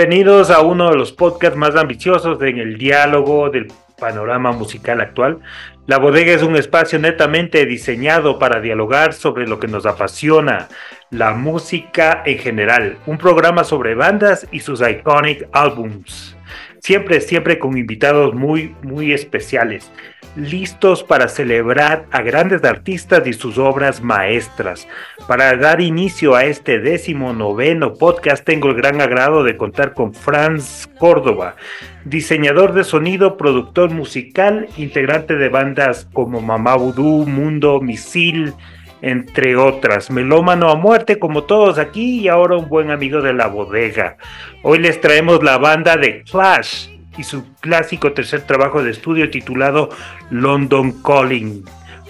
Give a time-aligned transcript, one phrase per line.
[0.00, 5.40] Bienvenidos a uno de los podcasts más ambiciosos en el diálogo del panorama musical actual.
[5.86, 10.68] La bodega es un espacio netamente diseñado para dialogar sobre lo que nos apasiona,
[11.10, 16.34] la música en general, un programa sobre bandas y sus iconic albums.
[16.78, 19.92] Siempre, siempre con invitados muy, muy especiales
[20.36, 24.86] listos para celebrar a grandes artistas y sus obras maestras.
[25.26, 30.14] Para dar inicio a este décimo noveno podcast tengo el gran agrado de contar con
[30.14, 31.56] Franz Córdoba,
[32.04, 38.54] diseñador de sonido, productor musical, integrante de bandas como Mamá Vudú, Mundo, Misil,
[39.02, 40.10] entre otras.
[40.10, 44.16] Melómano a muerte como todos aquí y ahora un buen amigo de la bodega.
[44.62, 49.90] Hoy les traemos la banda de Clash y su clásico tercer trabajo de estudio titulado
[50.30, 51.64] London Calling.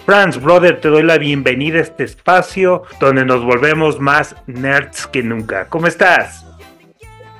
[0.05, 5.21] Franz, brother, te doy la bienvenida a este espacio donde nos volvemos más nerds que
[5.21, 5.67] nunca.
[5.67, 6.45] ¿Cómo estás?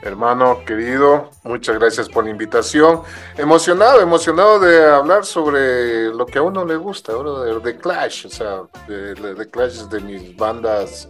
[0.02, 3.02] Hermano querido, muchas gracias por la invitación.
[3.38, 8.30] Emocionado, emocionado de hablar sobre lo que a uno le gusta, de, de Clash, o
[8.30, 11.10] sea, de Clash de mis bandas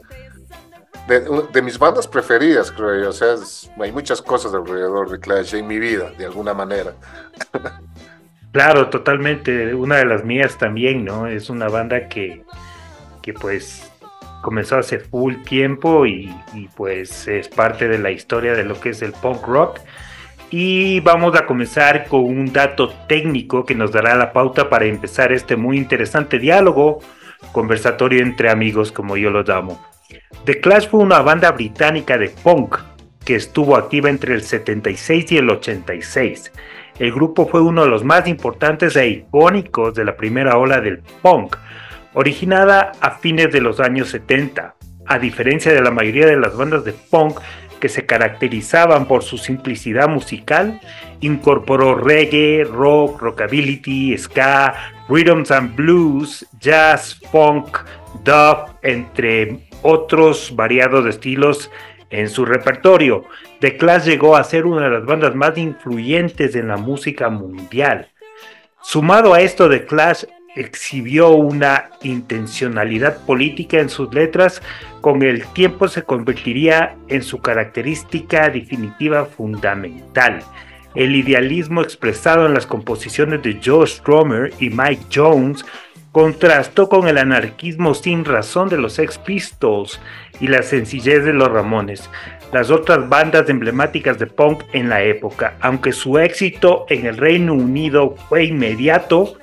[1.07, 3.09] de, mis bandas preferidas, creo yo.
[3.09, 3.35] O sea,
[3.79, 6.93] hay muchas cosas alrededor de Clash en mi vida, de alguna manera.
[8.51, 9.73] Claro, totalmente.
[9.73, 11.25] Una de las mías también, ¿no?
[11.25, 12.43] Es una banda que,
[13.21, 13.89] que pues
[14.41, 18.89] comenzó hace full tiempo y, y, pues es parte de la historia de lo que
[18.89, 19.79] es el punk rock.
[20.49, 25.31] Y vamos a comenzar con un dato técnico que nos dará la pauta para empezar
[25.31, 26.99] este muy interesante diálogo,
[27.53, 29.90] conversatorio entre amigos, como yo lo llamo.
[30.45, 32.77] The Clash fue una banda británica de punk
[33.23, 36.51] que estuvo activa entre el 76 y el 86.
[36.99, 40.99] El grupo fue uno de los más importantes e icónicos de la primera ola del
[41.21, 41.55] punk,
[42.13, 44.75] originada a fines de los años 70.
[45.05, 47.39] A diferencia de la mayoría de las bandas de punk
[47.79, 50.79] que se caracterizaban por su simplicidad musical,
[51.19, 54.75] incorporó reggae, rock, rockabilly, ska,
[55.09, 57.79] rhythms and blues, jazz, funk,
[58.23, 61.71] dub, entre otros variados estilos
[62.09, 63.25] en su repertorio.
[63.59, 68.09] The Clash llegó a ser una de las bandas más influyentes en la música mundial.
[68.81, 70.25] Sumado a esto, The Clash
[70.55, 74.61] exhibió una intencionalidad política en sus letras,
[74.99, 80.43] con el tiempo se convertiría en su característica definitiva fundamental.
[80.93, 85.65] El idealismo expresado en las composiciones de Joe Strummer y Mike Jones
[86.11, 89.99] contrastó con el anarquismo sin razón de los Sex Pistols
[90.39, 92.09] y la sencillez de los Ramones,
[92.51, 95.55] las otras bandas emblemáticas de punk en la época.
[95.61, 99.37] Aunque su éxito en el Reino Unido fue inmediato,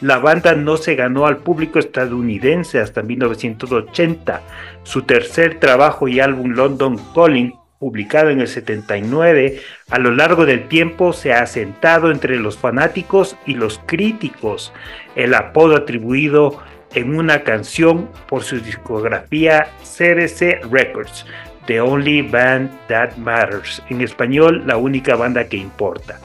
[0.00, 4.40] la banda no se ganó al público estadounidense hasta 1980.
[4.82, 9.58] Su tercer trabajo y álbum London Calling publicado en el 79,
[9.88, 14.72] a lo largo del tiempo se ha asentado entre los fanáticos y los críticos
[15.16, 16.62] el apodo atribuido
[16.94, 21.24] en una canción por su discografía CDC Records,
[21.66, 26.20] The Only Band That Matters, en español la única banda que importa.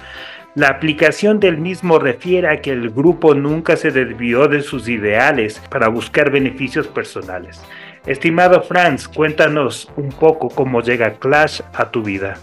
[0.55, 5.61] La aplicación del mismo refiere a que el grupo nunca se desvió de sus ideales
[5.69, 7.61] para buscar beneficios personales.
[8.05, 12.35] Estimado Franz, cuéntanos un poco cómo llega Clash a tu vida.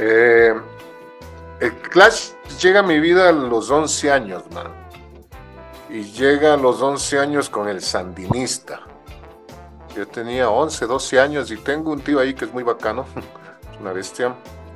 [0.00, 0.52] Eh,
[1.60, 2.30] el Clash
[2.60, 4.66] llega a mi vida a los 11 años, man.
[5.88, 8.80] Y llega a los 11 años con el Sandinista.
[9.94, 13.06] Yo tenía 11, 12 años y tengo un tío ahí que es muy bacano,
[13.80, 14.34] una bestia.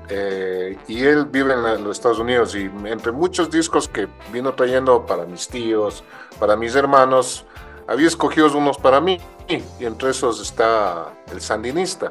[0.09, 5.05] Eh, y él vive en, los Estados Unidos y entre muchos discos que vino trayendo
[5.07, 6.05] para mis tíos,
[6.39, 7.47] para mis hermanos,
[7.93, 12.09] había escogido unos para mí y entre esos está el Sandinista.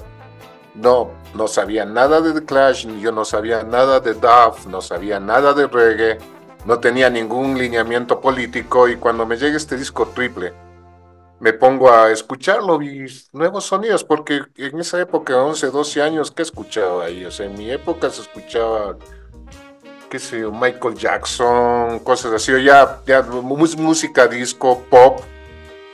[0.76, 5.20] No, no sabía nada de The Clash, yo no sabía nada de Duff, no sabía
[5.20, 6.20] nada de reggae,
[6.66, 10.54] no tenía ningún lineamiento político y cuando me llega este disco triple,
[11.40, 16.44] me pongo a escucharlo y nuevos sonidos, porque en esa época, 11, 12 años, ¿qué
[16.44, 17.26] escuchaba ahí?
[17.26, 18.96] O sea, en mi época se escuchaba,
[20.12, 25.22] qué sé Michael Jackson, cosas así, ya, ya música disco, pop,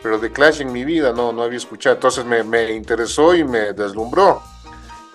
[0.07, 3.73] pero The Clash en mi vida no, no había escuchado, entonces me, interesó y me
[3.73, 4.41] deslumbró.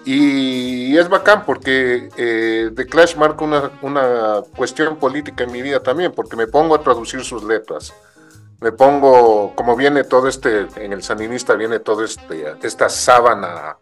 [0.04, 5.82] Y es bacán porque eh, The Clash marca una, una, cuestión política en mi vida
[5.82, 7.94] también, porque me pongo a traducir sus letras.
[8.60, 13.78] Me pongo, como viene todo este, en el Sandinista viene todo este, esta sábana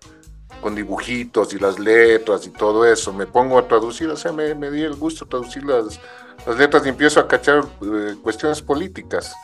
[0.62, 3.12] con dibujitos y las letras y todo eso.
[3.12, 5.98] Me pongo a traducir, o sea, me, me di el gusto de traducir las,
[6.46, 9.34] las letras y empiezo a cachar eh, cuestiones políticas.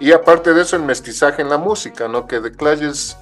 [0.00, 2.26] Y aparte de eso, el mestizaje en la música, ¿no?
[2.26, 3.16] Que The Clash es,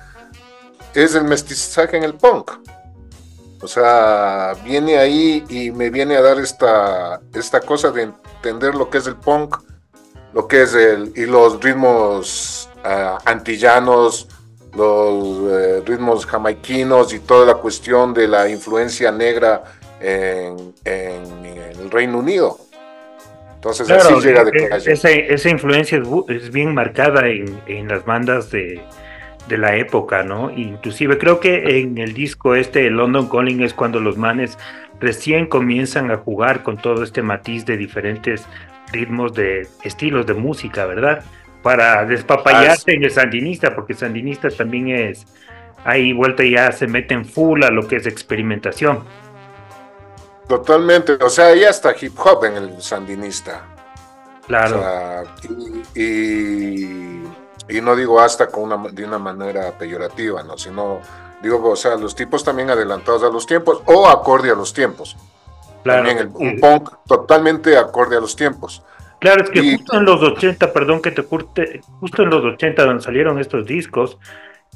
[0.95, 2.53] el mestizaje en el punk.
[3.61, 8.89] O sea, viene ahí y me viene a dar esta, esta cosa de entender lo
[8.89, 9.57] que es el punk,
[10.33, 14.29] lo que es el, y los ritmos ah, antillanos,
[14.77, 19.65] los eh, ritmos jamaiquinos y toda la cuestión de la influencia negra
[20.01, 22.59] en, el Reino Unido.
[23.59, 28.53] Entonces así llega de eh, esa, esa influencia es, bien marcada en, en las bandas
[28.53, 28.81] de,
[29.49, 30.53] de, la época, ¿no?
[30.53, 34.57] Inclusive creo que en el disco este, London Calling, es cuando los manes
[35.01, 38.47] recién comienzan a jugar con todo este matiz de diferentes
[38.93, 41.25] ritmos de estilos de música, ¿verdad?
[41.63, 45.27] Para despapallarse en el sandinista, porque sandinista también es,
[45.85, 49.01] ahí vuelta ya se meten full a lo que es experimentación.
[50.49, 53.65] Totalmente, o sea, ya está hip hop en el sandinista.
[54.47, 54.83] Claro.
[55.95, 56.85] y,
[57.69, 60.57] y, no digo hasta con una, de una manera peyorativa, ¿no?
[60.57, 61.01] Sino,
[61.43, 65.19] digo, o sea, los tipos también adelantados a los tiempos o acorde a los tiempos.
[65.85, 66.07] Claro.
[66.07, 68.83] También un punk totalmente acorde a los tiempos.
[69.21, 72.85] Claro, es que justo en los 80, perdón que te curte, justo en los 80
[72.85, 74.17] donde salieron estos discos,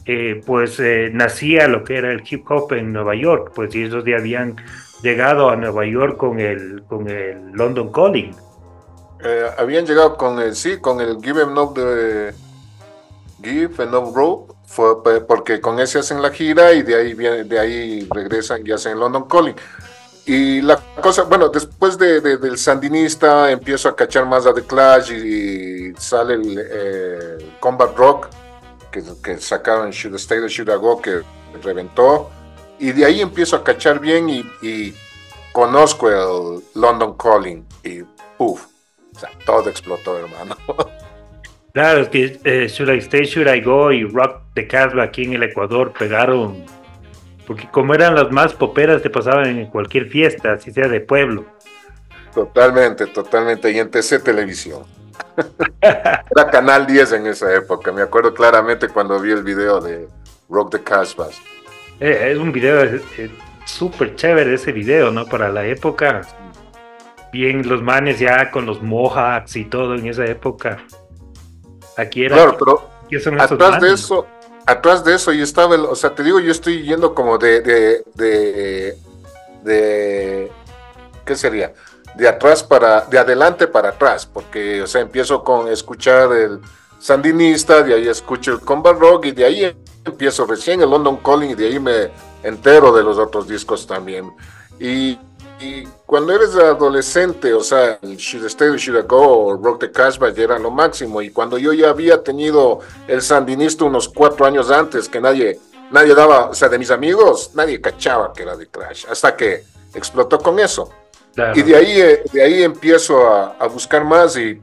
[0.05, 3.85] eh, pues eh, nacía lo que era el hip hop en Nueva York, pues y
[3.85, 4.57] ellos ya habían
[5.03, 8.35] llegado a Nueva York con el, con el London Calling.
[9.25, 12.35] Eh, habían llegado con el, sí, con el Give Em No de
[13.43, 17.59] Give Enough Rope, fue porque con ese hacen la gira y de ahí viene, de
[17.59, 19.55] ahí regresan y hacen London Calling.
[20.25, 25.13] Y la cosa, bueno, después de, del Sandinista empiezo a cachar más a The Clash
[25.13, 28.29] y, sale el eh, Combat Rock
[28.93, 31.23] que, que sacaron Should Stay or Should I Go que
[31.63, 32.31] reventó
[32.79, 34.95] y de ahí empiezo a cachar bien y,
[35.53, 38.03] conozco el London Calling y
[38.39, 38.67] puff,
[39.15, 40.57] o sea, todo explotó, hermano.
[41.73, 45.25] Claro, es que eh, Should I Stay, Should I Go y Rock the Casbah aquí
[45.25, 46.67] en el Ecuador pegaron,
[47.47, 51.47] porque como eran las más poperas, te pasaban en cualquier fiesta, así sea de pueblo.
[52.35, 54.83] Totalmente, totalmente, y en TC Televisión.
[55.81, 60.09] Era Canal 10 en esa época, me acuerdo claramente cuando vi el video de
[60.51, 61.29] Rock the Casbah.
[62.05, 63.01] Eh, es un video
[63.65, 65.25] súper chévere ese video, ¿no?
[65.25, 66.23] Para la época.
[67.33, 70.85] Bien, los manes ya con los mohawks y todo en esa época.
[71.97, 72.35] Aquí era.
[72.35, 72.91] Claro, pero
[73.39, 74.27] atrás de eso,
[74.67, 78.03] atrás de eso, yo estaba, o sea, te digo, yo estoy yendo como de, de,
[78.17, 78.99] de,
[79.63, 80.53] de,
[81.25, 81.73] ¿qué sería?
[82.17, 86.59] De atrás para, de adelante para atrás, porque, o sea, empiezo con escuchar el
[86.99, 91.51] sandinista, de ahí escucho el combat rock y de ahí empiezo recién el London Calling
[91.51, 92.11] y de ahí me
[92.43, 94.33] entero de los otros discos también.
[94.79, 95.19] Y,
[96.07, 100.31] cuando eres adolescente, o sea, el Should Stay, Should I Go o Rock the Casbah
[100.31, 101.23] ya era lo máximo.
[101.23, 105.61] Y cuando yo ya había tenido el Sandinista unos cuatro años antes, que nadie,
[105.93, 109.63] nadie daba, o sea, de mis amigos, nadie cachaba que era de Clash, hasta que
[109.95, 110.91] explotó con eso.
[111.55, 114.61] Y de ahí, eh, de ahí empiezo a, a buscar más y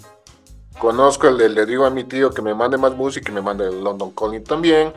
[0.80, 3.70] conozco, el, le digo a mi tío que me mande más música y me mande
[3.70, 4.92] el London Calling también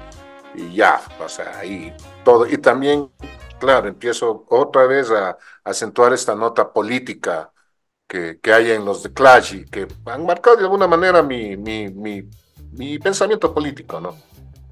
[0.55, 1.93] y ya, o sea, ahí
[2.25, 2.47] todo.
[2.47, 3.11] Y también,
[3.59, 7.53] claro, empiezo otra vez a, acentuar esta nota política
[8.09, 11.57] que, que, hay en los de Clash y que han marcado de alguna manera mi,
[11.57, 14.17] mi, mi, pensamiento político, ¿no?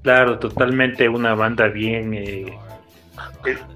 [0.03, 2.59] Claro, totalmente una banda bien, eh,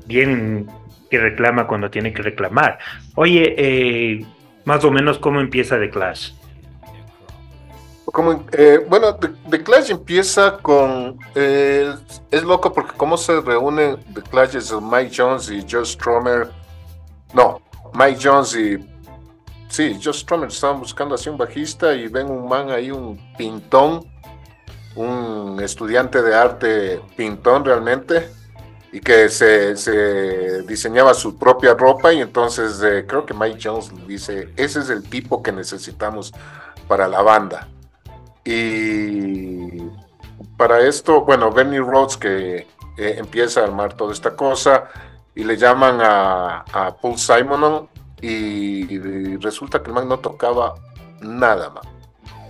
[0.06, 0.68] bien
[1.10, 2.80] que reclama cuando tiene que reclamar.
[3.16, 4.26] Oye, eh,
[4.66, 6.32] más o menos cómo empieza The Clash.
[8.54, 9.18] Eh, bueno,
[9.50, 11.18] The, Clash empieza con.
[11.34, 11.94] Eh,
[12.32, 16.50] es loco porque cómo se reúnen The Clash es Mike Jones y Joe Stromer.
[17.34, 17.62] No,
[17.94, 18.78] Mike Jones y.
[19.68, 24.06] Sí, Joe Stromer estaban buscando así un bajista y ven un man ahí, un pintón,
[24.96, 28.30] un estudiante de arte pintón realmente,
[28.94, 32.14] y que se, se diseñaba su propia ropa.
[32.14, 36.32] Y entonces eh, creo que Mike Jones dice: Ese es el tipo que necesitamos
[36.88, 37.68] para la banda.
[38.46, 39.82] Y
[40.56, 44.86] para esto, bueno, Benny Rhodes que eh, empieza a armar toda esta cosa
[45.34, 46.64] y le llaman a,
[47.02, 47.90] Paul Simon
[48.22, 50.76] y, resulta que el man no tocaba
[51.22, 51.86] nada, más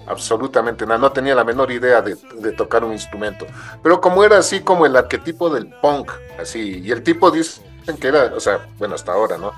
[0.08, 2.16] absolutamente nada, no tenía la menor idea de,
[2.52, 3.46] tocar un instrumento.
[3.82, 7.64] Pero como era así como el arquetipo del punk, así, y el tipo dicen
[8.00, 9.52] que era, o sea, bueno, hasta ahora, ¿no?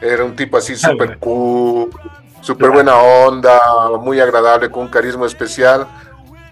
[0.00, 1.90] Era un tipo así súper cool,
[2.42, 3.58] súper buena onda,
[3.98, 5.86] muy agradable, con un carisma especial.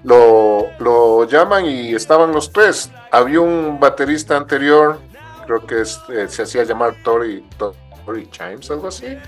[0.02, 2.90] Lo, lo, llaman y estaban los tres.
[3.10, 4.98] Había un baterista anterior,
[5.44, 9.18] creo que eh, se hacía llamar Tori, Tori Chimes, algo así.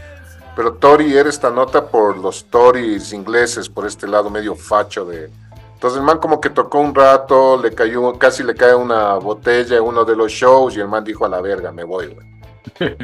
[0.57, 5.31] Pero Tori era esta nota por los Tories ingleses, por este lado medio facho de...
[5.75, 9.78] Entonces el man como que tocó un rato, le cayó, casi le cae una botella
[9.78, 12.33] en uno de los shows y el man dijo a la verga, me voy, güey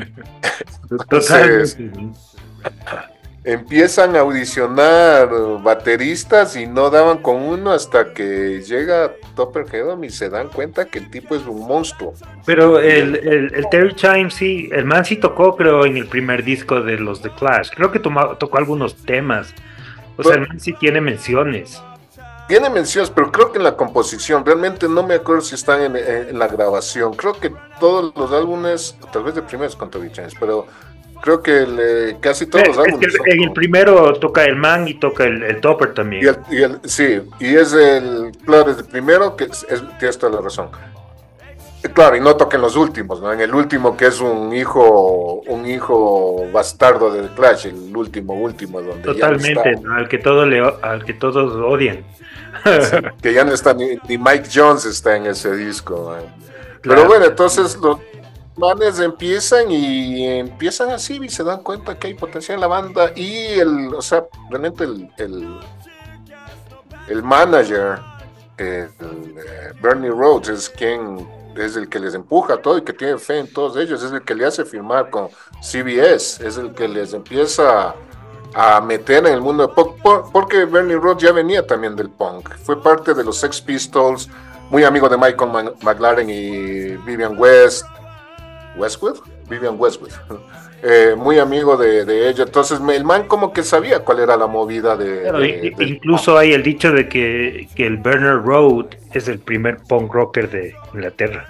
[3.44, 5.28] empiezan a audicionar
[5.62, 10.86] bateristas y no daban con uno hasta que llega Topper Hedon y se dan cuenta
[10.86, 12.14] que el tipo es un monstruo.
[12.44, 16.80] Pero el, el, Terry Chimes sí, el man sí tocó creo en el primer disco
[16.80, 19.54] de los The Clash, creo que tocó algunos temas,
[20.16, 21.80] o sea, el man sí tiene menciones.
[22.48, 26.38] Tiene menciones, pero creo que en la composición, realmente no me acuerdo si están en,
[26.38, 27.12] la grabación.
[27.12, 30.66] Creo que todos los álbumes, tal vez de primeros con Terry Chimes, pero
[31.20, 33.14] creo que casi todos los álbumes.
[33.26, 36.36] en el primero toca el man y toca el, topper también.
[36.50, 39.66] Y sí, y es el, claro, es el primero que es,
[39.98, 40.70] tienes toda la razón.
[41.94, 43.32] Claro, y no toca en los últimos, ¿no?
[43.32, 48.82] En el último que es un hijo, un hijo bastardo del Clash, el último, último,
[48.82, 52.04] donde Totalmente, al que todo le, al que todos odian.
[53.22, 56.16] que ya no está ni, Mike Jones está en ese disco.
[56.82, 57.98] Pero bueno, entonces los,
[58.58, 63.12] manes empiezan y empiezan así y se dan cuenta que hay potencial en la banda
[63.14, 65.08] y el, o sea, realmente el,
[67.08, 68.00] el, manager,
[68.56, 73.16] el, eh, Bernie Rhodes, es quien es el que les empuja todo y que tiene
[73.18, 75.28] fe en todos ellos, es el que le hace firmar con
[75.60, 77.94] CBS, es el que les empieza
[78.54, 82.50] a meter en el mundo de punk, porque Bernie Rhodes ya venía también del punk,
[82.64, 84.28] fue parte de los Sex Pistols,
[84.70, 87.86] muy amigo de Michael McLaren y Vivian West,
[88.78, 89.18] Westwood,
[89.48, 90.10] Vivian Westwood,
[90.82, 92.44] eh, muy amigo de, ella.
[92.44, 95.74] Entonces, el man como que sabía cuál era la movida de.
[95.78, 100.74] incluso hay el dicho de que, el Bernard Road es el primer punk rocker de
[100.94, 101.48] Inglaterra.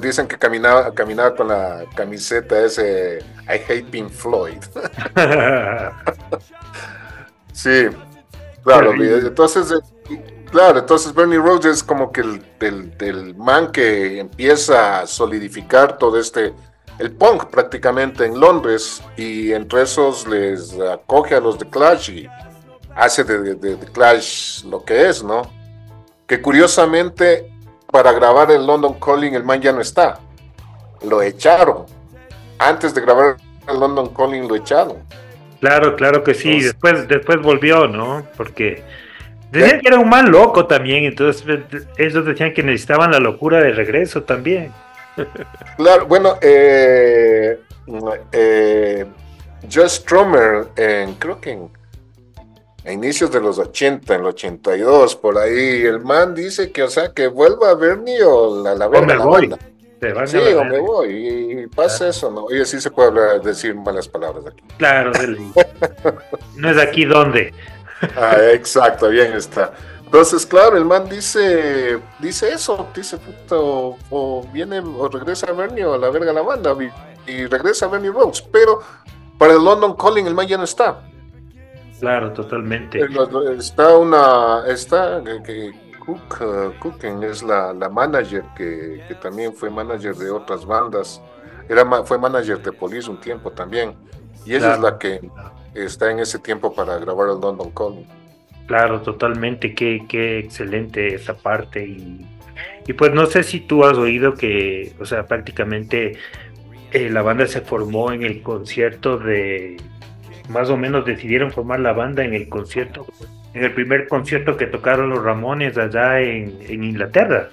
[0.00, 4.62] dicen que caminaba, caminaba con la camiseta ese I hate Pink Floyd.
[7.52, 7.86] sí,
[8.62, 8.92] claro.
[8.92, 9.93] Entonces, eh,
[10.50, 12.42] claro, entonces Bernie Rhodes es como que el,
[13.00, 16.54] el, man que empieza a solidificar todo este,
[16.98, 22.28] el punk prácticamente en Londres y entre esos les acoge a los de Clash y
[22.94, 25.42] hace de, de, Clash lo que es, ¿no?
[26.26, 27.50] Que curiosamente
[27.90, 30.18] para grabar el London Calling el man ya no está,
[31.02, 31.86] lo echaron.
[32.58, 33.36] Antes de grabar
[33.68, 34.96] el London Calling lo echaron.
[35.60, 38.26] Claro, claro que sí, después, después volvió, ¿no?
[38.36, 38.84] Porque
[39.54, 41.44] Decían que era un mal loco también, entonces
[41.96, 44.72] ellos decían que necesitaban la locura de regreso también.
[45.76, 47.60] Claro, bueno, eh,
[48.32, 49.06] eh,
[49.72, 51.70] Joe Stromer, en, creo que en,
[52.84, 56.88] a inicios de los 80, en el 82, por ahí, el man dice que, o
[56.88, 59.58] sea, que vuelva a Bernie o la, la, la banda.
[60.26, 62.54] Sí, o me voy, y, pasa eso, ¿no?
[62.54, 64.62] Y así se puede hablar, decir malas palabras aquí.
[64.76, 65.12] Claro,
[66.56, 67.54] no es aquí donde.
[68.16, 69.72] Ah, exacto, bien está.
[70.14, 73.18] Entonces, claro, el man dice, dice eso, dice,
[73.50, 76.72] o, viene o regresa a Bernie o a la verga la banda,
[77.26, 78.80] y, regresa a Bernie Rhodes, pero
[79.38, 81.02] para el London Calling el man ya no está.
[81.98, 83.00] Claro, totalmente.
[83.58, 85.72] Está una, está, que,
[86.04, 91.20] Cook, uh, es la, manager que, también fue manager de otras bandas,
[91.68, 93.96] era, fue manager de Police un tiempo también,
[94.44, 95.28] y ella es la que
[95.74, 98.06] está en ese tiempo para grabar el London Calling.
[98.66, 102.26] Claro, totalmente, qué, qué excelente esa parte y,
[102.86, 106.16] y, pues no sé si tú has oído que, o sea, prácticamente
[106.92, 109.76] eh, la banda se formó en el concierto de,
[110.48, 113.06] más o menos decidieron formar la banda en el concierto,
[113.52, 117.50] en el primer concierto que tocaron los Ramones allá en, en Inglaterra.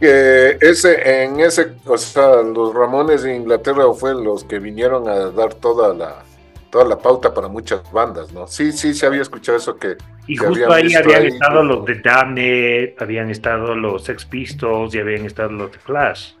[0.00, 5.30] Que ese, en ese, o sea, los Ramones de Inglaterra fue los que vinieron a
[5.30, 6.24] dar toda la,
[6.70, 8.46] toda la pauta para muchas bandas, ¿no?
[8.46, 9.96] Sí, sí, se había escuchado eso que...
[10.26, 15.24] Y justo ahí habían estado los de Damned, habían estado los Sex Pistols y habían
[15.24, 16.32] estado los de Clash.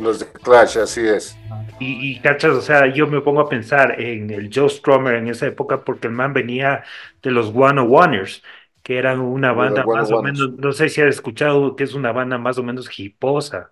[0.00, 1.36] Los de Clash, así es.
[1.78, 5.28] Y, y, cachas, o sea, yo me pongo a pensar en el Joe Stromer en
[5.28, 6.82] esa época porque el man venía
[7.22, 8.42] de los One Oneers,
[8.82, 12.12] que eran una banda más o menos, no sé si has escuchado que es una
[12.12, 13.70] banda más o menos hiposa.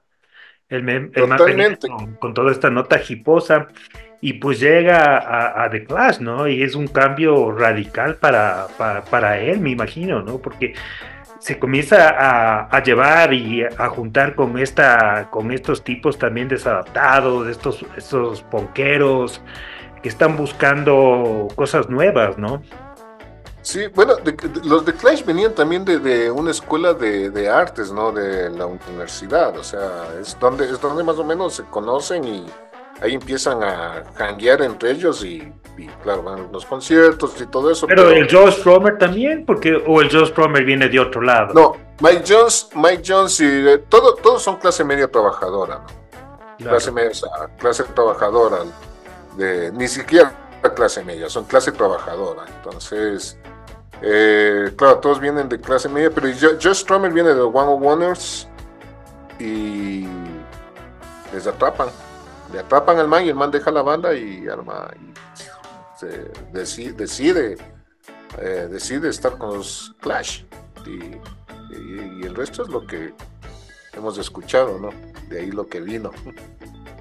[0.69, 3.69] El, man venía con, con, toda esta nota hiposa
[4.21, 6.49] y pues llega a, The Clash, ¿no?
[6.49, 8.67] Y es un cambio radical para,
[9.11, 10.39] para, él, me imagino, ¿no?
[10.39, 10.75] Porque
[11.39, 17.87] se comienza a, llevar y a juntar con esta con estos tipos también desadaptados, estos,
[17.97, 19.41] estos ponqueros
[20.03, 22.63] que están buscando cosas nuevas, ¿no?
[23.69, 24.15] Sí, bueno,
[24.65, 28.11] los de Clash venían también de, una escuela de, artes, ¿no?
[28.11, 32.47] De la universidad, o sea, es donde, es donde más o menos se conocen y,
[33.03, 35.53] ahí empiezan a janguear entre ellos y,
[36.03, 37.87] claro, van los conciertos y todo eso.
[37.87, 41.53] Pero, el Joe Stromer también, porque o el Joe Stromer viene de otro lado.
[41.53, 45.83] No, Mike Jones, Mike Jones y eh, todo, todos son clase media trabajadora,
[46.59, 46.69] ¿no?
[46.71, 47.11] clase media,
[47.59, 48.61] clase trabajadora,
[49.37, 50.33] de, ni siquiera
[50.75, 52.45] clase media, son clase trabajadora.
[52.57, 53.39] Entonces,
[54.03, 58.49] eh, claro, todos vienen de clase media, pero Josh Strummer viene de of Wonders
[59.39, 60.07] y
[61.33, 61.89] les atrapan.
[62.53, 64.91] Le atrapan al man y el man deja la banda y arma
[66.53, 67.57] decide,
[68.41, 70.45] eh, decide estar con los Clash.
[70.87, 71.19] Y,
[72.25, 73.13] el resto es lo que
[73.95, 74.91] hemos escuchado, ¿no?
[75.29, 76.11] De ahí lo que vino.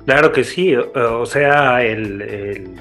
[0.06, 2.80] Claro que sí, o sea, el,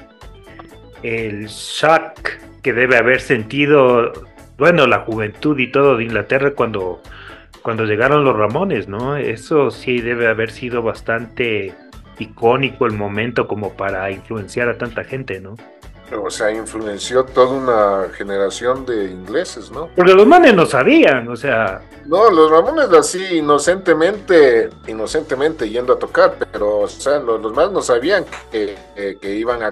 [1.03, 4.11] el shock que debe haber sentido,
[4.57, 7.01] bueno, la juventud y todo de Inglaterra cuando,
[7.61, 9.17] cuando llegaron los Ramones, ¿no?
[9.17, 11.73] Eso sí debe haber sido bastante
[12.19, 15.55] icónico el momento como para influenciar a tanta gente, ¿no?
[16.15, 19.89] O sea, influenció toda una generación de ingleses, ¿no?
[19.95, 21.81] Porque los manes no sabían, o sea.
[22.05, 27.71] No, los Ramones así inocentemente, inocentemente yendo a tocar, pero o sea, los, los manes
[27.71, 28.77] no sabían que,
[29.21, 29.71] que, iban a,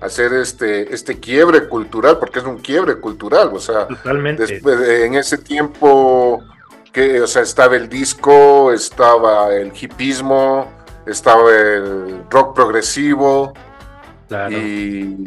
[0.00, 4.46] hacer este, este quiebre cultural, porque es un quiebre cultural, o sea, Totalmente.
[4.46, 6.44] Después, en ese tiempo
[6.92, 10.70] que, o sea, estaba el disco, estaba el hipismo,
[11.06, 13.52] estaba el rock progresivo,
[14.50, 15.24] y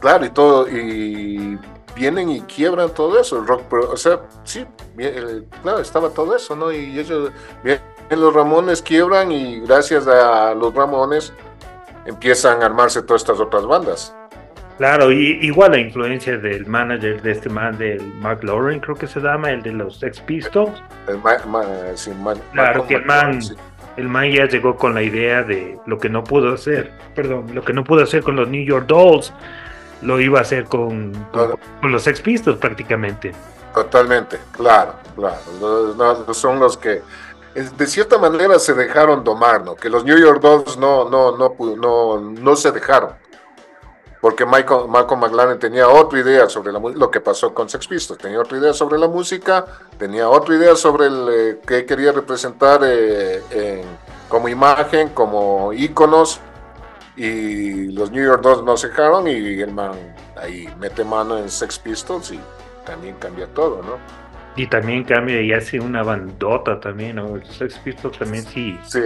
[0.00, 1.58] claro, y todo, y
[1.94, 4.64] vienen y quiebran todo eso, el rock, o sea, sí,
[5.62, 6.72] claro, estaba todo eso, ¿no?
[6.72, 7.30] Y ellos,
[7.62, 7.80] bien,
[8.10, 11.32] los Ramones quiebran y gracias a los Ramones
[12.06, 14.14] empiezan a armarse todas estas otras bandas.
[14.78, 19.06] Claro, y igual la influencia del manager de este man, del Mark Lauren, creo que
[19.06, 20.82] se llama, el de los Ex Pistols.
[21.06, 21.20] El
[22.52, 23.38] claro, que el man,
[23.96, 27.64] el man ya llegó con la idea de lo que no pudo hacer, perdón, lo
[27.64, 29.32] que no pudo hacer con los New York Dolls,
[30.00, 31.12] lo iba a hacer con,
[31.80, 33.32] con, los Ex Pistols prácticamente.
[33.74, 36.34] Totalmente, claro, claro.
[36.34, 37.02] son los que
[37.54, 39.74] de cierta manera se dejaron domar, ¿no?
[39.74, 43.10] Que los New York Dolls no, no, no, no, no se dejaron
[44.22, 48.20] porque Michael, Malcolm McLaren tenía otra idea sobre la, lo que pasó con Sex Pistols,
[48.20, 49.66] tenía otra idea sobre la música,
[49.98, 53.82] tenía otra idea sobre el, eh, qué quería representar eh,
[54.28, 56.40] como imagen, como íconos,
[57.16, 59.90] y los New York Dolls no se dejaron y el man
[60.36, 62.38] ahí mete mano en Sex Pistols y
[62.86, 63.98] también cambia todo, ¿no?
[64.54, 67.44] Y también cambia y hace una bandota también, ¿no?
[67.44, 68.78] Sex Pistols también sí.
[68.84, 69.00] Sí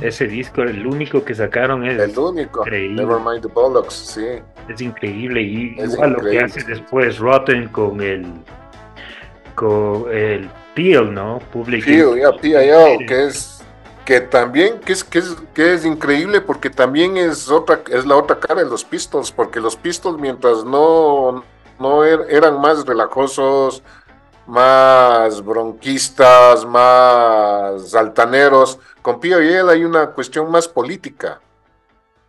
[0.00, 1.98] ese disco, el único que sacaron es.
[1.98, 2.60] El único.
[2.60, 3.02] Increíble.
[3.02, 4.26] Nevermind the Bollocks, sí.
[4.68, 5.42] Es increíble.
[5.42, 8.26] Y igual lo que hace después Rotten con el.
[9.54, 11.40] con el Peel, ¿no?
[11.52, 11.84] Public.
[11.84, 13.54] Peel, ya, PIL, que es.
[14.04, 18.16] Que también, que es, que es, que es increíble porque también es otra, es la
[18.16, 21.44] otra cara de los Pistols, porque los Pistols mientras no,
[21.78, 23.82] no er, eran más relajosos,
[24.48, 28.78] más bronquistas, más altaneros.
[29.02, 31.40] Con Pío y él hay una cuestión más política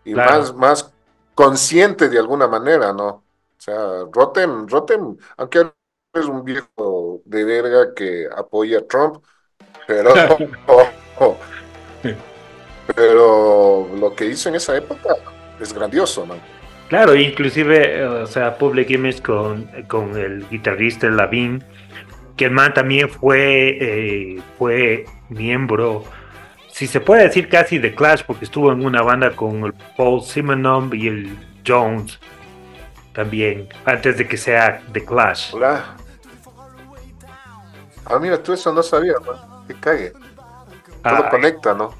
[0.03, 0.91] y más, más
[1.33, 3.07] consciente de alguna manera, ¿no?
[3.07, 3.23] O
[3.61, 3.77] sea,
[4.11, 5.71] Rotem, Rotem, aunque
[6.13, 9.23] es un viejo de verga que apoya a Trump,
[9.87, 10.13] pero,
[12.95, 15.15] pero lo que hizo en esa época
[15.59, 16.35] es grandioso, ¿no?
[16.89, 21.63] Claro, inclusive, o sea, Public Image con, con el guitarrista Lavín
[22.39, 26.05] que el man también fue, eh, fue miembro,
[26.71, 30.23] si se puede decir casi de Clash, porque estuvo en una banda con el Paul
[30.23, 32.17] Simonon y el Jones
[33.11, 35.53] también, antes de que sea The Clash.
[35.53, 35.97] Hola.
[38.05, 39.17] Ah, mira, tú eso no sabías,
[39.67, 40.13] que cague.
[40.13, 41.93] Todo ah, conecta, ¿no?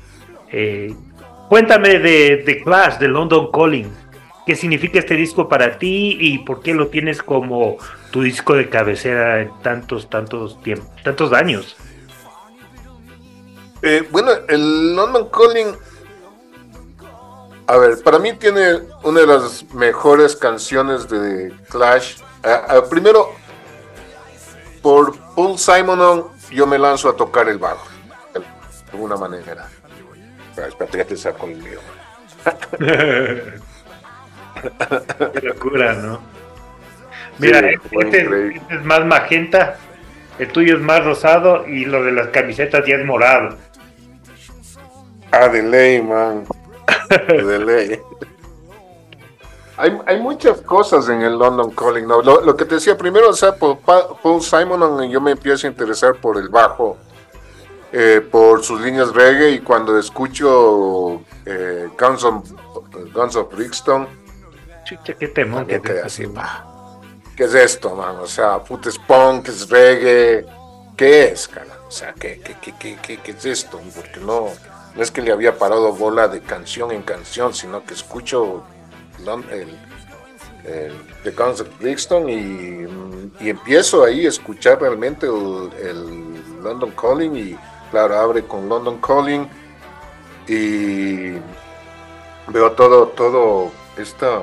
[0.54, 0.95] Eh,
[1.49, 3.91] cuéntame de The Clash, de London Calling.
[4.49, 7.77] ¿Qué significa este disco para ti y por qué lo tienes como
[8.09, 11.77] tu disco de cabecera en tantos, tantos tiempos, tantos años?
[13.83, 15.77] Eh, bueno, el London Calling,
[17.67, 22.15] a ver, para mí tiene una de las mejores canciones de Clash.
[22.89, 23.29] primero,
[24.81, 27.88] por Paul Simon, yo me lanzo a tocar el bajo,
[28.33, 28.41] de
[28.93, 29.69] alguna manera.
[30.57, 31.79] espérate, ya te saco el mío.
[35.34, 36.19] Qué locura, ¿no?
[37.39, 39.78] Mira, este, este, es más magenta,
[40.39, 43.58] el tuyo es más rosado y lo de las camisetas ya es morado.
[45.32, 46.43] Ah, de ley, man.
[47.28, 48.02] de ley.
[49.78, 52.06] Hay, hay, muchas cosas en el London Calling.
[52.06, 52.22] ¿no?
[52.22, 56.15] Lo, que te decía primero, o sea, por Paul Simon, yo me empiezo a interesar
[56.15, 56.98] por el bajo,
[57.93, 62.52] eh, por sus líneas reggae, y cuando escucho eh, Guns, of,
[63.13, 64.08] Guns of Brixton,
[64.89, 65.67] Chucha, qué temor.
[65.67, 66.23] Que así,
[67.36, 68.15] ¿qué es esto, man?
[68.17, 70.47] O sea, foot es punk, es reggae,
[70.97, 71.78] ¿qué es, cara?
[71.88, 73.80] O sea, ¿qué, qué, qué, qué, qué es esto?
[73.95, 74.47] Porque no,
[74.95, 78.63] no es que le había parado bola de canción en canción, sino que escucho
[79.52, 79.78] el,
[81.23, 82.88] The Guns of Brixton y,
[83.43, 87.56] y, empiezo ahí a escuchar realmente el, London Calling y
[87.91, 89.47] claro, abre con London Calling
[90.47, 91.34] y
[92.47, 94.41] veo todo, todo esta,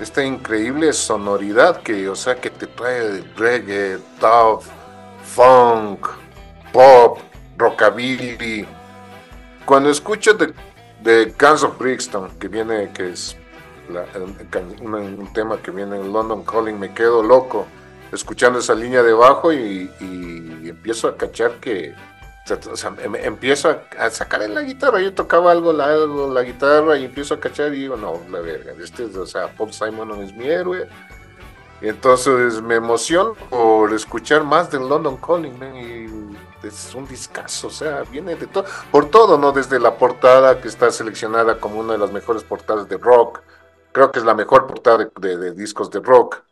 [0.00, 4.62] esta increíble sonoridad que, o sea, que te trae reggae, dub,
[5.24, 6.08] funk,
[6.72, 7.18] pop,
[7.56, 8.66] rockabilly.
[9.64, 10.52] Cuando escucho de,
[11.02, 13.36] de Guns of Brixton, que viene, que es
[13.88, 17.66] un, tema que viene en London Calling, me quedo loco
[18.12, 19.90] escuchando esa línea de bajo y,
[20.64, 21.94] empiezo a cachar que,
[22.70, 25.00] o sea, em, empiezo a, sacar en la guitarra.
[25.00, 29.04] Yo tocaba algo la, guitarra y empiezo a cachar y digo, no, la verga, este
[29.04, 30.88] o sea, Paul Simon no es mi héroe.
[31.80, 37.70] Y entonces me emociono por escuchar más del London Calling, y es un discazo, o
[37.70, 39.50] sea, viene de todo, por todo, ¿no?
[39.50, 43.42] Desde la portada que está seleccionada como una de las mejores portadas de rock,
[43.90, 46.42] creo que es la mejor portada de, discos de rock.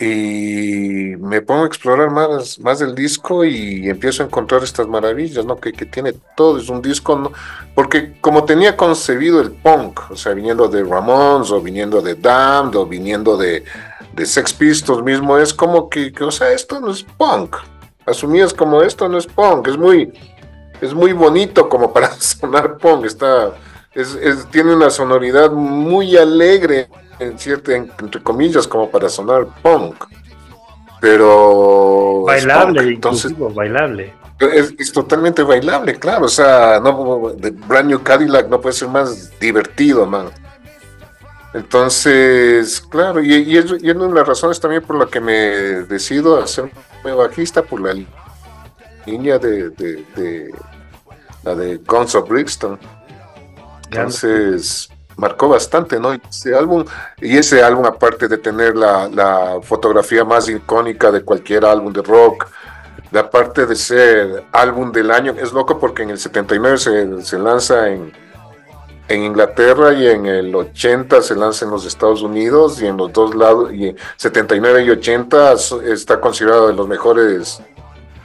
[0.00, 5.44] Y me pongo a explorar más, más del disco y empiezo a encontrar estas maravillas,
[5.44, 5.56] ¿no?
[5.56, 7.32] Que, que tiene todo, es un disco.
[7.74, 12.76] Porque como tenía concebido el punk, o sea, viniendo de Ramones o viniendo de Damned
[12.76, 13.64] o viniendo de,
[14.12, 17.56] de Sex Pistols mismo, es como que, o sea, esto no es punk.
[18.06, 20.12] Asumías como esto no es punk, es muy,
[20.80, 23.52] es muy bonito como para sonar punk, está
[24.50, 30.04] tiene una sonoridad muy alegre, en cierta, entre comillas, como para sonar punk.
[31.00, 32.24] Pero.
[32.26, 33.32] Bailable, entonces.
[33.36, 34.14] Bailable.
[34.40, 36.26] Es, totalmente bailable, claro.
[36.26, 40.26] O sea, no, de Brand New Cadillac no puede ser más divertido, man.
[41.54, 46.40] Entonces, claro, y, y, es, una de las razones también por la que me decido
[46.40, 46.70] a ser
[47.02, 48.00] bajista, por la
[49.06, 50.54] línea de, de
[51.42, 52.78] la de Guns of Brixton.
[53.90, 56.12] Entonces, marcó bastante, ¿no?
[56.12, 56.84] Ese álbum,
[57.20, 62.46] y ese álbum, aparte de tener la, fotografía más icónica de cualquier álbum de rock,
[63.10, 67.38] de aparte de ser álbum del año, es loco porque en el 79 se, se
[67.38, 68.12] lanza en,
[69.08, 73.12] en Inglaterra y en el 80 se lanza en los Estados Unidos y en los
[73.12, 75.54] dos lados, y 79 y 80
[75.86, 77.60] está considerado de los mejores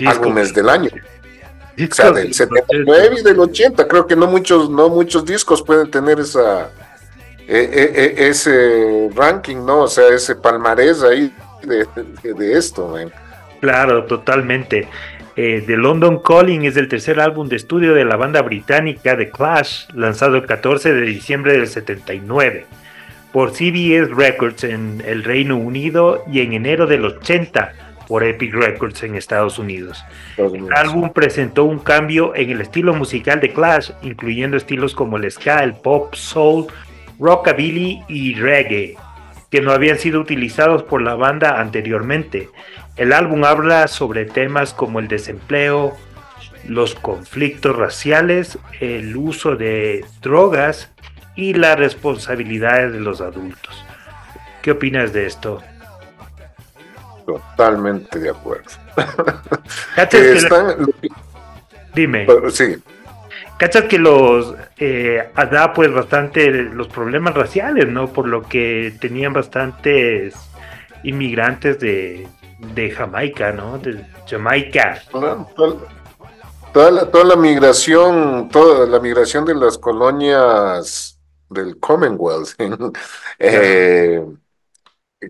[0.05, 0.91] álbumes del año.
[1.75, 5.89] O sea, del 79 y del 80, creo que no muchos, no muchos discos pueden
[5.89, 6.69] tener esa
[7.47, 9.81] ese ranking, ¿no?
[9.81, 12.95] O sea, ese palmarés ahí de, esto,
[13.59, 14.87] Claro, totalmente.
[15.35, 19.31] Eh, The London Calling es el tercer álbum de estudio de la banda británica The
[19.31, 22.67] Clash, lanzado el 14 de diciembre del 79
[23.31, 27.73] por CBS Records en el Reino Unido y en enero del 80
[28.07, 30.05] por Epic Records en Estados Unidos.
[30.37, 35.29] El álbum presentó un cambio en el estilo musical de Clash, incluyendo estilos como el
[35.31, 36.67] ska, el pop, soul,
[37.23, 38.97] rockabilly y reggae,
[39.49, 42.49] que no habían sido utilizados por la banda anteriormente.
[42.97, 45.95] El álbum habla sobre temas como el desempleo,
[46.67, 50.91] los conflictos raciales, el uso de drogas
[51.35, 53.85] y las responsabilidades de los adultos.
[54.61, 55.61] ¿Qué opinas de esto?
[57.25, 58.69] Totalmente de acuerdo.
[61.95, 62.27] Dime.
[62.51, 62.75] Sí.
[63.63, 68.11] ¿Cachas que los eh, da pues bastante los problemas raciales, ¿no?
[68.11, 70.35] Por lo que tenían bastantes
[71.03, 72.27] inmigrantes de,
[72.75, 73.79] de Jamaica, ¿no?
[73.79, 75.01] De Jamaica.
[75.09, 81.17] Toda, la, toda la migración, toda la migración de las colonias
[81.49, 82.59] del Commonwealth,
[83.39, 84.25] eh,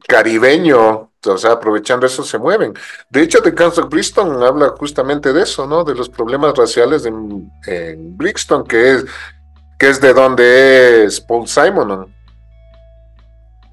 [0.08, 2.74] caribeño, o sea, aprovechando eso se mueven.
[3.10, 5.84] De hecho, The Council Brixton habla justamente de eso, ¿no?
[5.84, 9.06] De los problemas raciales en, Brixton, que es,
[9.78, 12.14] que es de donde es Paul Simon.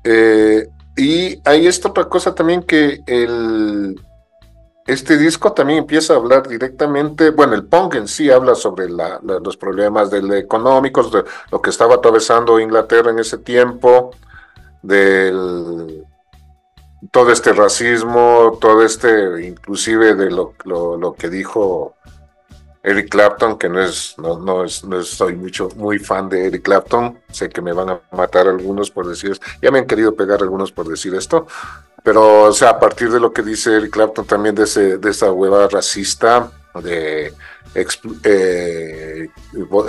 [0.05, 3.97] Eh, y hay esta otra cosa también que el,
[4.91, 9.57] este disco también empieza a hablar directamente, bueno, el punk en sí habla sobre los
[9.57, 14.11] problemas económicos, de lo que estaba atravesando Inglaterra en ese tiempo,
[14.83, 16.00] del
[17.11, 21.97] todo este racismo, todo este, inclusive de lo, lo, que dijo
[22.83, 26.63] Eric Clapton, que no es, no, no es, no soy mucho, muy fan de Eric
[26.63, 30.15] Clapton, sé que me van a matar algunos por decir esto, ya me han querido
[30.15, 31.47] pegar algunos por decir esto,
[32.03, 35.11] pero o sea, a partir de lo que dice Eric Clapton también de, ese, de
[35.11, 36.51] esa hueva racista,
[36.83, 37.33] de
[37.75, 39.29] eh,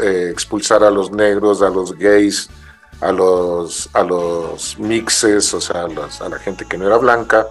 [0.02, 2.50] eh, expulsar a los negros, a los gays,
[3.02, 7.48] a los, a los mixes, o sea, a, la gente que no era blanca.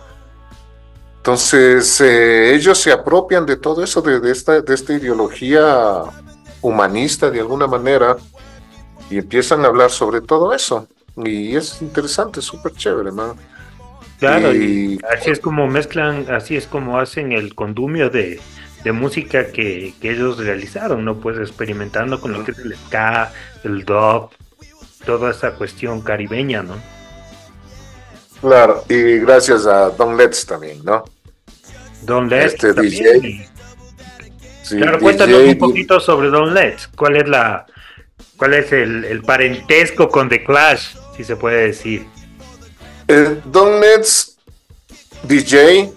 [1.17, 6.03] Entonces, eh, ellos se apropian de todo eso, de, esta, de esta ideología
[6.63, 8.17] humanista de alguna manera
[9.11, 10.87] y empiezan a hablar sobre todo eso.
[11.17, 13.33] Y es interesante, súper chévere, man.
[14.19, 18.41] Claro, y, así es como mezclan, así es como hacen el condumio de,
[18.93, 21.17] música que, ellos realizaron, ¿no?
[21.17, 23.33] Pues experimentando con lo que es el ska,
[23.65, 24.31] el dub,
[25.05, 26.77] toda esa cuestión caribeña, ¿no?
[28.41, 31.05] Claro, y gracias a Don Letts también, ¿no?
[32.03, 33.47] Don Letts este también.
[34.69, 36.89] claro, cuéntanos un poquito sobre Don Letts.
[36.97, 37.67] ¿Cuál es la,
[38.37, 42.07] cuál es el, parentesco con The Clash, si se puede decir?
[43.09, 44.39] Eh, Don Letts,
[45.25, 45.93] DJ.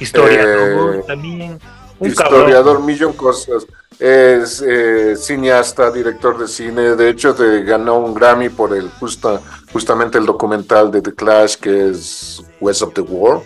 [0.00, 1.60] Historiador eh, también.
[2.00, 3.64] Un historiador, millón cosas.
[3.98, 6.96] Es eh, cineasta, director de cine.
[6.96, 9.40] De hecho, de, ganó un Grammy por el justa,
[9.72, 13.40] justamente el documental de The Clash, que es West of the War.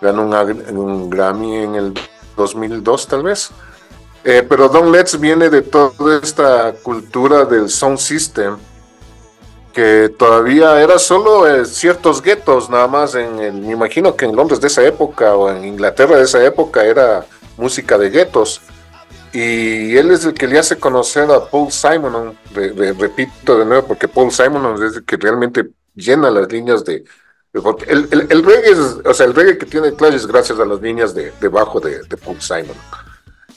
[0.00, 1.94] Ganó un, Grammy en el
[2.36, 3.50] 2002, tal vez.
[4.24, 8.56] Eh, pero Don Letts viene de toda esta cultura del sound system,
[9.72, 13.14] que todavía era solo eh, ciertos guetos, nada más.
[13.14, 16.42] En el, me imagino que en Londres de esa época o en Inglaterra de esa
[16.42, 17.26] época era
[17.58, 18.62] música de guetos
[19.32, 24.08] y él es el que le hace conocer a Paul Simon, repito de nuevo, porque
[24.08, 27.04] Paul Simon es el que realmente llena las líneas de...
[27.52, 28.72] el, el, reggae
[29.04, 32.00] o sea, el reggae que tiene Clash es gracias a las líneas de, debajo de,
[32.24, 32.76] Paul Simon.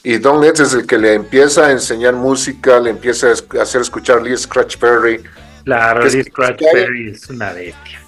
[0.02, 3.80] Y Don Letts es el que le empieza a enseñar música, le empieza a hacer
[3.80, 5.22] escuchar Lee Scratch Perry.
[5.64, 8.00] Claro, Lee Scratch Perry es una bestia.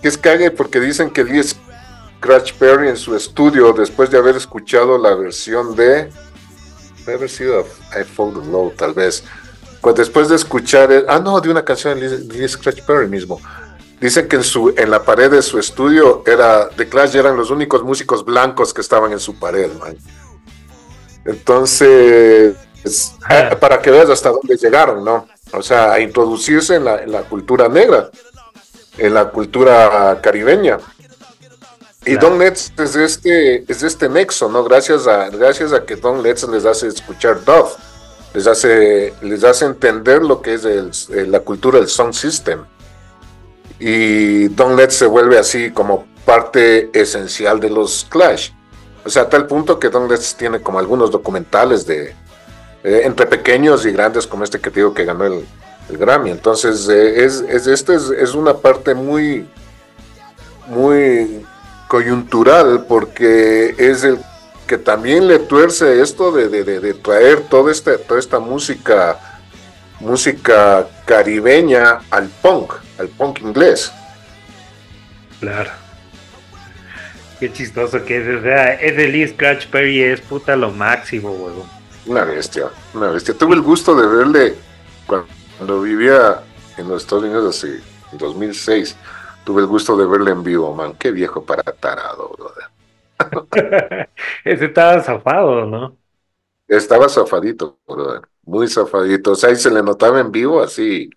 [0.00, 4.34] Que es cague porque dicen que Lee Scratch Perry en su estudio, después de haber
[4.36, 6.08] escuchado la versión de
[7.04, 7.66] Debe haber sido
[7.98, 9.24] I Fall in Love, tal vez.
[9.80, 13.40] Pues después de escuchar, ah, no, de una canción de Lee Scratch Perry mismo.
[14.00, 17.50] Dicen que en, su, en la pared de su estudio era, The Clash eran los
[17.50, 19.96] únicos músicos blancos que estaban en su pared, man.
[21.24, 22.56] Entonces,
[23.24, 23.50] ah.
[23.52, 25.28] eh, para que veas hasta dónde llegaron, ¿no?
[25.52, 28.10] O sea, a introducirse en la, en la cultura negra,
[28.98, 30.78] en la cultura caribeña.
[32.04, 34.64] Y Don Letts es este, es este nexo, ¿no?
[34.64, 37.70] Gracias a, gracias a que Don Letts les hace escuchar Dove,
[38.34, 40.90] les hace, les hace entender lo que es el,
[41.30, 42.64] la cultura del sound system.
[43.78, 48.50] Y Don Letts se vuelve así como parte esencial de los Clash.
[49.04, 52.14] O sea, a tal punto que Don Letts tiene como algunos documentales de
[52.82, 55.46] eh, entre pequeños y grandes, como este que te digo que ganó el,
[55.88, 56.30] Grammy.
[56.30, 59.46] Entonces, eh, es, es, este es, es una parte muy,
[60.68, 61.44] muy
[61.92, 64.18] coyuntural porque es el
[64.66, 69.20] que también le tuerce esto de, traer toda esta, toda esta música,
[70.00, 73.92] música caribeña al punk, al punk inglés.
[75.38, 75.70] Claro.
[77.38, 78.38] Qué chistoso que es.
[78.38, 81.68] O sea, ese Lee Scratch Perry es puta lo máximo, huevón.
[82.06, 83.34] Una bestia, una bestia.
[83.34, 84.54] Tuve el gusto de verle
[85.06, 86.40] cuando vivía
[86.78, 87.80] en los Estados Unidos hace
[88.12, 88.96] 2006
[89.44, 90.94] Tuve el gusto de verle en vivo, man.
[90.94, 94.08] Qué viejo para tarado, brother.
[94.44, 95.96] Ese estaba zafado, ¿no?
[96.68, 98.22] Estaba zafadito, brother.
[98.44, 99.32] Muy zafadito.
[99.32, 101.10] O sea, ahí se le notaba en vivo así,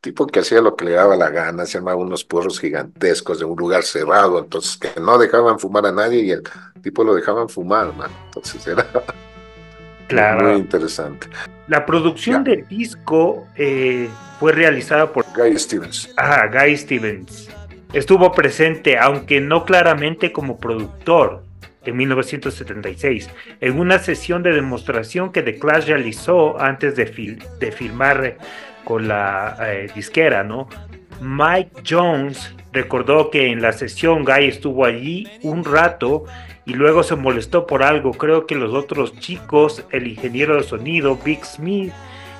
[0.00, 3.44] tipo que hacía lo que le daba la gana, se armaba unos porros gigantescos de
[3.44, 6.42] un lugar cerrado, entonces que no dejaban fumar a nadie y el
[6.82, 8.10] tipo lo dejaban fumar, man.
[8.26, 8.86] Entonces era
[10.08, 10.48] claro.
[10.48, 11.28] muy interesante.
[11.68, 14.08] La producción del disco eh,
[14.40, 16.12] fue realizada por Guy Stevens.
[16.16, 17.49] Ah, Guy Stevens
[17.92, 21.42] Estuvo presente, aunque no claramente como productor,
[21.84, 27.06] en 1976, en una sesión de demostración que The Clash realizó antes de,
[27.72, 28.36] filmar
[28.84, 30.68] con la eh, disquera, ¿no?
[31.20, 36.24] Mike Jones recordó que en la sesión Guy estuvo allí un rato
[36.66, 38.12] y luego se molestó por algo.
[38.12, 41.92] Creo que los otros chicos, el ingeniero de sonido, Big Smith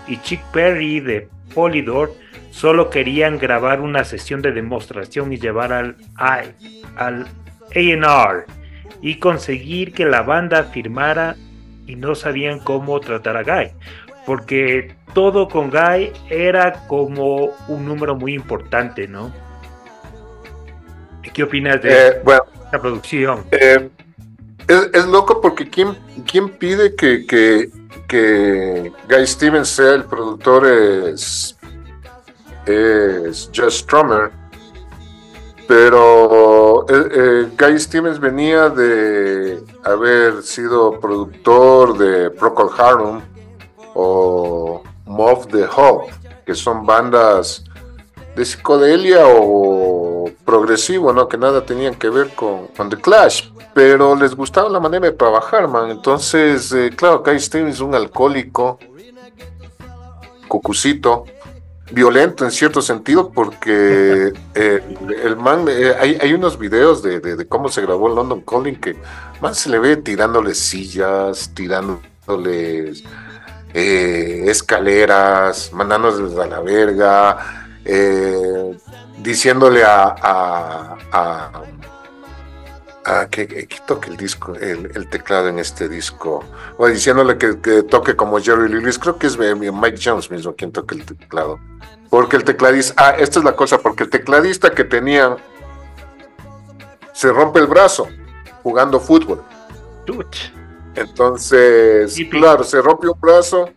[0.06, 2.12] y Chick Perry de Polydor,
[2.50, 7.26] solo querían grabar una sesión de demostración y llevar al, al
[8.04, 8.46] AR
[9.00, 11.36] y conseguir que la banda firmara
[11.86, 13.72] y no sabían cómo tratar a Guy.
[14.26, 19.32] Porque todo con Guy era como un número muy importante, ¿no?
[21.32, 22.22] ¿Qué opinas de eh,
[22.72, 23.44] la producción?
[23.52, 23.88] Eh,
[24.68, 25.96] es, loco porque ¿quién,
[26.30, 27.70] quién pide que, que,
[28.08, 31.56] que Guy Stevens sea el productor es
[32.66, 34.30] es Just Strummer,
[35.66, 43.20] pero eh, eh, Guy Stevens venía de haber sido productor de Procol Harum
[43.94, 46.12] o Mob the Hope,
[46.44, 47.64] que son bandas
[48.34, 51.28] de psicodelia o progresivo, ¿no?
[51.28, 55.68] Que nada tenían que ver con, The Clash, pero les gustaba la manera de trabajar,
[55.68, 55.90] man.
[55.90, 58.78] Entonces, eh, claro, Guy Stevens es un alcohólico
[60.48, 61.26] cucucito,
[61.90, 67.46] violento en cierto sentido, porque eh, el man, eh, hay, hay, unos videos de, de,
[67.46, 68.96] cómo se grabó London Calling que
[69.40, 72.92] man se le ve tirándole sillas, tirándole
[73.74, 77.38] eh, escaleras, mandándoles a la verga,
[79.18, 81.62] diciéndole a, a, a
[83.30, 86.44] que, que, toque el disco, el, teclado en este disco,
[86.76, 90.72] o diciéndole que, toque como Jerry Lee Lewis, creo que es Mike Jones mismo quien
[90.72, 91.58] toque el teclado.
[92.10, 95.36] Porque el tecladista, ah, esta es la cosa, porque el tecladista que tenía
[97.12, 98.08] se rompe el brazo
[98.62, 99.42] jugando fútbol.
[100.94, 103.70] Entonces, claro, se rompe un brazo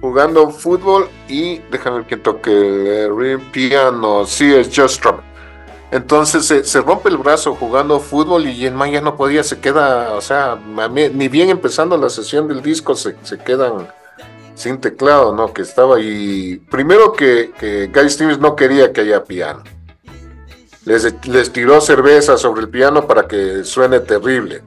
[0.00, 5.20] jugando fútbol y déjame ver quién toque el piano, sí, es Just Trump.
[5.96, 10.12] Entonces se, rompe el brazo jugando fútbol y el man ya no podía, se queda,
[10.12, 13.88] o sea, ni bien empezando la sesión del disco se, se quedan
[14.54, 15.54] sin teclado, ¿no?
[15.54, 16.60] Que estaba ahí.
[16.70, 19.64] Primero que, que Guy Stevens no quería que haya piano.
[20.84, 24.62] Les, les tiró cerveza sobre el piano para que suene terrible.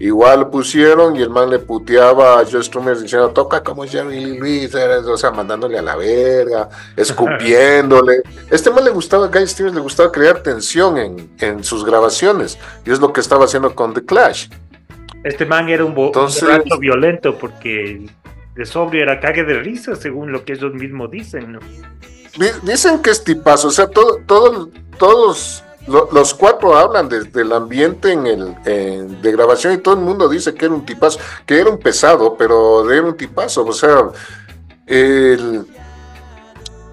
[0.00, 4.24] Igual lo pusieron y el man le puteaba a Joe Strummer diciendo, toca como Jerry
[4.24, 8.22] Lee Lewis, o sea, mandándole a la verga, escupiéndole.
[8.50, 12.92] Este man le gustaba, Guy Stevens le gustaba crear tensión en, en sus grabaciones, y
[12.92, 14.48] es lo que estaba haciendo con The Clash.
[15.24, 16.12] Este man era un, bo
[16.78, 18.06] violento porque
[18.54, 21.58] de sobrio era cague de risa, según lo que ellos mismos dicen, ¿no?
[22.62, 28.26] Dicen que es tipazo, o sea, todo, todo, todos los cuatro hablan del ambiente en
[28.26, 31.78] el de grabación y todo el mundo dice que era un tipazo, que era un
[31.78, 34.10] pesado, pero era un tipazo, o sea,
[34.86, 35.66] el,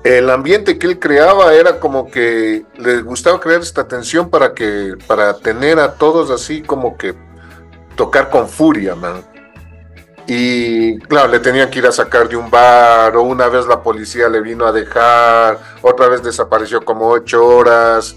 [0.03, 4.95] el ambiente que él creaba era como que le gustaba crear esta tensión para que
[5.07, 7.15] para tener a todos así como que
[7.95, 9.23] tocar con furia, man.
[10.27, 13.83] Y claro, le tenían que ir a sacar de un bar, o una vez la
[13.83, 18.15] policía le vino a dejar, otra vez desapareció como ocho horas.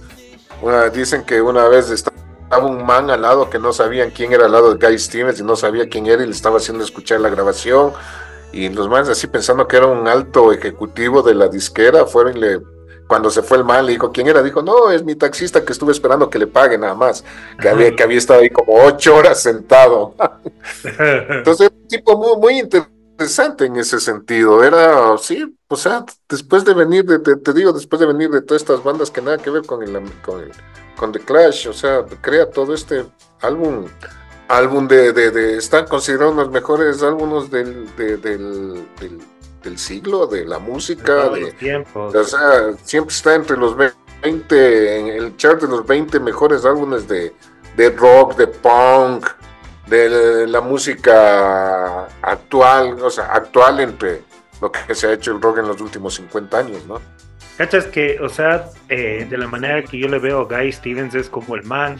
[0.93, 2.17] Dicen que una vez estaba
[2.67, 5.45] un man al lado que no sabían quién era al lado de Guy Stevens y
[5.45, 7.93] no sabía quién era y le estaba haciendo escuchar la grabación.
[8.53, 12.41] Y los manes así pensando que era un alto ejecutivo de la disquera, fueron y
[12.41, 12.61] le
[13.09, 14.43] cuando se fue el mal, le dijo, ¿quién era?
[14.43, 17.25] Dijo, no, es mi taxista que estuve esperando que le pague nada más,
[17.59, 20.15] que había, que había estado ahí como ocho horas sentado.
[20.85, 24.63] Entonces, un tipo muy, muy interesante en ese sentido.
[24.65, 28.63] Era, sí, o sea, después de venir, de, te digo, después de venir de todas
[28.63, 30.53] estas bandas que nada que ver con el, con el,
[30.97, 33.07] con The Clash, o sea, crea todo este
[33.41, 33.87] álbum
[34.49, 38.87] álbum de, de, de están considerados los mejores álbumes del, del
[39.63, 42.15] del siglo, de la música, de, tiempos.
[42.15, 47.09] o sea, siempre está entre los 20, en el chart de los 20 mejores álbumes
[47.09, 47.35] de,
[47.77, 49.27] de rock, de punk,
[49.89, 54.23] de la música actual, o sea, actual entre
[54.61, 57.01] lo que se ha hecho el rock en los últimos 50 años, ¿no?
[57.57, 61.15] ¿Cachas que, o sea, eh, de la manera que yo le veo a Guy Stevens
[61.15, 61.99] es como el man,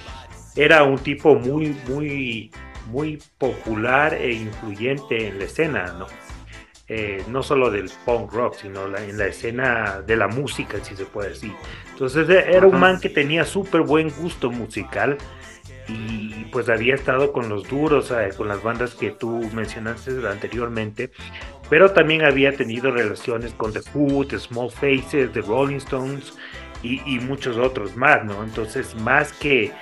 [0.55, 2.51] era un tipo muy, muy,
[2.87, 6.07] muy popular e influyente en la escena, ¿no?
[6.91, 11.05] Eh, no solo del punk rock, sino en la escena de la música, si se
[11.05, 11.53] puede decir.
[11.91, 15.19] Entonces era un man que tenía súper buen gusto musical
[15.89, 21.11] y pues había estado con los duros, con las bandas que tú mencionaste anteriormente,
[21.71, 26.35] pero también había tenido relaciones con The Who, The Small Faces, The Rolling Stones
[26.83, 28.45] y, muchos otros más, ¿no?
[28.45, 29.73] Entonces más que,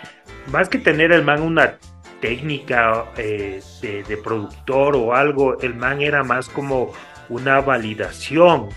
[0.50, 1.76] más que tener el man una
[2.20, 6.92] técnica eh, de, productor o algo, el man era más como
[7.28, 8.68] una validación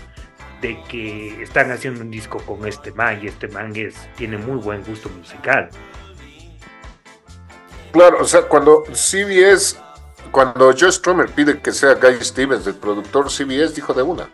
[0.60, 4.58] de que están haciendo un disco con este man y este man es, tiene muy
[4.58, 5.70] buen gusto musical.
[7.92, 9.76] Claro, o sea, cuando CBS,
[10.30, 14.30] cuando Joe Strummer pide que sea Guy Stevens, el productor CBS, dijo de una.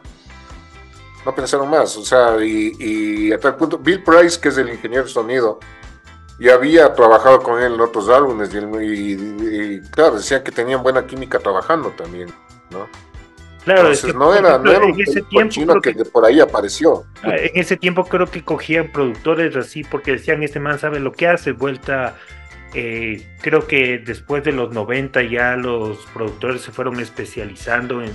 [1.25, 4.69] No pensaron más, o sea, y, y a tal punto, Bill Price, que es el
[4.69, 5.59] ingeniero de sonido,
[6.39, 11.39] y había trabajado con él en otros álbumes y, claro, decían que tenían buena química
[11.39, 12.29] trabajando también,
[12.71, 12.89] ¿no?
[13.65, 17.05] Claro, Entonces, no, era, no era un ese tiempo que, por ahí apareció.
[17.25, 21.13] Ah, en ese tiempo creo que cogían productores así porque decían, este man sabe lo
[21.13, 22.17] que hace, vuelta...
[22.79, 28.13] Eh, creo que después de los 90 ya los productores se fueron especializando en,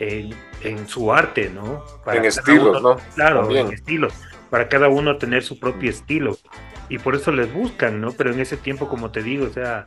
[0.00, 1.84] en, en, su arte, ¿no?
[2.12, 2.96] en estilos, ¿no?
[3.14, 4.12] Claro, en estilos,
[4.50, 6.36] para cada uno tener su propio estilo
[6.88, 8.10] y por eso les buscan, ¿no?
[8.10, 9.86] Pero en ese tiempo, como te digo, o sea,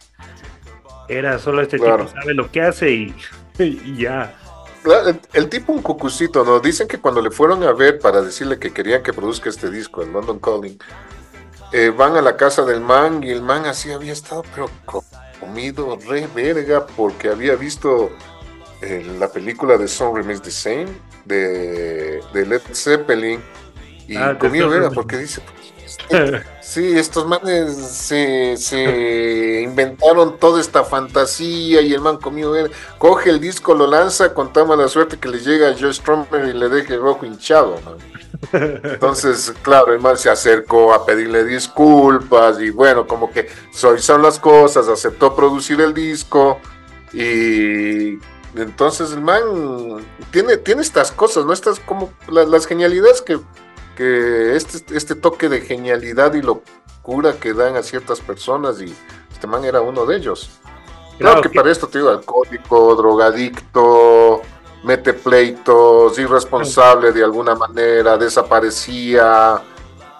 [1.09, 3.15] era solo este tipo sabe lo que hace y,
[3.97, 4.37] ya.
[5.33, 6.61] El, tipo un cucucito, ¿no?
[6.61, 10.01] Dicen que cuando le fueron a ver para decirle que querían que produzca este disco,
[10.01, 10.79] el London Calling,
[11.71, 14.69] eh, van a la casa del man y el man así había estado, pero
[15.39, 18.09] comido re verga porque había visto
[19.19, 20.87] la película de Song Remains the Same
[21.25, 23.41] de, de Led Zeppelin
[24.07, 25.41] y ah, conmigo era porque dice
[26.61, 33.29] sí estos manes se, se, inventaron toda esta fantasía y el man conmigo era coge
[33.29, 36.53] el disco lo lanza con tan mala suerte que le llega a Joe Strummer y
[36.53, 37.75] le deje el rojo hinchado
[38.53, 44.39] entonces claro el man se acercó a pedirle disculpas y bueno como que son las
[44.39, 46.59] cosas aceptó producir el disco
[47.11, 48.17] y
[48.55, 49.41] entonces el man
[50.31, 51.53] tiene, tiene estas cosas, ¿no?
[51.53, 53.39] Estas como las genialidades que,
[53.95, 58.93] que este, este toque de genialidad y locura que dan a ciertas personas y
[59.31, 60.49] este man era uno de ellos.
[61.19, 64.41] Claro, que, para esto te digo, alcohólico, drogadicto,
[64.83, 69.61] mete pleitos, irresponsable de alguna manera, desaparecía,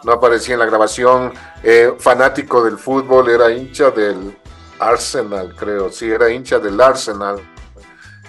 [0.03, 1.33] no aparecía en la grabación,
[1.63, 4.37] eh, fanático del fútbol, era hincha del
[4.79, 7.39] Arsenal, creo, sí, era hincha del Arsenal.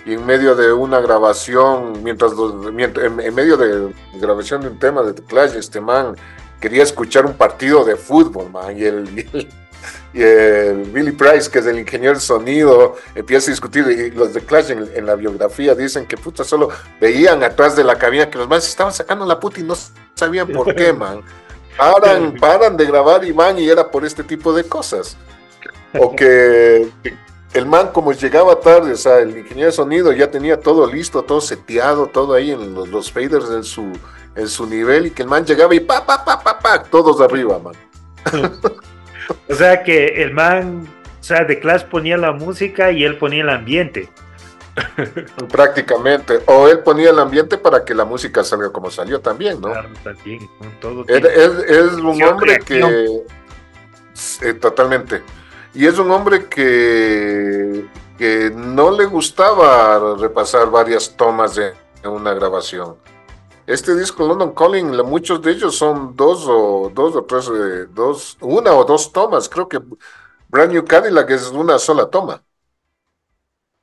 [0.06, 5.12] Y en medio de una grabación, mientras, en, medio de grabación de un tema de
[5.12, 6.16] The Clash, este man
[6.58, 9.48] quería escuchar un partido de fútbol, man, y y el,
[10.12, 14.70] Billy Price, que es el ingeniero de sonido, empieza a discutir, y los de Clash
[14.70, 16.68] en, la biografía dicen que puta, solo
[17.00, 19.74] veían atrás de la cabina que los más estaban sacando la puta y no
[20.14, 21.22] sabían por qué, man.
[21.76, 25.16] Paran, paran de grabar y van y era por este tipo de cosas.
[25.98, 26.90] O que
[27.54, 31.22] el man como llegaba tarde, o sea, el ingeniero de sonido ya tenía todo listo,
[31.22, 33.92] todo seteado, todo ahí en los, faders en su,
[34.36, 37.20] en su nivel y que el man llegaba y pa, pa, pa, pa, pa, todos
[37.20, 37.74] arriba, man.
[39.48, 40.86] o sea que el man,
[41.20, 44.08] o sea, de Clash ponía la música y él ponía el ambiente.
[45.50, 49.72] Prácticamente, o él ponía el ambiente para que la música salga como salió también, ¿no?
[49.72, 50.48] Claro, también,
[50.80, 53.22] todo es, es, un hombre que...
[54.42, 55.22] Eh, totalmente
[55.74, 57.86] y es un hombre que,
[58.18, 61.72] que no le gustaba repasar varias tomas de
[62.04, 62.96] una grabación.
[63.70, 68.36] Este disco London Calling, muchos de ellos son dos o dos o tres, eh, dos,
[68.40, 69.48] una o dos tomas.
[69.48, 69.80] Creo que
[70.48, 72.42] Brand New Cadillac es una sola toma.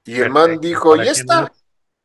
[0.03, 1.53] Y el man dijo, ya está.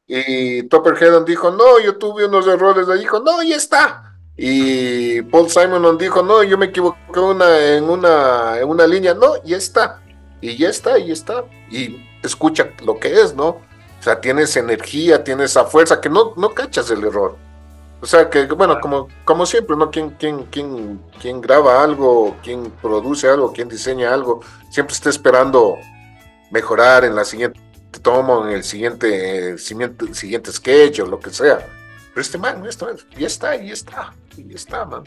[0.06, 2.86] Y Topper Hedon dijo, no, yo tuve unos errores.
[2.86, 4.16] Le dijo, no, ya está.
[4.36, 9.42] Y Paul Simon dijo, no, yo me equivoqué una, en, una, en una línea, no,
[9.42, 10.00] ya está,
[10.40, 13.48] y ya está, y ya está, y escucha lo que es, ¿no?
[13.48, 17.36] O sea, tienes energía, tienes esa fuerza, que no, no cachas el error.
[18.02, 19.88] O sea, que bueno, como, como siempre, ¿no?
[19.90, 24.40] Quien, quien, quien, quien graba algo, quien produce algo, quien diseña algo,
[24.70, 25.76] siempre está esperando
[26.50, 27.60] mejorar en la siguiente
[28.02, 31.64] toma, en el siguiente, el siguiente, siguiente sketch o lo que sea.
[32.12, 35.04] Pero este man, esto, ya está, ya está y está, man.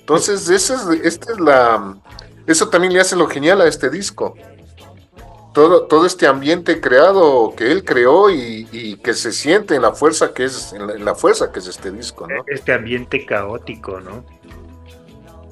[0.00, 1.98] Entonces, esa es, esta es la.
[2.46, 4.34] Eso también le hace lo genial a este disco.
[5.52, 10.32] Todo, todo este ambiente creado que él creó y, que se siente en la fuerza
[10.32, 12.42] que es en la, fuerza que es este disco, ¿no?
[12.46, 14.24] Este ambiente caótico, ¿no?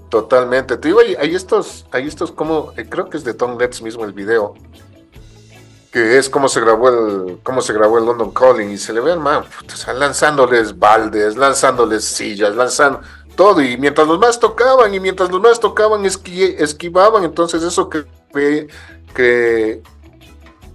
[0.09, 0.77] Totalmente.
[0.77, 4.05] Te digo, hay, estos, hay estos como, eh, creo que es de Tom Letts mismo
[4.05, 4.55] el video,
[5.93, 9.01] que es como se grabó el, cómo se grabó el London Calling y se le
[9.01, 9.45] ve al man
[9.95, 13.01] lanzándoles baldes, lanzándoles sillas, lanzando
[13.37, 18.05] todo y mientras los más tocaban y mientras los más tocaban esquivaban, entonces eso que,
[18.33, 19.83] que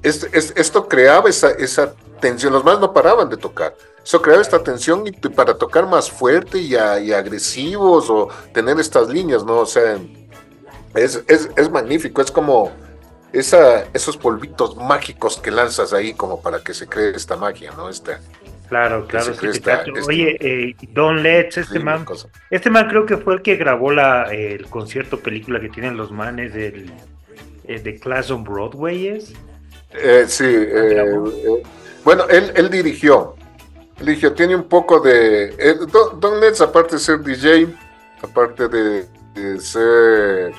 [0.04, 3.76] esto creaba esa, esa tensión, los más no paraban de tocar.
[4.04, 9.44] Eso creaba esta tensión y para tocar más fuerte y, agresivos o tener estas líneas,
[9.44, 9.58] ¿no?
[9.60, 9.98] O sea,
[10.94, 12.72] es, es, es magnífico, es como
[13.34, 17.90] esa, esos polvitos mágicos que lanzas ahí como para que se cree esta magia, ¿no?
[17.90, 18.20] Esta,
[18.70, 19.32] claro, claro.
[19.32, 22.06] Este Oye, eh, Don Letts, este man,
[22.52, 26.12] este man creo que fue el que grabó la, el concierto película que tienen los
[26.12, 26.92] manes del,
[27.68, 29.34] eh, de Class on Broadway, ¿es?
[29.92, 30.46] Eh, sí,
[32.04, 33.36] bueno, él, él dirigió,
[34.00, 35.78] dirigió, tiene un poco de...
[35.92, 37.68] Don, Don Letts, aparte de ser DJ,
[38.22, 40.54] aparte de ser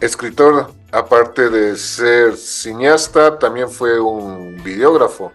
[0.00, 5.32] escritor, aparte de ser cineasta, también fue un videógrafo.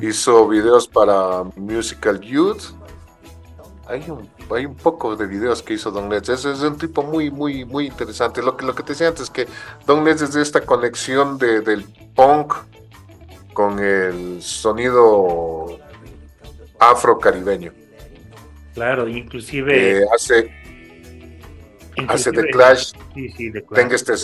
[0.00, 2.74] Hizo videos para Musical Youth.
[3.86, 6.30] Hay un, hay un poco de videos que hizo Don Letts.
[6.30, 8.42] Es, es un tipo muy, muy, muy interesante.
[8.42, 9.46] Lo que, lo que te decía antes es que
[9.86, 12.54] Don Letts es de esta conexión de, del punk
[13.52, 15.78] con el sonido
[16.78, 17.72] afro-caribeño.
[18.74, 20.04] Claro, inclusive...
[20.14, 20.50] hace,
[22.08, 22.92] hace The Clash.
[23.14, 23.80] Sí, sí, The Clash.
[23.80, 24.14] Tenga este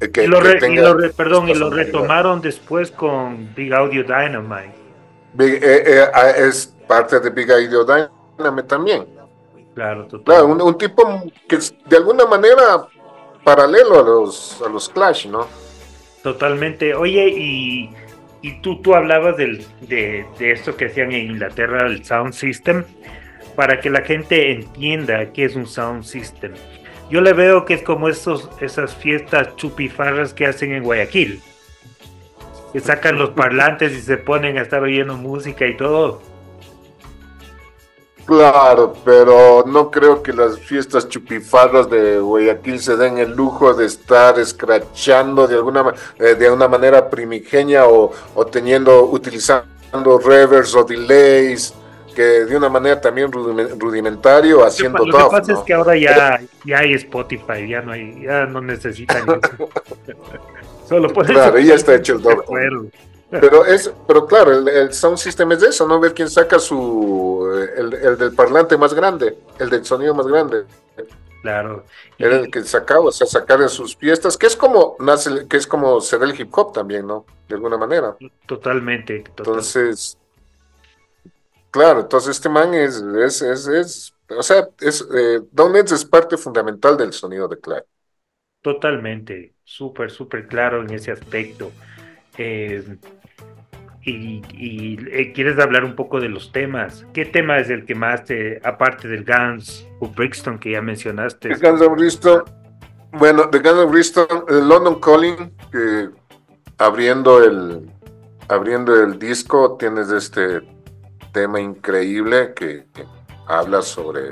[0.00, 0.40] eh, y lo,
[1.16, 4.74] perdón, y lo retomaron después con Big Audio Dynamite.
[5.38, 8.15] Eh, eh, ah, es parte de Big Audio Dynamite
[8.66, 9.06] también.
[9.74, 12.86] Claro, claro un, tipo que es de alguna manera
[13.44, 15.46] paralelo a los, a los Clash, ¿no?
[16.22, 16.94] Totalmente.
[16.94, 17.90] Oye, y,
[18.42, 22.84] y tú, tú hablabas del, de, de, esto que hacían en Inglaterra, el sound system,
[23.54, 26.54] para que la gente entienda qué es un sound system.
[27.10, 31.40] Yo le veo que es como esos, esas fiestas chupifarras que hacen en Guayaquil,
[32.72, 36.20] que sacan los parlantes y se ponen a estar oyendo música y todo.
[38.26, 43.86] Claro, pero no creo que las fiestas chupifarras de Guayaquil se den el lujo de
[43.86, 50.82] estar escrachando de alguna eh, de una manera primigenia o, o teniendo utilizando revers o
[50.82, 51.72] delays
[52.16, 55.18] que de una manera también rudimentario haciendo todo.
[55.18, 58.60] Lo que pasa es que ahora ya, ya hay Spotify, ya no hay, ya no
[58.60, 59.24] necesitan.
[60.88, 61.32] Solo puedes.
[61.32, 62.90] Claro, ya está hecho el doble.
[63.30, 65.98] Pero es, pero claro, el, sound system es de eso, ¿no?
[65.98, 67.44] Ver quién saca su
[67.76, 70.64] el, el, del parlante más grande, el del sonido más grande.
[71.42, 71.84] Claro.
[72.18, 75.56] Era el que sacaba, o sea, sacar en sus fiestas, que es como nace, que
[75.56, 77.24] es como ser el hip hop también, ¿no?
[77.48, 78.16] De alguna manera.
[78.46, 79.24] Totalmente.
[79.36, 80.18] Entonces,
[81.70, 86.36] claro, entonces este man es, es, es, es o sea, es, eh, Don es parte
[86.36, 87.82] fundamental del sonido de Clay.
[88.60, 91.70] Totalmente, súper, súper claro en ese aspecto.
[92.38, 92.98] Eh,
[94.06, 97.04] y, eh, quieres hablar un poco de los temas.
[97.12, 101.52] ¿Qué tema es el que más te, aparte del Guns o Brixton que ya mencionaste?
[101.52, 102.44] El Guns Brixton,
[103.12, 106.08] bueno, de Guns of Brixton, London Calling, que
[106.78, 107.90] abriendo el,
[108.48, 110.60] abriendo el disco tienes este
[111.32, 112.86] tema increíble que,
[113.48, 114.30] habla sobre,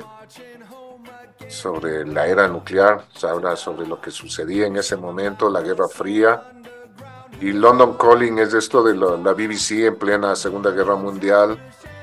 [1.49, 6.43] sobre la era nuclear, habla sobre lo que sucedía en ese momento, la Guerra Fría
[7.41, 11.59] y London Calling es esto de la BBC en plena Segunda Guerra Mundial.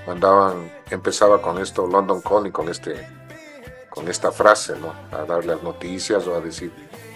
[0.06, 3.08] Mandaban, empezaba con esto, London Calling, con, este,
[3.90, 4.94] con esta frase, ¿no?
[5.16, 6.72] A dar las noticias o a decir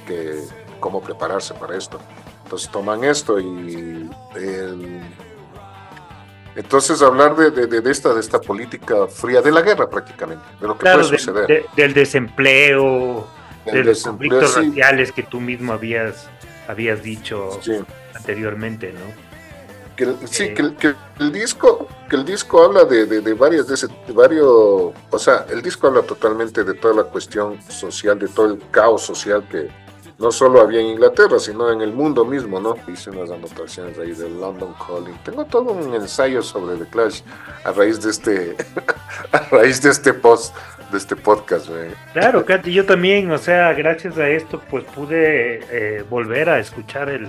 [0.07, 0.39] que,
[0.79, 1.99] cómo prepararse para esto.
[2.43, 4.09] Entonces toman esto y
[6.55, 10.77] entonces hablar de, de, esta, de esta política fría de la guerra prácticamente, de lo
[10.77, 11.65] que puede suceder.
[11.75, 13.27] del desempleo,
[13.65, 16.29] de los conflictos raciales que tú mismo habías,
[16.67, 17.59] habías dicho.
[17.61, 17.83] Sí
[18.15, 19.35] anteriormente, ¿no?
[19.95, 24.45] Que, sí, que, el disco, que el disco habla de, de, varias, de, ese, varios,
[24.45, 29.03] o sea, el disco habla totalmente de toda la cuestión social, de todo el caos
[29.03, 29.69] social que
[30.17, 32.75] no solo había en Inglaterra, sino en el mundo mismo, ¿no?
[32.87, 35.17] Hice unas anotaciones ahí del London Calling.
[35.23, 37.21] Tengo todo un ensayo sobre The Clash
[37.63, 38.55] a raíz de este,
[39.31, 40.55] a raíz de este post,
[40.91, 41.89] de este podcast, güey.
[42.13, 47.09] Claro, Katy, yo también, o sea, gracias a esto, pues pude eh, volver a escuchar
[47.09, 47.27] el,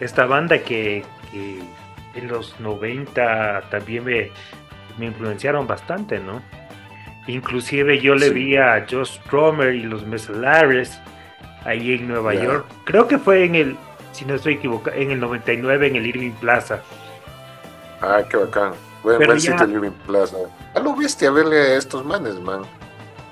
[0.00, 4.30] esta banda que, en los 90 también me,
[4.98, 6.42] me, influenciaron bastante, ¿no?
[7.26, 11.00] Inclusive yo le vi a Josh Stromer y los Mesalares
[11.64, 12.66] ahí en Nueva York.
[12.84, 13.76] Creo que fue en el,
[14.12, 16.80] si no estoy equivocado, en el 99 en el Irving Plaza.
[18.00, 18.72] Ah, qué bacán.
[19.02, 20.36] Bueno, el Irving Plaza.
[20.74, 22.62] ¿A lo viste a verle a estos manes, man?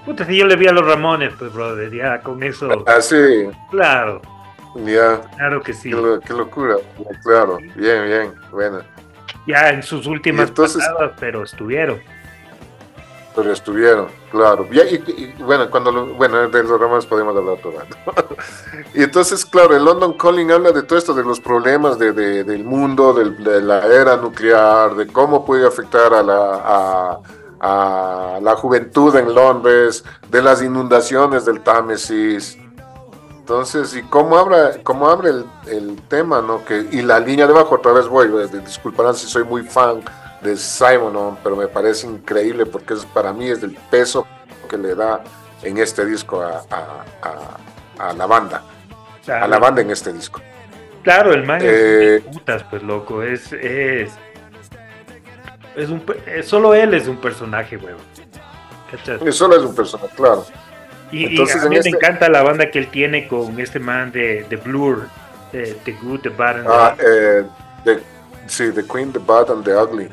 [0.04, 2.84] Puta, si yo le vi a los Ramones, pues, brother, ya con eso.
[2.86, 3.48] Ah, sí.
[3.70, 4.20] Claro.
[4.74, 5.20] Ya.
[5.36, 5.90] Claro que sí.
[6.24, 6.76] Qué, locura.
[7.22, 8.80] Claro, bien, bien, bueno.
[9.46, 10.84] Ya en sus últimas entonces,
[11.18, 12.00] pero estuvieron.
[13.34, 14.68] Pero estuvieron, claro.
[14.70, 17.74] Y, bueno, cuando bueno, de los ramas podemos hablar todo.
[18.94, 22.64] y entonces, claro, el London Calling habla de todo esto, de los problemas de, del
[22.64, 27.18] mundo, de la era nuclear, de cómo puede afectar a la, a,
[27.60, 32.58] a la juventud en Londres, de las inundaciones del Támesis,
[33.42, 35.30] entonces, ¿y cómo abre, cómo abre
[35.66, 36.64] el, tema, no?
[36.64, 38.28] Que, y la línea de abajo, otra vez voy,
[38.64, 40.00] disculparán si soy muy fan
[40.42, 44.28] de Simon, pero me parece increíble porque es, para mí es el peso
[44.70, 45.24] que le da
[45.64, 48.62] en este disco a, la banda,
[49.26, 50.40] a la banda en este disco.
[51.02, 54.12] Claro, el man es eh, putas, pues loco, es, es,
[55.74, 56.00] es un,
[56.44, 57.98] solo él es un personaje, weón.
[59.32, 60.46] Solo es un personaje, claro.
[61.12, 64.46] Y, a mí me este encanta la banda que él tiene con este man de,
[64.48, 65.08] de Blur,
[65.52, 67.44] The Good, The Bad and ah, eh,
[68.46, 70.08] sí, The Queen, The Bad and The Ugly.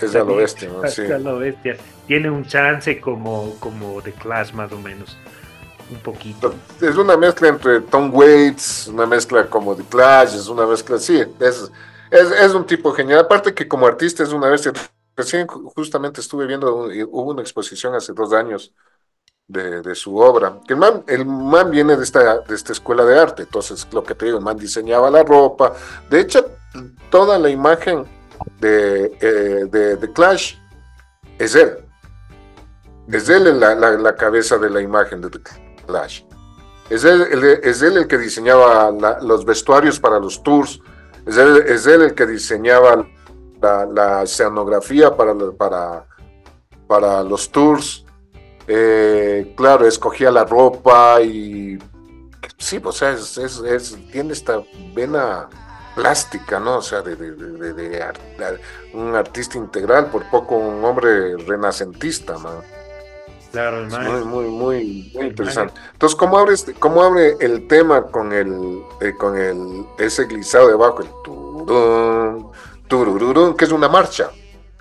[0.00, 0.88] Es la bestia, ¿no?
[0.88, 1.02] Sí.
[1.38, 1.76] bestia.
[2.06, 5.16] Tiene un chance como, como The Clash más o menos.
[5.90, 6.54] Un poquito.
[6.80, 11.22] Es una mezcla entre Tom Waits, una mezcla como The Clash, es una mezcla, sí,
[11.40, 11.70] es,
[12.10, 13.20] es, es un tipo genial.
[13.20, 14.72] Aparte que como artista es una bestia.
[15.14, 18.72] Recién justamente estuve viendo, hubo una exposición hace dos años
[19.52, 20.58] de, su obra.
[20.68, 24.14] El man, el man viene de esta, de esta escuela de arte, entonces lo que
[24.14, 25.72] te digo, el man diseñaba la ropa.
[26.08, 26.44] De hecho,
[27.10, 28.04] toda la imagen
[28.60, 30.56] de, eh, de, Clash
[31.38, 31.78] es él.
[33.08, 35.40] Es él la, la, cabeza de la imagen de The
[35.86, 36.22] Clash.
[36.88, 37.22] Es él,
[37.62, 38.90] es él el que diseñaba
[39.20, 40.80] los vestuarios para los tours.
[41.26, 43.06] Es él, es él el que diseñaba
[43.60, 46.06] la, la escenografía para, para,
[46.86, 48.04] para los tours.
[48.66, 51.78] Eh, claro, escogía la ropa y
[52.58, 54.62] sí, pues, o sea, es, es, tiene esta
[54.94, 55.48] vena
[55.94, 56.78] plástica, ¿no?
[56.78, 58.60] O sea, de, de,
[58.94, 62.62] un artista integral, por poco un hombre renacentista, ¿no?
[63.50, 65.74] Claro, muy, muy, muy, muy interesante.
[65.92, 70.68] Entonces, ¿cómo abre, este, cómo abre el tema con el, eh, con el ese glisado
[70.68, 72.50] debajo, el tururún,
[72.88, 74.30] tururún, que es una marcha?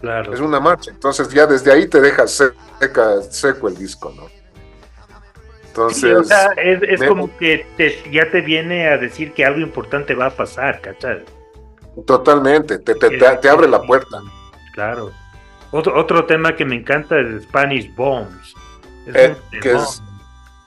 [0.01, 0.33] Claro.
[0.33, 0.91] Es una marcha.
[0.91, 4.27] Entonces, ya desde ahí te deja seca, seco el disco, ¿no?
[5.67, 7.65] Entonces, o sea, es, como que
[8.11, 11.23] ya te viene a decir que algo importante va a pasar, ¿cachai?
[12.05, 14.21] Totalmente, te, te, te, abre la puerta.
[14.73, 15.11] Claro.
[15.71, 18.53] Otro, otro tema que me encanta es Spanish Bombs.
[19.05, 19.77] Es, eh, un, que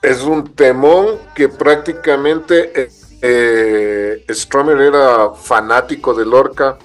[0.03, 2.89] es, un temón que prácticamente eh,
[3.21, 6.79] eh, Stromer era fanático de Lorca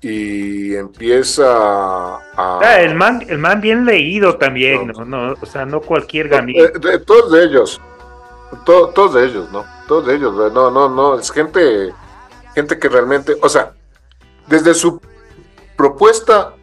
[0.00, 2.20] y empieza a...
[2.36, 6.56] Ah, el, man, el man bien leído también, no, no, o sea, no cualquier gamín.
[6.80, 7.80] De, todos de ellos,
[8.64, 9.64] todos de ellos, ¿no?
[9.86, 11.92] Todos de ellos, no, no, no, es gente,
[12.54, 13.72] gente que realmente, o sea,
[14.46, 15.00] desde su
[15.76, 16.54] propuesta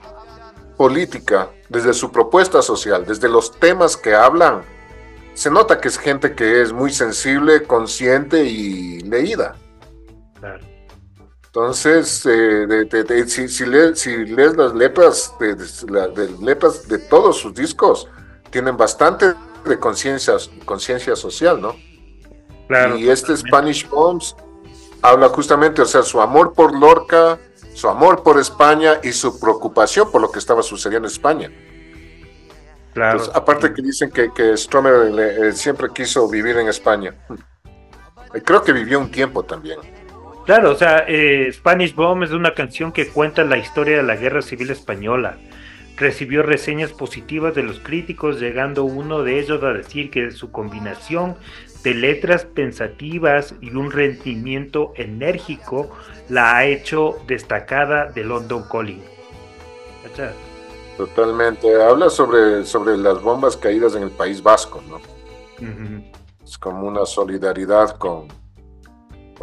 [0.76, 4.64] política, desde su propuesta social, desde los temas que hablan,
[5.36, 9.56] se nota que es gente que es muy sensible, consciente y leída.
[11.58, 18.08] Entonces, eh, si, lees, las letras de, letras de todos sus discos,
[18.52, 19.34] tienen bastante
[19.66, 21.76] de conciencia social, ¿no?
[22.96, 24.36] y este Spanish Bombs
[25.02, 27.40] habla justamente, o sea, su amor por Lorca,
[27.74, 31.52] su amor por España y su preocupación por lo que estaba sucediendo en España.
[32.94, 33.24] Claro.
[33.34, 37.16] aparte que dicen que, que Stromer eh, siempre quiso vivir en España.
[38.46, 39.80] Creo que vivió un tiempo también.
[40.48, 44.16] Claro, o sea, eh, Spanish Bomb es una canción que cuenta la historia de la
[44.16, 45.36] Guerra Civil Española.
[45.98, 51.36] Recibió reseñas positivas de los críticos, llegando uno de ellos a decir que su combinación
[51.84, 55.92] de letras pensativas y un rendimiento enérgico
[56.30, 59.04] la ha hecho destacada de London Calling.
[60.96, 61.76] Totalmente.
[61.84, 65.02] Habla sobre, sobre las bombas caídas en el País Vasco, ¿no?
[66.42, 68.30] Es como una solidaridad con,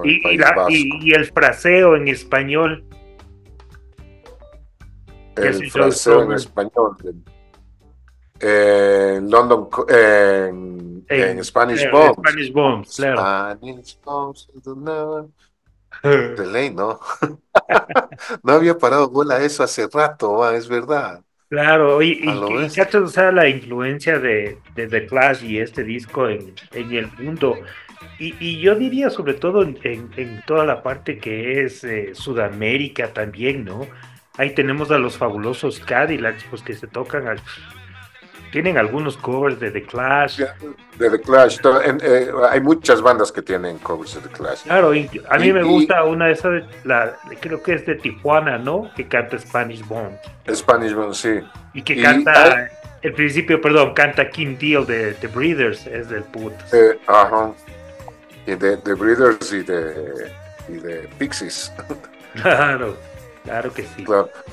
[0.03, 0.67] el País Vasco.
[0.71, 2.85] Y, el fraseo en español.
[5.37, 6.97] El fraseo en español.
[8.41, 12.17] En London, en, en, Spanish Bombs.
[12.19, 13.57] Spanish Bombs, claro.
[13.57, 14.51] Spanish Bombs,
[16.03, 17.01] de ley, ¿no?
[18.43, 21.23] no había parado bola eso hace rato, es verdad.
[21.49, 26.93] Claro, y, y, y la influencia de, de, The Clash y este disco en, en
[26.93, 27.57] el mundo.
[28.19, 33.13] Y, y, yo diría sobre todo en, en, toda la parte que es eh, Sudamérica
[33.13, 33.87] también, ¿no?
[34.37, 37.41] Ahí tenemos a los fabulosos Cadillacs, pues que se tocan al,
[38.55, 40.39] tienen algunos covers de The Clash.
[40.97, 41.59] De The Clash.
[42.01, 44.63] Eh, hay muchas bandas que tienen covers de The Clash.
[44.63, 44.93] Claro,
[45.29, 48.93] a mí me gusta una de esas, la, creo que es de Tijuana, ¿no?
[48.95, 50.17] Que canta Spanish Bone.
[50.55, 51.41] Spanish Bone, sí.
[51.73, 52.71] Y que canta,
[53.03, 56.53] el principio, perdón, canta King Deal de The Breeders, es del put.
[56.73, 57.51] Eh, ajá.
[58.47, 60.33] Y de The Breeders y de,
[60.69, 61.73] y de Pixies.
[62.35, 62.97] Claro.
[63.45, 64.05] Claro que sí.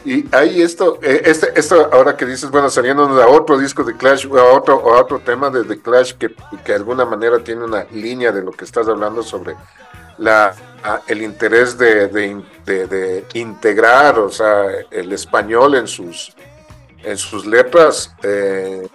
[0.04, 3.96] Y ahí esto, eh, este, esto ahora que dices, bueno, saliendo a otro disco de
[3.96, 6.28] Clash, a otro, otro tema de The Clash que,
[6.64, 9.56] que de alguna manera tiene una línea de lo que estás hablando sobre
[10.18, 10.54] la,
[11.08, 16.36] el interés de, de, integrar, o sea, el español en sus,
[17.04, 18.88] en sus letras, eh,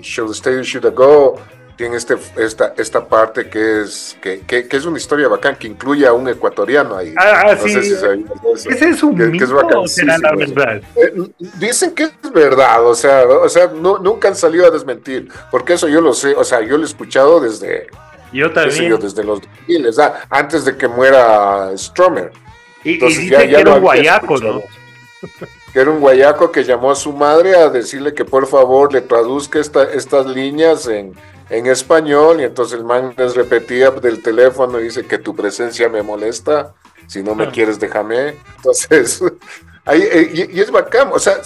[0.00, 1.40] Should Stay, Should I Go,
[1.80, 6.06] tiene este, esta, esta parte que es, que, que, es una historia bacán, que incluye
[6.06, 7.14] a un ecuatoriano ahí.
[7.16, 7.70] Ah, ah sí.
[7.70, 10.82] Ese es un que, mito, será la verdad.
[10.94, 11.14] Eh,
[11.58, 15.72] dicen que es verdad, o sea, o sea no, nunca han salido a desmentir, porque
[15.72, 17.86] eso yo lo sé, o sea, yo lo he escuchado desde...
[18.30, 19.00] Yo también.
[19.00, 19.88] desde los 2000,
[20.28, 22.30] antes de que muera Stromer.
[22.84, 24.62] Y, Entonces, que era un guayaco, ¿no?
[25.72, 29.00] que era un guayaco que llamó a su madre a decirle que por favor le
[29.00, 31.14] traduzca esta, estas líneas en,
[31.50, 35.88] en español y entonces el man les repetía del teléfono y dice que tu presencia
[35.88, 36.74] me molesta,
[37.06, 37.50] si no me ah.
[37.52, 38.36] quieres déjame.
[38.56, 39.22] Entonces,
[39.84, 41.40] ahí, eh, y, es bacán, o sea,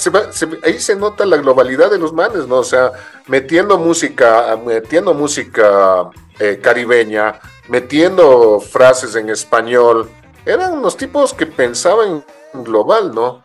[0.62, 2.56] ahí se nota la globalidad de los manes, ¿no?
[2.56, 2.92] O sea,
[3.26, 10.10] metiendo música, metiendo música eh, caribeña, metiendo frases en español,
[10.44, 13.42] eran unos tipos que pensaban global, ¿no?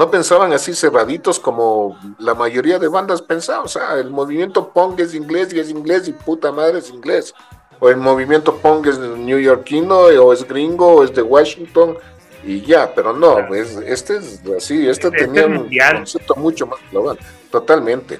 [0.00, 3.66] No pensaban así cerraditos como la mayoría de bandas pensaban.
[3.66, 7.34] O sea, el movimiento punk es inglés y es inglés y puta madre es inglés.
[7.80, 11.98] o el movimiento punk es neoyorquino, o es gringo, o es de Washington,
[12.42, 17.18] y ya, pero no, este es así, este, este tenía un concepto mucho más global,
[17.50, 18.18] totalmente.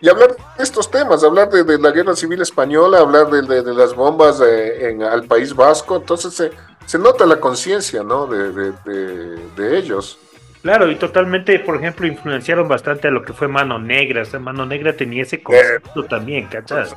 [0.00, 4.40] Y hablar de estos temas, hablar de, la guerra civil española, hablar de, las bombas
[4.40, 6.50] en, al País Vasco, entonces se,
[6.84, 8.26] se nota la conciencia ¿no?
[8.26, 10.18] de, ellos.
[10.66, 14.24] Claro, y totalmente, por ejemplo, influenciaron bastante a lo que fue Mano Negra.
[14.24, 16.92] O Mano Negra tenía ese concepto eh, también, ¿cachas?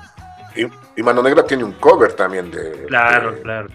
[0.56, 2.88] Y, Mano Negra tiene un cover también de.
[2.88, 3.70] Claro, claro.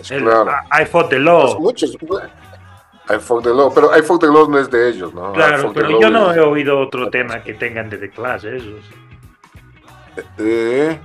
[0.00, 1.60] I Fought the Law.
[1.60, 5.34] Muchos, I Fought the Law, pero I Fought the Law no es de ellos, ¿no?
[5.34, 8.84] Claro, pero yo no he oído otro tema que tengan de The Clash, esos.
[10.38, 10.98] Eh,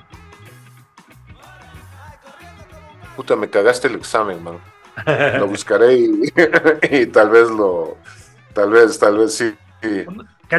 [3.17, 4.57] Puta, me cagaste el examen, man.
[5.39, 5.93] Lo buscaré
[6.91, 7.97] y, tal vez lo.
[8.53, 9.55] Tal vez, tal vez sí.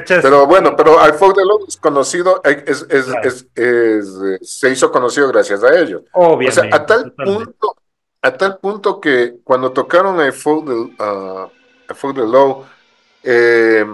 [0.08, 5.28] Pero bueno, pero I Fought the Law es conocido, es, es, es, se hizo conocido
[5.28, 6.02] gracias a ellos.
[6.12, 6.60] Obviamente.
[6.60, 7.76] O sea, a tal punto
[8.26, 11.48] a tal punto que cuando tocaron the, uh,
[12.12, 12.64] the Low,
[13.22, 13.86] eh,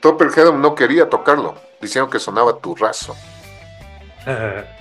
[0.00, 3.14] Topper Head no quería tocarlo, diciendo que sonaba turrazo.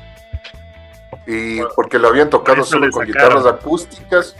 [1.28, 4.36] y porque lo habían tocado solo con guitarras acústicas.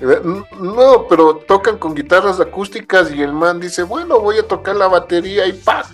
[0.00, 0.20] Eh,
[0.60, 4.88] no, pero tocan con guitarras acústicas y el man dice, bueno, voy a tocar la
[4.88, 5.86] batería y ¡pam!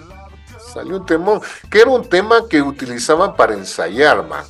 [0.73, 1.41] Salió un temón,
[1.71, 4.45] que era un tema que utilizaban para ensayar, man,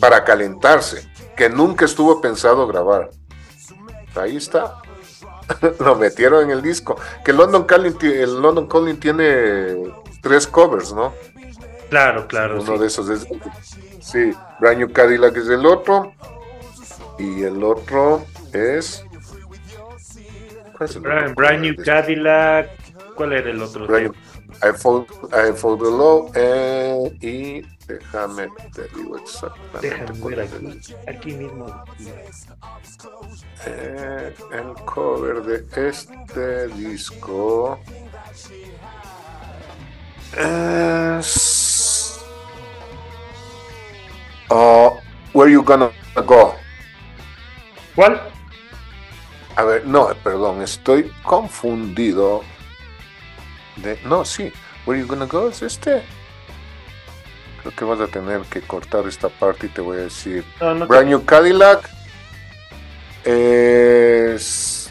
[0.00, 1.08] para calentarse
[1.38, 3.10] que nunca estuvo pensado grabar.
[4.16, 4.82] Ahí está.
[5.78, 6.96] Lo metieron en el disco.
[7.24, 11.14] Que London Calling, el London Calling tiene tres covers, ¿no?
[11.90, 12.60] Claro, claro.
[12.60, 13.24] Uno de esos es.
[14.10, 16.14] Sí, Brand New Cadillac es el otro.
[17.18, 19.04] Y el otro es.
[20.76, 21.34] ¿Cuál es el otro?
[21.34, 22.70] Brand New Cadillac.
[23.14, 23.86] ¿Cuál era el otro?
[24.00, 29.90] I Fall, I Fall the Law eh, y déjame te digo exactamente.
[29.90, 31.84] Déjame ver aquí, aquí mismo.
[33.66, 37.78] Eh, el cover de este disco
[40.34, 41.67] es
[44.50, 44.90] uh,
[45.32, 45.90] Where You Gonna
[46.26, 46.54] Go.
[47.94, 48.20] ¿Cuál?
[49.56, 52.42] A ver, no, perdón, estoy confundido
[54.04, 54.52] no, sí.
[54.86, 56.02] Where you gonna go es este.
[57.60, 60.44] Creo que vas a tener que cortar esta parte y te voy a decir.
[60.60, 61.88] Brand New Cadillac
[63.24, 64.90] es.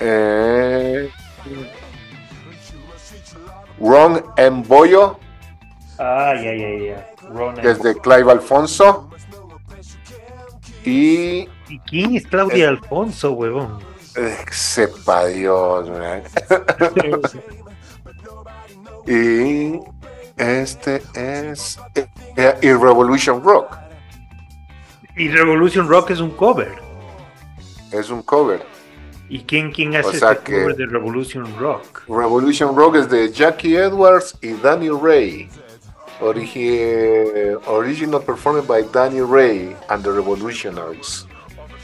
[0.00, 1.10] Eh,
[3.78, 5.18] Ron Emboyo.
[5.98, 7.15] Ah, ya, ya, ya.
[7.62, 9.10] Desde Clive Alfonso.
[10.84, 11.48] Y.
[11.68, 13.78] ¿Y quién es Claudia Alfonso, huevón?
[14.50, 15.90] sepa Dios,
[19.06, 19.78] Y
[20.36, 21.78] este es
[22.36, 23.76] y Revolution Rock.
[25.16, 26.74] Y Revolution Rock es un cover.
[27.92, 28.64] Es un cover.
[29.28, 32.02] ¿Y quién, quién hace este cover de Revolution Rock?
[32.08, 35.48] Revolution Rock es de Jackie Edwards y Danny Ray.
[36.20, 41.26] Original performed by Danny Ray and the Revolutionaries.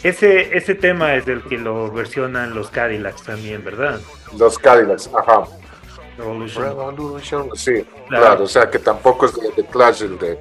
[0.03, 4.01] Ese, ese tema es del que lo versionan los Cadillacs también, ¿verdad?
[4.37, 5.45] Los Cadillacs, ajá.
[6.18, 7.57] Revolution.
[7.57, 8.45] sí, claro.
[8.45, 10.39] o sea que tampoco es de, Clash el, de,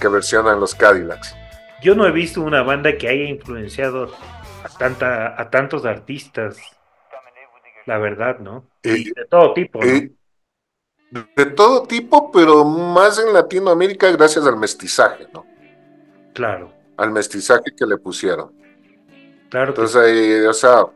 [0.00, 1.36] que versionan los Cadillacs.
[1.82, 4.12] Yo no he visto una banda que haya influenciado
[4.64, 6.56] a, tanta, a tantos artistas,
[7.86, 8.64] la verdad, ¿no?
[8.82, 9.80] de todo tipo.
[11.12, 15.44] De todo tipo, pero más en Latinoamérica gracias al mestizaje, ¿no?
[16.32, 16.72] Claro.
[16.96, 18.52] Al mestizaje que le pusieron.
[19.50, 19.70] Claro.
[19.70, 20.86] Entonces, o sea,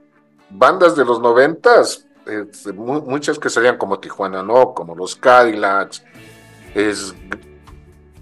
[0.48, 2.06] bandas de los noventas,
[2.74, 4.72] muchas que serían como Tijuana, ¿no?
[4.72, 6.02] Como los Cadillacs,
[6.74, 7.14] es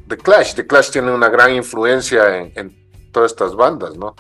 [0.09, 0.55] The Clash.
[0.55, 2.75] The Clash tiene una gran influencia en,
[3.13, 4.17] todas estas bandas, ¿no?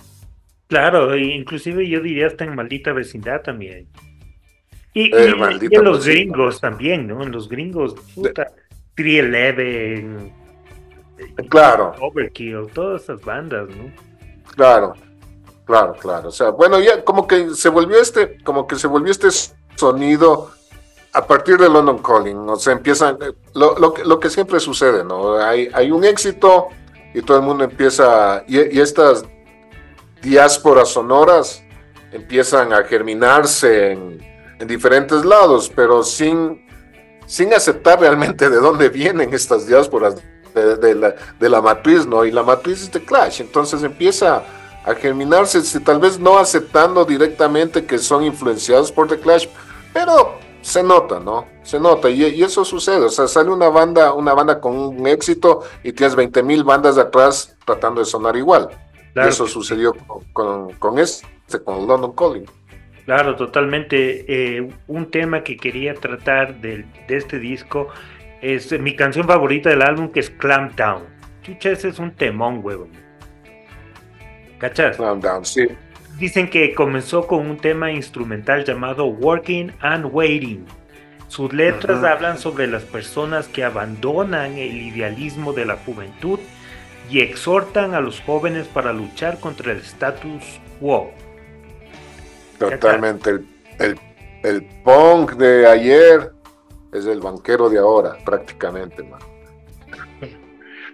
[0.68, 3.88] Claro, e inclusive yo diría hasta en Maldita Vecindad también.
[4.94, 5.34] Y, eh,
[5.70, 7.22] en los gringos también, ¿no?
[7.22, 8.52] En los gringos, puta,
[8.94, 10.32] 311,
[11.48, 11.94] claro.
[12.00, 13.92] Overkill, todas esas bandas, ¿no?
[14.54, 14.94] Claro,
[15.64, 16.28] claro, claro.
[16.28, 19.28] O sea, bueno, ya como que se volvió este, como que se volvió este
[19.74, 20.52] sonido
[21.12, 23.18] a partir de London Calling, o sea, empiezan,
[23.54, 25.36] lo, lo, que siempre sucede, ¿no?
[25.36, 26.68] Hay, hay un éxito
[27.14, 29.24] y todo el mundo empieza, y, estas
[30.22, 31.62] diásporas sonoras
[32.12, 36.64] empiezan a germinarse en, diferentes lados, pero sin,
[37.26, 40.16] sin aceptar realmente de dónde vienen estas diásporas
[40.54, 42.24] de, la, de la matriz, ¿no?
[42.24, 44.44] Y la matriz es de Clash, entonces empieza
[44.84, 49.46] a germinarse, tal vez no aceptando directamente que son influenciados por The Clash,
[49.92, 51.46] pero se nota, ¿no?
[51.62, 55.62] Se nota, y, eso sucede, o sea, sale una banda, una banda con un éxito
[55.82, 58.68] y tienes 20 mil bandas de atrás tratando de sonar igual.
[59.14, 59.94] Eso sucedió
[60.32, 62.46] con, con, este, con London Calling.
[63.04, 64.24] Claro, totalmente.
[64.28, 67.88] Eh, un tema que quería tratar de, de, este disco
[68.40, 71.02] es mi canción favorita del álbum, que es Clamp Down.
[71.42, 72.90] Chucha, ese es un temón, huevón.
[74.58, 74.96] ¿Cachas?
[74.96, 75.66] Clamp Down, sí.
[76.18, 80.64] Dicen que comenzó con un tema instrumental llamado Working and Waiting.
[81.28, 86.38] Sus letras hablan sobre las personas que abandonan el idealismo de la juventud
[87.10, 91.12] y exhortan a los jóvenes para luchar contra el status quo.
[92.70, 93.30] Totalmente.
[93.30, 93.46] El,
[93.78, 94.00] el,
[94.42, 96.32] el, punk de ayer
[96.92, 99.20] es el banquero de ahora, prácticamente, man.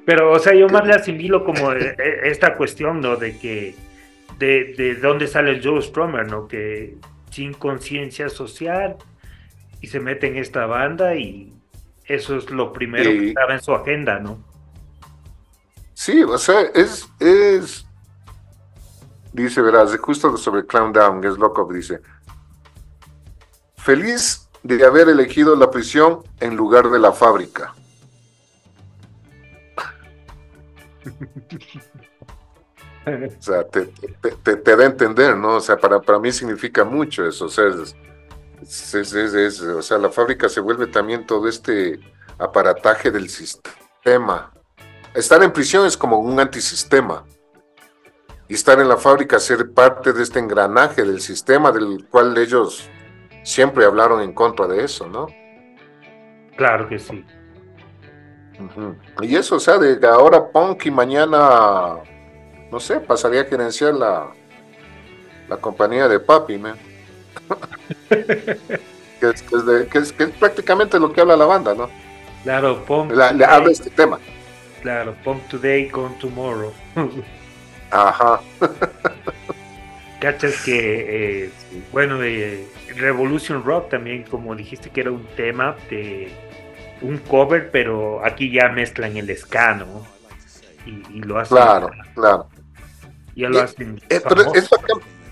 [0.05, 3.17] Pero, o sea, yo más le asimilo como eh, eh, esta cuestión, ¿no?
[3.17, 3.75] De que
[4.39, 6.49] de, de dónde sale el Joe Stromer, ¿no?
[6.49, 6.97] Que
[7.31, 8.97] sin conciencia social
[9.81, 11.53] y se mete en esta banda y
[12.05, 14.43] eso es lo primero que estaba en su agenda, ¿no?
[15.95, 17.87] Sí, o sea, es, es,
[19.33, 22.01] dice, verás, justo sobre Clown Down, es loco, dice,
[23.77, 27.75] feliz de haber elegido la prisión en lugar de la fábrica.
[33.07, 33.87] O sea, te,
[34.43, 35.57] te, da a entender, ¿no?
[35.57, 37.47] O sea, para, para mí significa mucho eso.
[37.47, 41.99] O sea, o sea, la fábrica se vuelve también todo este
[42.39, 44.53] aparataje del sistema.
[45.15, 47.25] Estar en prisión es como un antisistema.
[48.51, 52.91] Y estar en la fábrica, ser parte de este engranaje del sistema del cual ellos
[53.43, 55.29] siempre hablaron en contra de eso, ¿no?
[56.57, 57.25] Claro que sí.
[59.23, 62.03] Y eso, o sea, de ahora punk y mañana
[62.71, 64.29] no sé, pasaría a gerenciar la,
[65.49, 66.77] la compañía de papi, man.
[68.09, 71.91] que, es, que, es, prácticamente lo que habla la banda, ¿no?
[72.45, 73.13] Claro, punk.
[73.13, 74.19] le habla este tema.
[74.83, 76.73] Claro, punk today, con tomorrow.
[77.91, 78.41] Ajá.
[80.21, 81.51] Cachas que, eh,
[81.93, 86.31] bueno, de Revolution Rock también, como dijiste que era un tema de
[87.01, 90.07] un cover, pero aquí ya mezclan el ska, ¿no?
[90.87, 91.57] Y, lo hacen.
[91.57, 92.49] Claro, claro.
[93.35, 94.01] Ya lo hacen.
[94.09, 94.21] Eh,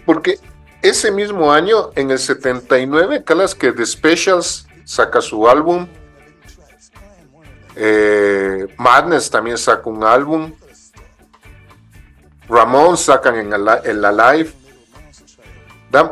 [0.06, 0.38] porque
[0.82, 5.86] ese mismo año, en el 79, calas que The Specials saca su álbum.
[7.76, 10.52] Eh, Madness también saca un álbum.
[12.48, 14.50] Ramón sacan en la, live.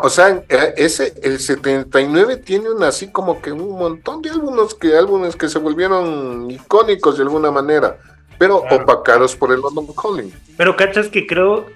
[0.03, 4.75] O sea, eh, ese, el 79 tiene un así como que un montón de álbumes
[4.75, 7.99] que, álbumes que se volvieron icónicos de alguna manera
[8.39, 10.33] pero opacados por el London Calling.
[10.57, 11.67] Pero cachas que creo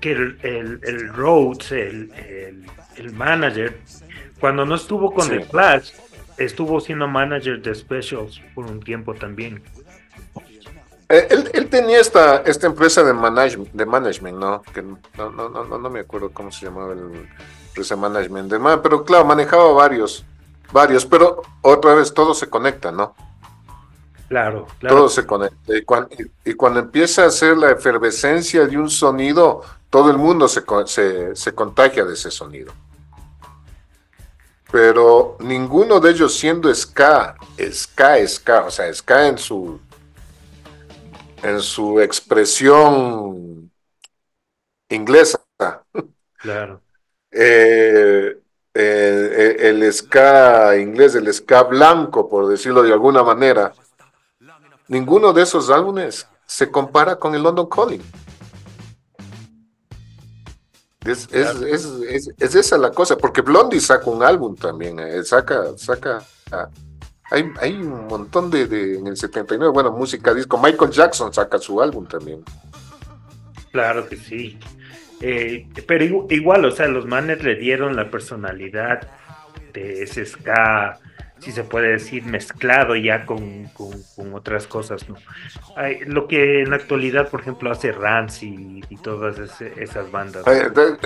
[0.00, 2.10] que el, el, Rhodes, el,
[2.96, 3.78] el, manager,
[4.38, 5.92] cuando no estuvo con The Flash,
[6.38, 9.62] estuvo siendo manager de Specials por un tiempo también.
[11.12, 14.62] Eh, él, tenía esta, esta empresa de, management, de management, ¿no?
[14.62, 17.28] Que no, no, no, no, me acuerdo cómo se llamaba el
[17.66, 20.24] empresa de management, de pero claro, manejaba varios,
[20.72, 23.16] varios, pero otra vez todo se conecta, ¿no?
[24.28, 24.96] Claro, claro.
[24.96, 25.76] Todo se conecta.
[25.76, 26.10] Y cuando,
[26.44, 30.62] y cuando, empieza a hacer la efervescencia de un sonido, todo el mundo se,
[31.34, 32.72] se, contagia de ese sonido.
[34.70, 37.34] Pero ninguno de ellos siendo ska,
[37.72, 39.80] ska, ska, o sea, ska en su,
[41.42, 43.70] en su expresión
[44.88, 45.40] inglesa.
[46.36, 46.80] Claro.
[47.30, 48.40] Eh,
[48.72, 53.72] eh, el ska inglés, el ska blanco, por decirlo de alguna manera,
[54.88, 58.02] ninguno de esos álbumes se compara con el London Calling.
[61.04, 61.28] Es,
[62.38, 66.22] esa la cosa, porque Blondie saca un álbum también, eh, saca, saca,
[66.52, 66.68] ah,
[67.30, 68.62] hay, hay, un montón de,
[68.96, 72.42] en el 79, bueno, música, disco, Michael Jackson saca su álbum también.
[73.72, 74.58] Claro que sí,
[75.20, 79.06] eh, pero igual, o sea, los manes le dieron la personalidad
[79.72, 80.22] de ese
[81.40, 85.16] si se puede decir, mezclado ya con, con, otras cosas, ¿no?
[86.06, 90.44] lo que en la actualidad, por ejemplo, hace Rancy y, todas esas bandas.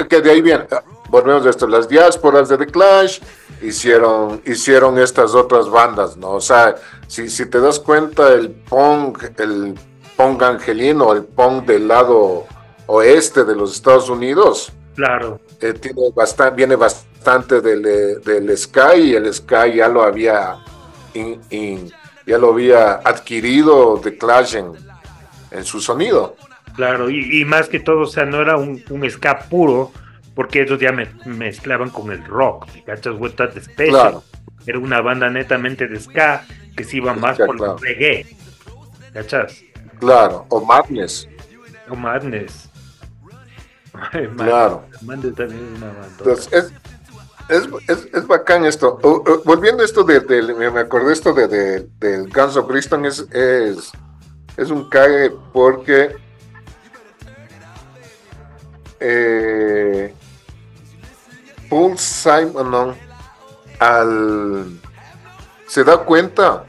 [0.09, 3.21] que de ahí viene, ah, volvemos a esto, las diásporas de The Clash
[3.63, 6.33] hicieron, hicieron estas otras bandas, ¿no?
[6.33, 6.75] O sea,
[7.07, 9.75] si, si te das cuenta, el punk, el
[10.17, 12.47] punk angelino, el punk del lado
[12.87, 15.41] oeste de los Estados Unidos, Claro.
[15.61, 20.57] Eh, tiene bastante, viene bastante del, eh, del Sky y el Sky ya lo había
[22.27, 26.37] ya lo había adquirido de Clash en, su sonido.
[26.75, 29.93] Claro, y, más que todo, o sea, no era un, un ska puro,
[30.35, 33.17] porque ellos ya me, mezclaban con el rock, ¿cachas?
[33.17, 33.93] Vueltas de especie.
[33.93, 34.25] Claro.
[34.67, 36.45] era una banda netamente de ska
[36.77, 38.27] que se iba más por el reggae.
[39.13, 39.63] ¿Cachas?
[40.01, 41.29] Claro, o Madness.
[41.89, 42.69] O Madness.
[44.37, 44.85] claro.
[45.03, 46.09] Madness también es una banda.
[46.19, 46.73] Entonces, es,
[47.49, 48.99] es, es, bacán esto.
[49.45, 50.21] volviendo a esto de,
[50.53, 53.93] me acordé esto de, del Guns of Bristol, es, es,
[54.57, 56.17] es un cague porque
[59.01, 60.15] eh,
[61.69, 62.95] Paul Simon
[63.79, 64.81] al,
[65.67, 66.65] se da cuenta,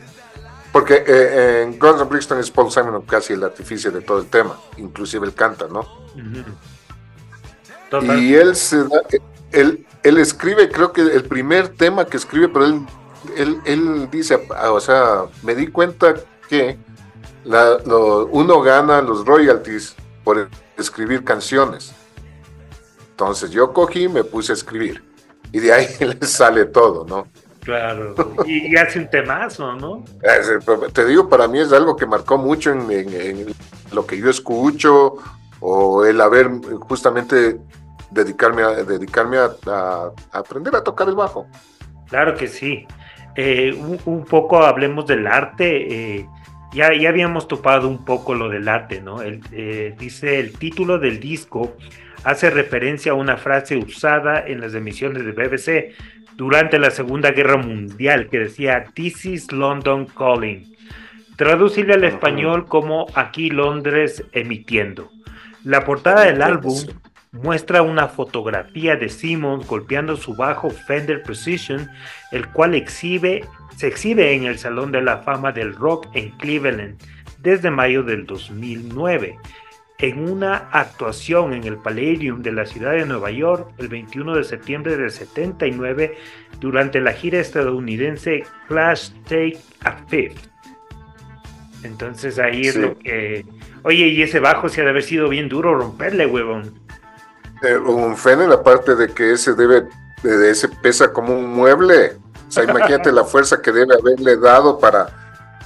[0.73, 4.27] porque eh, en Guns of Brixton es Paul Simon casi el artificio de todo el
[4.27, 5.87] tema, inclusive él canta, ¿no?
[8.17, 9.01] Y él se da,
[9.55, 12.85] él, él escribe, creo que el primer tema que escribe, pero él,
[13.37, 16.15] él, él dice, ah, o sea, me di cuenta
[16.47, 16.77] que
[17.43, 17.77] la,
[18.31, 21.93] uno gana los royalties por escribir canciones.
[23.11, 25.03] Entonces yo cogí y me puse a escribir.
[25.51, 27.27] Y de ahí le sale todo, ¿no?
[27.61, 28.13] Claro,
[28.45, 30.05] y, hace un temazo, ¿no?
[30.93, 33.55] Te digo, para mí es algo que marcó mucho en,
[33.91, 35.15] lo que yo escucho
[35.61, 36.47] o el haber
[36.81, 37.59] justamente
[38.11, 41.47] dedicarme a, dedicarme a, aprender a tocar el bajo.
[42.07, 42.85] Claro que sí.
[43.35, 43.73] Eh,
[44.05, 46.17] un, poco hablemos del arte.
[46.17, 46.29] Eh,
[46.73, 49.21] ya, ya habíamos topado un poco lo del arte, ¿no?
[49.21, 51.75] Eh, dice el título del disco
[52.25, 55.95] hace referencia a una frase usada en las emisiones de BBC
[56.35, 60.75] durante la Segunda Guerra Mundial que decía This is London Calling,
[61.37, 65.11] traducible al español como Aquí Londres emitiendo.
[65.63, 66.77] La portada del álbum
[67.41, 71.89] muestra una fotografía de Simmons golpeando su bajo Fender Precision,
[72.31, 76.97] el cual exhibe, se exhibe en el Salón de la Fama del Rock en Cleveland
[77.39, 79.37] desde mayo del 2009
[79.99, 84.43] en una actuación en el Palladium de la ciudad de Nueva York el 21 de
[84.43, 86.17] septiembre del 79
[86.59, 90.49] durante la gira estadounidense Clash Take a Fifth.
[91.83, 93.45] Entonces ahí es lo que...
[93.83, 96.84] Oye, y ese bajo se ha de haber sido bien duro romperle, huevón.
[97.65, 99.87] Eh, un Fender, aparte de que ese debe,
[100.23, 102.17] de ese pesa como un mueble.
[102.47, 105.07] O sea, imagínate la fuerza que debe haberle dado para,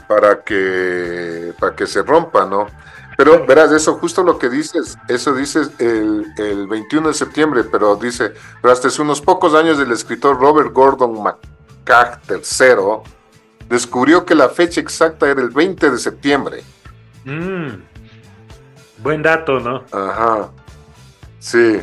[0.07, 2.67] para, que, para que se rompa, ¿no?
[3.17, 7.97] Pero verás, eso justo lo que dices, eso dices el, el 21 de septiembre, pero
[7.97, 13.03] dice, pero hasta hace unos pocos años el escritor Robert Gordon McCack III
[13.67, 16.63] descubrió que la fecha exacta era el 20 de septiembre.
[17.25, 17.89] Mm.
[19.03, 19.83] Buen dato, ¿no?
[19.91, 20.49] Ajá.
[21.39, 21.81] Sí.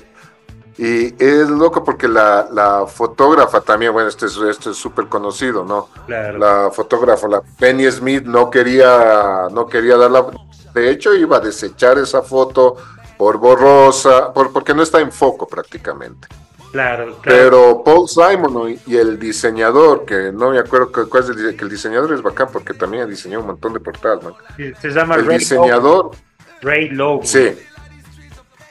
[0.79, 5.89] Y es loco porque la, la fotógrafa también, bueno, este es este súper conocido, ¿no?
[6.07, 6.39] Claro.
[6.39, 10.27] La fotógrafa, la Penny Smith, no quería, no quería dar la,
[10.75, 12.77] de hecho, iba a desechar esa foto
[13.17, 16.29] por borrosa, por, porque no está en foco prácticamente.
[16.73, 17.23] Claro, claro.
[17.23, 21.71] Pero Paul Simon y el diseñador, que no me acuerdo cuál es el, que el
[21.71, 24.21] diseñador es bacán porque también ha diseñado un montón de portadas,
[24.83, 26.11] Se llama el diseñador.
[26.61, 27.25] Ray Lowe.
[27.25, 27.57] Sí,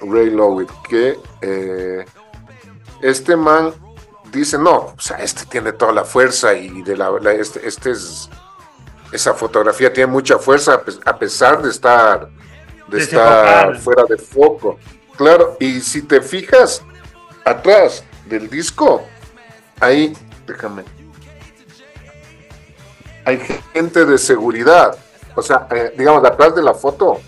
[0.01, 2.05] Ray Lowe, que eh,
[3.01, 3.73] este man
[4.31, 8.29] dice, no, o sea, este tiene toda la fuerza y de la, este, este es
[9.11, 12.29] esa fotografía tiene mucha fuerza a pesar de estar,
[12.87, 14.77] de estar fuera de foco.
[15.15, 16.83] Claro, y si te fijas
[17.45, 19.03] atrás del disco,
[19.79, 20.13] ahí,
[20.45, 20.83] déjame,
[23.23, 23.39] hay
[23.73, 24.97] gente de seguridad.
[25.35, 27.19] O sea, eh, digamos, atrás de la foto.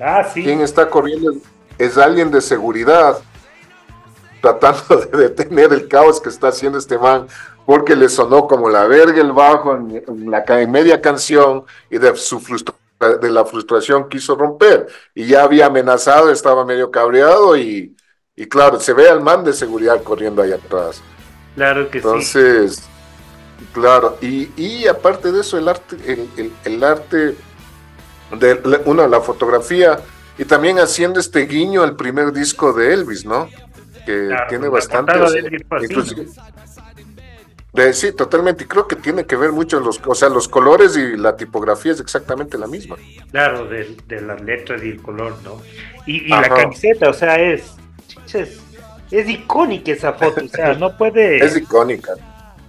[0.00, 0.42] Ah, sí.
[0.42, 1.32] Quien está corriendo
[1.78, 3.18] es alguien de seguridad
[4.40, 7.26] tratando de detener el caos que está haciendo este man
[7.66, 12.40] porque le sonó como la verga el bajo en, la media canción y de su
[13.20, 17.94] de la frustración quiso romper y ya había amenazado, estaba medio cabreado y,
[18.48, 21.02] claro, se ve al man de seguridad corriendo ahí atrás.
[21.56, 22.06] Claro que sí.
[22.06, 22.82] Entonces,
[23.72, 25.96] claro, y, aparte de eso, el arte,
[26.64, 27.36] el, arte
[28.32, 29.98] de una, la fotografía
[30.38, 33.48] y también haciendo este guiño al primer disco de Elvis, ¿no?
[34.04, 35.14] Que tiene bastante
[37.92, 38.64] sí, totalmente.
[38.64, 41.92] Y creo que tiene que ver mucho los, o sea, los colores y la tipografía
[41.92, 42.96] es exactamente la misma.
[43.30, 45.60] Claro, de, las letras y el color, ¿no?
[46.06, 47.74] Y, la camiseta, o sea, es,
[48.32, 51.44] es, icónica esa foto, o sea, no puede.
[51.44, 52.12] es icónica.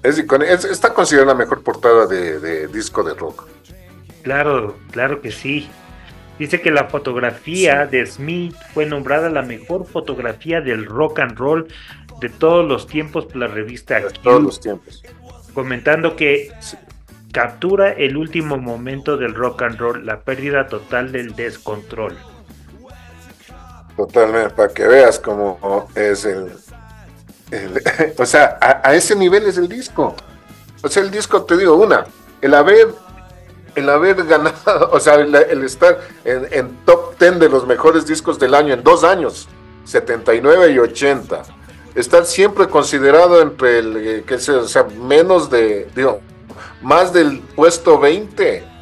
[0.03, 0.53] Es icónica.
[0.53, 3.47] está considerada la mejor portada de, de, disco de rock.
[4.28, 5.69] Claro, claro que sí.
[6.38, 11.67] Dice que la fotografía de Smith fue nombrada la mejor fotografía del rock and roll
[12.19, 15.01] de todos los tiempos por la revista de todos los tiempos.
[15.53, 16.51] Comentando que
[17.32, 22.17] captura el último momento del rock and roll, la pérdida total del descontrol.
[23.95, 26.51] Totalmente, para que veas cómo es el,
[28.17, 30.17] o sea, a, ese nivel es el disco.
[30.84, 32.05] O sea, el disco, te digo, una,
[32.41, 32.89] el haber,
[33.78, 38.55] el haber ganado, o sea, el, estar en, top 10 de los mejores discos del
[38.55, 39.47] año en dos años,
[39.86, 41.43] 79 y 80.
[41.93, 46.21] Estar siempre considerado entre el, eh, que sea, o sea, menos de, digo,
[46.82, 48.78] más del puesto 20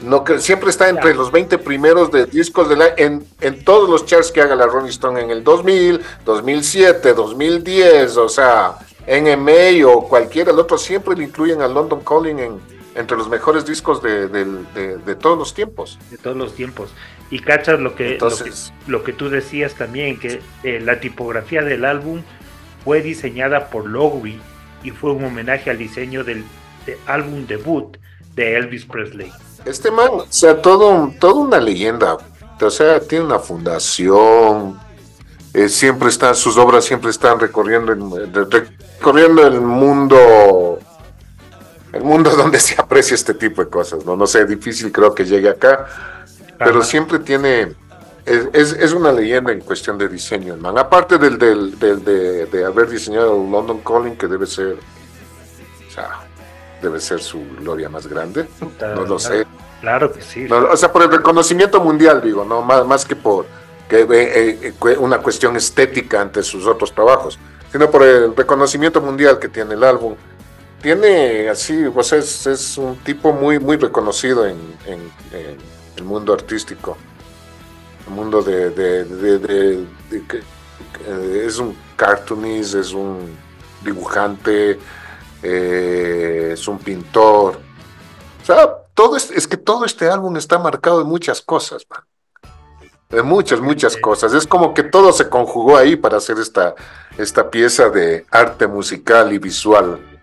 [0.00, 3.90] no, que siempre está entre los 20 primeros de discos de la, en, en todos
[3.90, 8.76] los charts que haga la Rolling Stone en el 2000, 2007, 2010, o sea,
[9.08, 13.64] NMA o cualquiera, el otro siempre le incluyen a London Calling en, entre los mejores
[13.64, 15.98] discos de, todos los tiempos.
[16.10, 16.90] De todos los tiempos.
[17.30, 18.18] Y cachas lo que,
[18.86, 22.22] lo, que tú decías también, que eh, la tipografía del álbum
[22.84, 24.40] fue diseñada por Lowry
[24.82, 26.44] y fue un homenaje al diseño del
[27.06, 27.96] álbum debut
[28.34, 29.32] de Elvis Presley.
[29.64, 32.16] Este man, o sea, todo, toda una leyenda.
[32.60, 34.80] O sea, tiene una fundación.
[35.54, 37.94] Eh, siempre están, sus obras siempre están recorriendo,
[38.50, 40.78] recorriendo el mundo.
[41.98, 44.04] El mundo donde se aprecia este tipo de cosas.
[44.04, 45.86] No, no sé, difícil creo que llegue acá.
[46.58, 47.74] Pero siempre tiene.
[48.24, 50.76] Es, es, una leyenda en cuestión de diseño, man.
[50.76, 54.76] Aparte del, del, de, de, haber diseñado el London Calling, que debe ser.
[55.88, 56.20] O sea,
[56.82, 58.46] debe ser su gloria más grande.
[58.80, 59.46] no lo sé.
[59.80, 60.46] Claro que sí.
[60.50, 63.46] o sea, por el reconocimiento mundial, digo, no más, más que por
[63.88, 67.38] que, eh, eh, una cuestión estética ante sus otros trabajos,
[67.72, 70.14] sino por el reconocimiento mundial que tiene el álbum.
[70.82, 74.58] Tiene así, pues es, es un tipo muy, muy reconocido en,
[75.96, 76.96] el mundo artístico,
[78.06, 79.84] el mundo de, de, de,
[81.06, 83.36] eh, es un cartoonist, es un
[83.84, 84.78] dibujante,
[85.42, 87.60] es un pintor.
[88.42, 91.86] O sea, todo es, que todo este álbum está marcado de muchas cosas,
[93.08, 94.32] De muchas, muchas cosas.
[94.32, 96.74] Es como que todo se conjugó ahí para hacer esta,
[97.16, 100.17] esta pieza de arte musical y visual.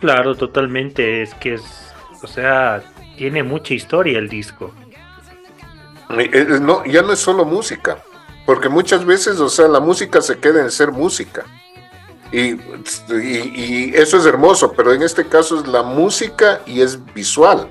[0.00, 1.22] Claro, totalmente.
[1.22, 1.62] Es que es,
[2.22, 2.82] o sea,
[3.16, 4.72] tiene mucha historia el disco.
[6.60, 7.98] No, ya no es solo música,
[8.44, 11.44] porque muchas veces, o sea, la música se queda en ser música.
[12.32, 12.54] Y,
[13.12, 17.68] y, eso es hermoso, pero en este caso es la música y es visual.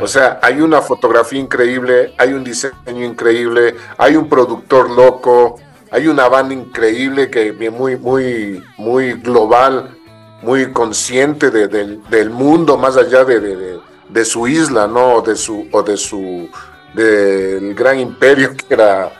[0.00, 6.06] O sea, hay una fotografía increíble, hay un diseño increíble, hay un productor loco, hay
[6.06, 9.96] una banda increíble que muy, muy, muy global,
[10.42, 15.20] muy consciente del mundo más allá de, su isla, ¿no?
[15.22, 16.48] De su, o de su,
[16.94, 19.12] del gran imperio que era,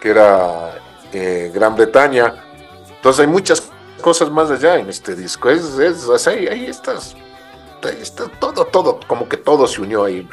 [0.00, 0.74] que era
[1.12, 2.34] eh, Gran Bretaña.
[2.88, 3.70] Entonces hay muchas
[4.00, 5.50] cosas más allá en este disco.
[5.50, 7.16] Es, es, ahí, ahí estás
[7.90, 10.26] está todo, todo, como que todo se unió ahí.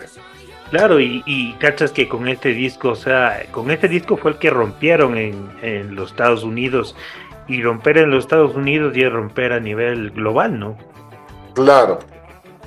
[0.69, 4.37] Claro, y, y, cachas que con este disco, o sea, con este disco fue el
[4.37, 6.95] que rompieron en, los Estados Unidos.
[7.51, 10.77] Y romper en los Estados Unidos y romper a nivel global, ¿no?
[11.53, 11.99] Claro,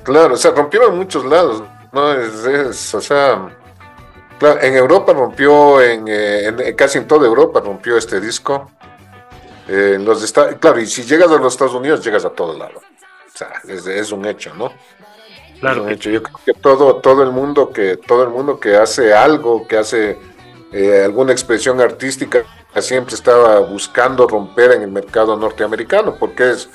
[0.03, 2.13] claro, o sea, rompieron en muchos lados, ¿no?
[2.13, 3.49] Es, o sea,
[4.37, 8.69] claro, en Europa rompió, en, eh, casi en toda Europa rompió este disco.
[9.67, 12.79] en los claro, y si llegas a los Estados Unidos, llegas a todo lado.
[12.79, 14.71] O sea, es, un hecho, ¿no?
[15.59, 15.83] Claro.
[15.83, 16.11] un hecho.
[16.11, 19.77] Yo creo que todo, todo el mundo que, todo el mundo que hace algo, que
[19.77, 20.19] hace
[20.71, 22.43] eh, alguna expresión artística,
[22.81, 26.69] siempre estaba buscando romper en el mercado norteamericano, porque es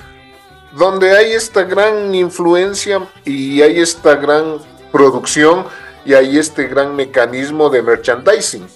[0.72, 4.58] donde hay esta gran influencia y hay esta gran
[4.92, 5.66] producción
[6.04, 8.66] y hay este gran mecanismo de merchandising,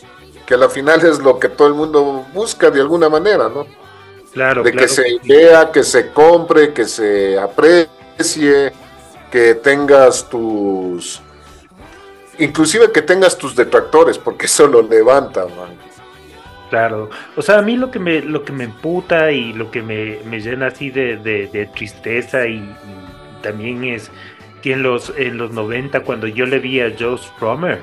[0.47, 3.67] que a la final es lo que todo el mundo busca de alguna manera, ¿no?
[4.35, 8.73] de que se vea, que se compre, que se aprecie,
[9.31, 11.21] que tengas tus...
[12.39, 15.77] Inclusive que tengas tus detractores, porque eso lo levanta, man.
[16.71, 19.83] Claro, o sea, a mí lo que me, lo que me emputa y lo que
[19.83, 22.69] me, llena así de, tristeza y,
[23.43, 24.11] también es
[24.63, 27.81] que en los, en los 90 cuando yo le vi a Joe Stromer,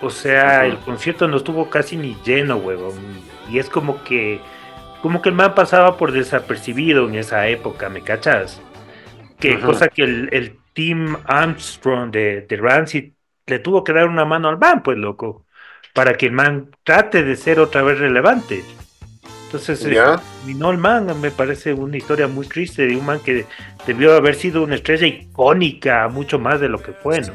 [0.00, 2.94] o sea, el concierto no estuvo casi ni lleno, huevón.
[3.50, 4.40] Y es como que
[5.02, 8.60] como que el man pasaba por desapercibido en esa época, ¿me cachas?
[9.38, 13.12] Que cosa que el, el Team Armstrong de, de Rancid
[13.46, 15.44] le tuvo que dar una mano al man, pues loco,
[15.94, 18.64] para que el man trate de ser otra vez relevante.
[19.44, 20.20] Entonces, ¿Ya?
[20.46, 23.46] el man, me parece una historia muy triste de un man que
[23.86, 27.32] debió haber sido una estrella icónica, mucho más de lo que fue, ¿no?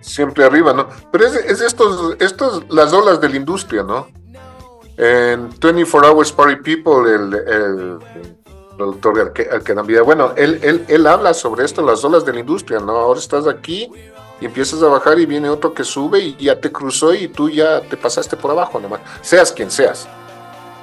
[0.00, 0.88] Siempre arriba, ¿no?
[1.10, 4.08] Pero es, es estos, estos, las olas de la industria, ¿no?
[4.98, 7.98] En 24 Hours Party People, el, el,
[8.76, 9.32] doctor
[9.86, 12.92] vida bueno, él, él, él habla sobre esto, las olas de la industria, ¿no?
[12.92, 13.90] Ahora estás aquí
[14.40, 17.48] y empiezas a bajar y viene otro que sube y ya te cruzó y tú
[17.48, 20.08] ya te pasaste por abajo nomás, seas quien seas.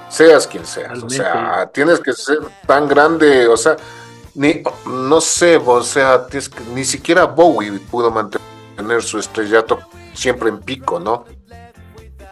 [0.10, 1.04] seas quien seas.
[1.04, 3.76] O sea, tienes que ser tan grande, o sea,
[4.36, 6.26] ni, no sé, o sea,
[6.74, 9.80] ni siquiera Bowie pudo mantener su estrellato
[10.14, 11.26] siempre en pico, ¿no?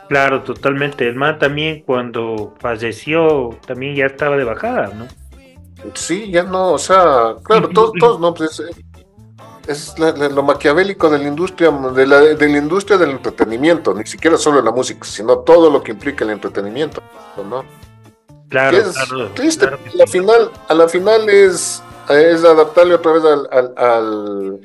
[0.10, 1.07] Claro, totalmente.
[1.07, 5.07] El man también cuando falleció, también ya estaba de bajada, ¿no?
[5.93, 8.61] Sí, ya no, o sea, claro, todos, todos, no, pues
[9.68, 14.38] es, lo maquiavélico de la industria, de la, de la industria del entretenimiento, ni siquiera
[14.38, 17.02] solo la música, sino todo lo que implica el entretenimiento,
[17.50, 17.64] ¿no?
[18.50, 18.96] Claro, es
[19.34, 24.60] triste, a, la final, a la final es, es adaptable otra vez al, al,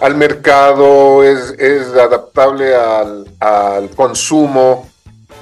[0.00, 4.88] al, mercado, es, es adaptable al, al, consumo,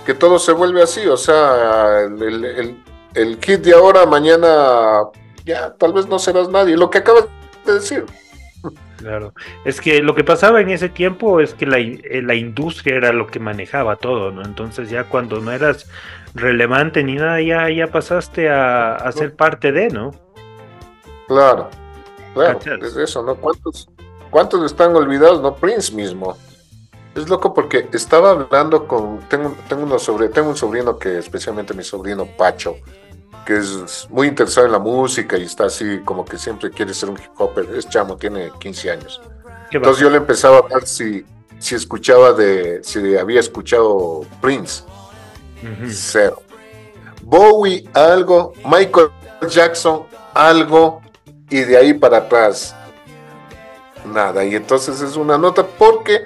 [0.05, 5.05] que todo se vuelve así, o sea, el, el, el kit de ahora, mañana
[5.45, 7.27] ya tal vez no serás nadie, lo que acabas
[7.65, 8.05] de decir.
[8.97, 12.97] Claro, es que lo que pasaba en ese tiempo es que la, eh, la, industria
[12.97, 14.43] era lo que manejaba todo, ¿no?
[14.43, 15.87] Entonces ya cuando no eras
[16.35, 20.13] relevante ni nada, ya, ya pasaste a, ser parte de, ¿no?
[21.29, 21.69] Claro,
[22.33, 23.37] claro, es eso, ¿no?
[23.37, 23.89] ¿Cuántos,
[24.31, 25.41] ¿Cuántos están olvidados?
[25.41, 26.37] No, Prince mismo.
[27.15, 31.73] Es loco porque estaba hablando con, tengo, tengo, uno sobre, tengo un sobrino que, especialmente
[31.73, 32.77] mi sobrino Pacho,
[33.47, 37.09] que es muy interesado en la música y está así como que siempre quiere ser
[37.09, 37.65] un hip hopper.
[37.77, 39.23] Es chamo, tiene 15 años.
[39.71, 41.25] Entonces yo le empezaba a ver si,
[41.59, 44.83] si escuchaba de, si había escuchado Prince.
[45.89, 46.43] Cero.
[47.23, 48.53] Bowie, algo.
[48.65, 49.11] Michael
[49.49, 51.01] Jackson, algo.
[51.49, 52.75] Y de ahí para atrás,
[54.05, 54.45] nada.
[54.45, 56.25] Y entonces es una nota porque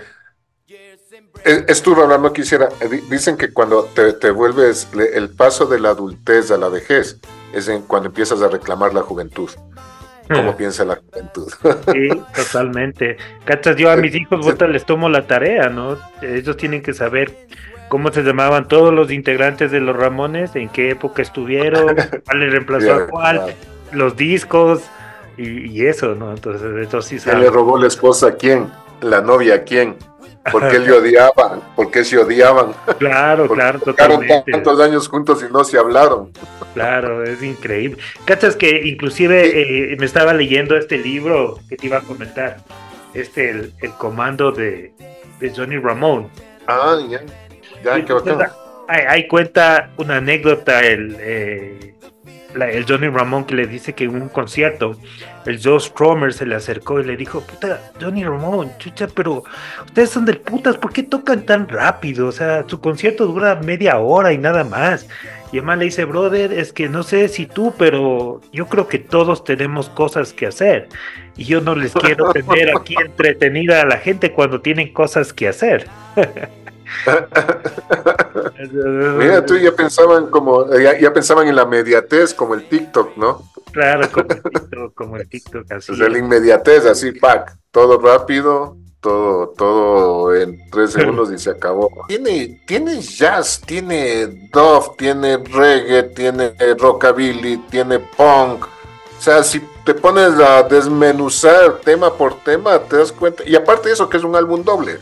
[1.44, 6.58] Estuve hablando, quisiera, eh, dicen que cuando te, vuelves el paso de la adultez a
[6.58, 7.18] la vejez
[7.52, 9.50] es en cuando empiezas a reclamar la juventud.
[10.28, 10.56] ¿Cómo hmm.
[10.56, 11.52] piensa la juventud?
[11.92, 13.16] Sí, totalmente.
[13.44, 15.98] Cachas, yo a mis hijos les tomo la tarea, ¿no?
[16.22, 17.34] Ellos tienen que saber
[17.88, 22.50] cómo se llamaban todos los integrantes de los Ramones, en qué época estuvieron, cuál le
[22.50, 23.54] reemplazó a cuál,
[23.92, 24.82] los discos
[25.36, 26.30] y, eso, ¿no?
[26.30, 28.70] Entonces, eso sí ¿Quién le robó la esposa a quién?
[29.00, 29.96] ¿La novia a quién?
[30.50, 32.72] Porque le odiaban, porque se odiaban.
[32.98, 34.52] Claro, claro, totalmente.
[34.52, 36.32] tantos años juntos y no se hablaron.
[36.74, 37.98] Claro, es increíble.
[38.24, 42.58] Cachas que inclusive eh, me estaba leyendo este libro que te iba a comentar,
[43.14, 44.92] este, el, comando de,
[45.54, 46.28] Johnny Ramón.
[46.66, 47.20] Ah, ya,
[47.82, 48.50] ya, qué bacán.
[48.88, 51.94] Ahí, cuenta una anécdota el, eh,
[52.54, 54.96] el Johnny Ramón que le dice que en un concierto
[55.46, 59.44] el Joe Stromer se le acercó y le dijo, puta, Johnny Ramón, chucha, pero
[59.84, 62.28] ustedes son del putas, ¿por qué tocan tan rápido?
[62.28, 65.08] O sea, su concierto dura media hora y nada más.
[65.52, 68.98] Y además le dice, brother, es que no sé si tú, pero yo creo que
[68.98, 70.88] todos tenemos cosas que hacer.
[71.36, 75.48] Y yo no les quiero tener aquí entretenida a la gente cuando tienen cosas que
[75.48, 75.86] hacer.
[79.18, 83.42] Mira, tú ya pensaban como, ya, pensaban en la mediatez como el TikTok, ¿no?
[83.72, 85.96] Claro, como el TikTok, como el TikTok así.
[85.96, 91.90] la inmediatez, así, pack, todo rápido, todo, todo en tres segundos y se acabó.
[92.08, 98.64] Tiene, tiene jazz, tiene dove, tiene reggae, tiene rockabilly, tiene punk.
[98.64, 103.42] O sea, si te pones a desmenuzar tema por tema, te das cuenta.
[103.46, 104.98] Y aparte de eso, que es un álbum doble.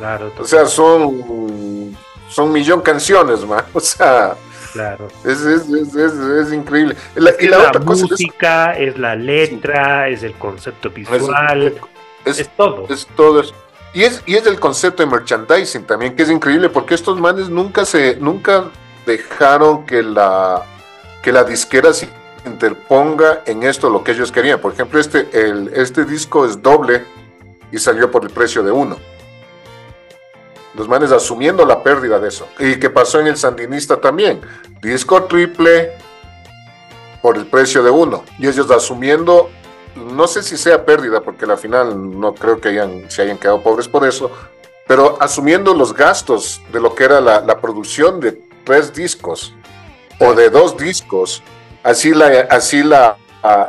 [0.00, 0.32] Claro.
[0.38, 1.94] O sea, son,
[2.30, 3.62] son millón canciones, man.
[3.74, 4.34] O sea,
[4.72, 5.08] claro.
[5.26, 6.96] es, es, es, es increíble.
[7.16, 11.74] La, y la, otra música, es, la letra, es el concepto visual,
[12.24, 12.86] es, todo.
[12.88, 13.52] Es todo eso.
[13.92, 17.50] Y es, y es el concepto de merchandising también, que es increíble, porque estos manes
[17.50, 18.70] nunca se, nunca
[19.04, 20.62] dejaron que la,
[21.22, 22.08] que la disquera se
[22.46, 24.60] interponga en esto lo que ellos querían.
[24.60, 27.04] Por ejemplo, este, el, este disco es doble
[27.70, 28.96] y salió por el precio de uno.
[30.74, 32.46] Los manes asumiendo la pérdida de eso.
[32.58, 34.40] Y que pasó en el Sandinista también.
[34.80, 35.92] Disco triple
[37.22, 38.24] por el precio de uno.
[38.38, 39.50] Y ellos asumiendo,
[39.96, 43.62] no sé si sea pérdida, porque al final no creo que hayan, se hayan quedado
[43.62, 44.30] pobres por eso,
[44.86, 49.54] pero asumiendo los gastos de lo que era la, producción de tres discos
[50.18, 51.42] o de dos discos,
[51.82, 53.16] así la, así la,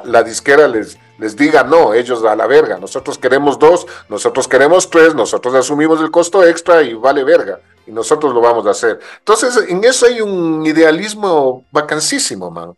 [0.04, 4.90] la disquera les, les diga no, ellos a la verga, nosotros queremos dos, nosotros queremos
[4.90, 9.00] tres, nosotros asumimos el costo extra y vale verga, y nosotros lo vamos a hacer.
[9.20, 12.74] Entonces, en eso hay un idealismo vacancísimo, man.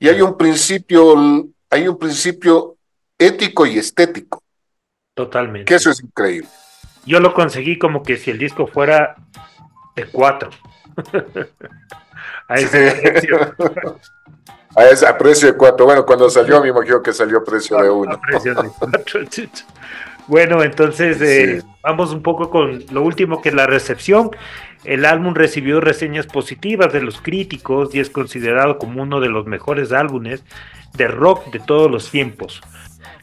[0.00, 1.14] Y hay un principio,
[1.70, 2.74] hay un principio
[3.16, 4.42] ético y estético.
[5.14, 5.66] Totalmente.
[5.66, 6.48] Que eso es increíble.
[7.06, 9.14] Yo lo conseguí como que si el disco fuera
[9.94, 10.50] de cuatro.
[12.48, 13.54] a ese
[14.78, 15.86] A, ese, a precio de cuatro.
[15.86, 18.12] Bueno, cuando salió, me imagino que salió a precio de uno.
[18.12, 19.20] A precio de cuatro,
[20.28, 24.30] Bueno, entonces eh, vamos un poco con lo último que es la recepción.
[24.84, 29.46] El álbum recibió reseñas positivas de los críticos y es considerado como uno de los
[29.46, 30.44] mejores álbumes
[30.94, 32.60] de rock de todos los tiempos,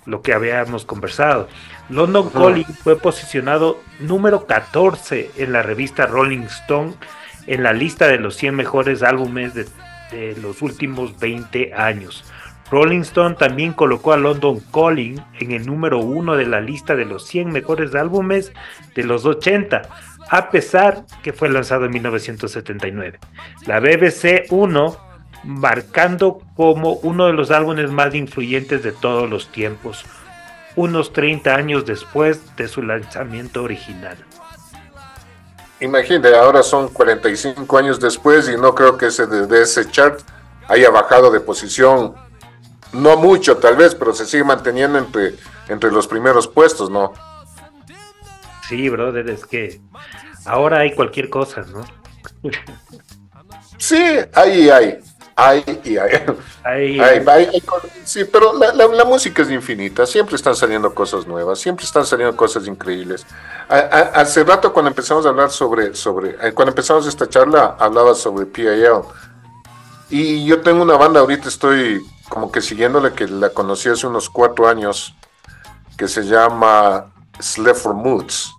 [0.05, 1.47] lo que habíamos conversado.
[1.89, 6.95] London Calling fue posicionado número 14 en la revista Rolling Stone
[7.47, 9.65] en la lista de los 100 mejores álbumes de,
[10.11, 12.23] de los últimos 20 años.
[12.71, 17.05] Rolling Stone también colocó a London Calling en el número uno de la lista de
[17.05, 18.51] los 100 mejores álbumes
[18.95, 19.83] de los 80,
[20.29, 23.19] a pesar que fue lanzado en 1979.
[23.67, 24.97] La BBC 1
[25.43, 30.03] marcando como uno de los álbumes más influyentes de todos los tiempos,
[30.75, 34.17] unos 30 años después de su lanzamiento original.
[35.79, 40.21] Imagínate, ahora son 45 años después y no creo que ese de ese chart
[40.67, 42.15] haya bajado de posición
[42.93, 45.35] no mucho tal vez, pero se sigue manteniendo entre,
[45.67, 47.13] entre los primeros puestos, ¿no?
[48.67, 49.81] Sí, brother, es que
[50.45, 51.85] ahora hay cualquier cosa, ¿no?
[53.77, 54.99] sí, ahí hay.
[55.37, 57.61] Hay y hay.
[58.05, 62.67] sí, pero la, música es infinita, siempre están saliendo cosas nuevas, siempre están saliendo cosas
[62.67, 63.25] increíbles.
[63.67, 68.45] hace rato cuando empezamos a hablar sobre, sobre, eh, cuando empezamos esta charla, hablaba sobre
[68.45, 68.85] PIL.
[70.09, 74.29] Y yo tengo una banda, ahorita estoy como que siguiéndole, que la conocí hace unos
[74.29, 75.13] cuatro años,
[75.97, 77.07] que se llama
[77.39, 78.53] Slave for Moods.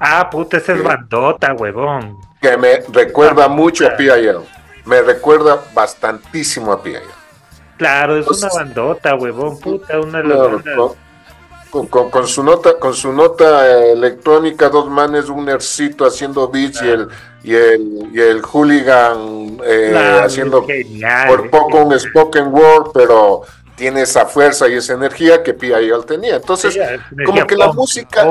[0.00, 2.18] Ah, puta, esa es bandota, huevón.
[2.40, 4.38] Que me recuerda mucho a PIL.
[4.88, 7.00] Me recuerda bastantísimo a PIL.
[7.76, 10.96] Claro, es una bandota, huevón, puta, una de las
[11.70, 17.08] con, su nota, con su nota electrónica, dos manes, un ercito haciendo beats y el
[17.44, 20.66] y el, y el hooligan eh, haciendo
[21.28, 23.42] por poco un spoken word, pero
[23.76, 26.02] tiene esa fuerza y esa energía que P.I.L.
[26.06, 26.36] tenía.
[26.36, 26.78] Entonces,
[27.24, 28.28] como que la música,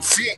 [0.00, 0.30] sí,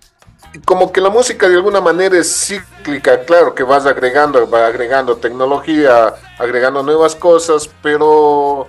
[0.64, 5.16] como que la música de alguna manera es cíclica, claro que vas agregando, va agregando
[5.16, 8.68] tecnología, agregando nuevas cosas, pero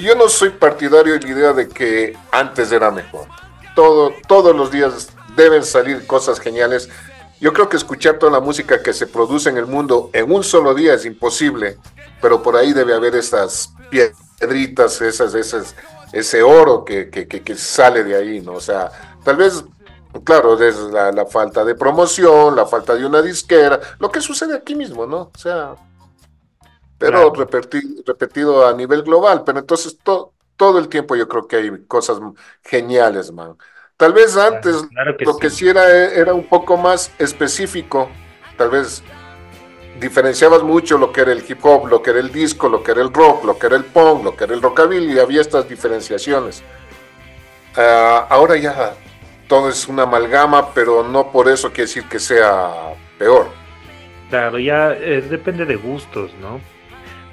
[0.00, 3.26] yo no soy partidario de la idea de que antes era mejor.
[3.74, 6.88] Todo, todos los días deben salir cosas geniales
[7.42, 10.44] yo creo que escuchar toda la música que se produce en el mundo en un
[10.44, 11.76] solo día es imposible,
[12.20, 15.74] pero por ahí debe haber esas piedritas, esas, esas,
[16.12, 18.52] ese oro que, que, sale de ahí, ¿no?
[18.52, 18.92] O sea,
[19.24, 19.64] tal vez,
[20.24, 24.74] claro, es la, falta de promoción, la falta de una disquera, lo que sucede aquí
[24.74, 25.30] mismo, ¿no?
[25.34, 25.74] O sea,
[26.98, 32.18] pero repetido, a nivel global, pero entonces todo el tiempo yo creo que hay cosas
[32.62, 33.56] geniales, man.
[33.96, 34.84] Tal vez antes
[35.20, 38.08] lo que sí era, era un poco más específico,
[38.56, 39.02] tal vez
[40.00, 42.92] diferenciabas mucho lo que era el hip hop, lo que era el disco, lo que
[42.92, 45.40] era el rock, lo que era el punk, lo que era el rockabilly, y había
[45.40, 46.62] estas diferenciaciones.
[47.76, 48.94] Ah, ahora ya
[49.52, 52.70] todo es una amalgama, pero no por eso quiere decir que sea
[53.18, 53.50] peor.
[54.30, 56.58] Claro, ya eh, depende de gustos, ¿no?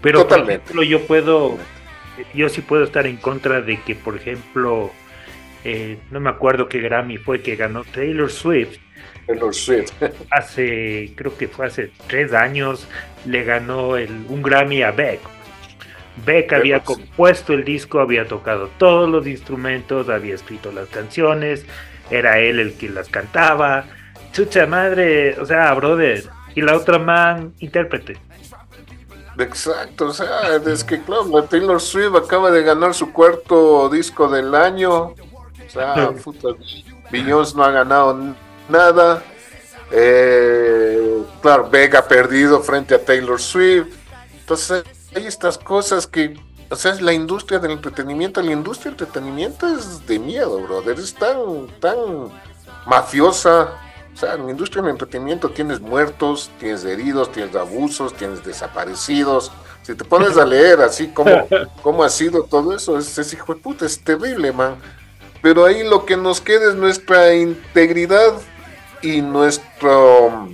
[0.02, 0.60] Pero Totalmente.
[0.60, 1.58] por ejemplo, yo puedo,
[2.34, 4.92] yo sí puedo estar en contra de que, por ejemplo,
[5.64, 8.80] eh, no me acuerdo qué Grammy fue que ganó Taylor Swift.
[9.26, 9.94] Taylor Swift.
[10.30, 12.86] hace, creo que fue hace tres años,
[13.26, 15.22] le ganó el, un Grammy a Beck.
[16.26, 21.66] Beck había compuesto el disco, había tocado todos los instrumentos, había escrito las canciones,
[22.10, 23.86] era él el que las cantaba.
[24.32, 26.30] Chucha madre, o sea, brother.
[26.56, 28.18] Y la otra man, intérprete.
[29.38, 34.54] Exacto, o sea, es que claro, Taylor Swift acaba de ganar su cuarto disco del
[34.54, 35.14] año.
[35.14, 35.16] O
[35.70, 36.50] sea, puta,
[37.56, 38.36] no ha ganado
[38.68, 39.24] nada.
[39.92, 43.88] Eh, claro, Vega ha perdido frente a Taylor Swift.
[44.40, 44.84] Entonces,
[45.16, 46.38] hay estas cosas que,
[46.70, 48.42] o sea, es la industria del entretenimiento.
[48.42, 51.00] La industria del entretenimiento es de miedo, brother.
[51.00, 51.98] Es tan, tan
[52.86, 53.74] mafiosa.
[54.14, 59.52] O sea, en la industria del entretenimiento tienes muertos, tienes heridos, tienes abusos, tienes desaparecidos.
[59.84, 61.32] Si te pones a leer así como
[61.82, 64.78] cómo ha sido todo eso, es, es hijo de puta, es terrible, man
[65.42, 68.34] pero ahí lo que nos queda es nuestra integridad
[69.02, 70.50] y nuestro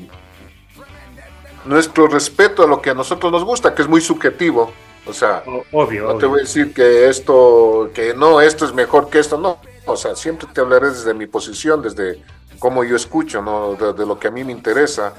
[1.66, 4.72] nuestro respeto a lo que a nosotros nos gusta, que es muy subjetivo.
[5.08, 9.10] O sea, obvio, no te voy a decir que esto, que no, esto es mejor
[9.10, 9.60] que esto, no.
[9.86, 12.22] O sea, siempre te hablaré desde mi posición, desde
[12.58, 13.76] cómo yo escucho, ¿no?
[13.76, 15.14] De, lo que a mí me interesa.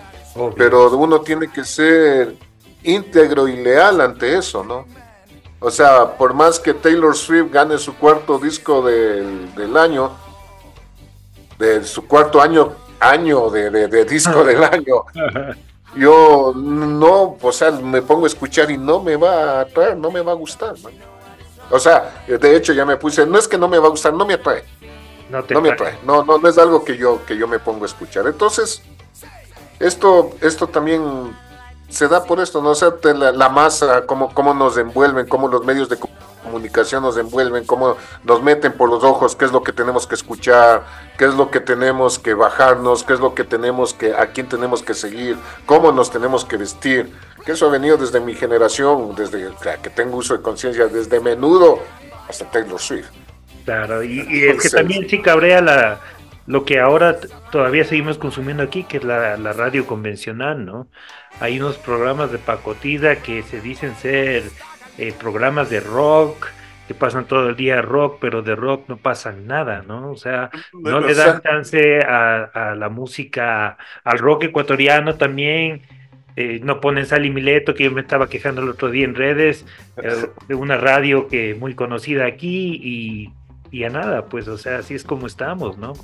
[0.56, 2.36] Pero uno tiene que ser
[2.82, 4.86] íntegro y leal ante eso, ¿no?
[5.58, 10.12] O sea, por más que Taylor Swift gane su cuarto disco del, año,
[11.58, 15.04] de su cuarto año, año de, disco del año,
[15.97, 20.10] yo no, o sea, me pongo a escuchar y no me va a atraer, no
[20.10, 20.74] me va a gustar.
[21.70, 24.12] O sea, de hecho ya me puse, no es que no me va a gustar,
[24.12, 24.64] no me atrae.
[25.31, 25.98] No, no me atrae.
[26.05, 28.27] No, no, no es algo que yo, que yo me pongo a escuchar.
[28.27, 28.82] Entonces,
[29.81, 31.36] esto, esto también
[31.89, 32.70] se da por esto, ¿no?
[32.70, 37.64] O sea, la, masa, cómo, cómo nos envuelven, cómo los medios de comunicación nos envuelven,
[37.64, 40.85] cómo nos meten por los ojos, qué es lo que tenemos que escuchar,
[41.18, 44.48] qué es lo que tenemos que bajarnos, qué es lo que tenemos que, a quién
[44.48, 45.36] tenemos que seguir,
[45.66, 47.12] cómo nos tenemos que vestir.
[47.44, 49.51] Que eso ha venido desde mi generación, desde
[49.81, 51.78] que tengo uso de conciencia, desde menudo
[52.28, 53.06] hasta Taylor Swift.
[53.64, 56.01] Claro, y, es que también sí cabrea la,
[56.47, 57.18] lo que ahora
[57.51, 60.89] todavía seguimos consumiendo aquí, que es la, la radio convencional, ¿no?
[61.40, 64.44] Hay unos programas de pacotida que se dicen ser
[64.98, 66.47] eh, programas de rock,
[66.86, 70.10] que pasan todo el día rock, pero de rock no pasan nada, ¿no?
[70.10, 75.82] O sea, no le dan chance a, la música, al rock ecuatoriano también.
[76.36, 79.64] Eh, no ponen Sally Mileto, que yo me estaba quejando el otro día en redes,
[79.97, 83.32] eh, de una radio que muy conocida aquí y,
[83.70, 85.94] y, a nada, pues, o sea, así es como estamos, ¿no?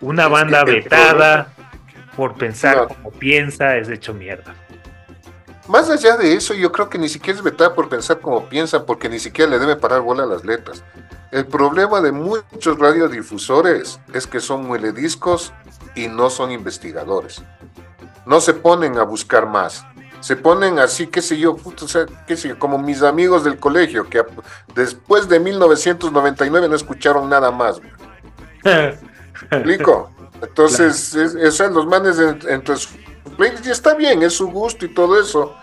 [0.00, 1.54] Una banda vetada
[2.16, 4.54] por pensar como piensa es hecho mierda.
[5.68, 8.86] Más allá de eso, yo creo que ni siquiera es vetada por pensar como piensa,
[8.86, 10.82] porque ni siquiera le debe parar bola a las letras.
[11.30, 15.52] El problema de muchos radiodifusores es que son muelediscos
[15.94, 17.42] y no son investigadores.
[18.24, 19.84] No se ponen a buscar más.
[20.20, 23.58] Se ponen así, qué sé yo, o sea, qué sé yo, como mis amigos del
[23.58, 24.24] colegio, que
[24.74, 27.78] después de 1999 no escucharon nada más.
[29.50, 30.10] ¿Explico?
[30.42, 32.88] Entonces, esos los manes entre su
[33.64, 35.54] y está bien, es su gusto y todo eso.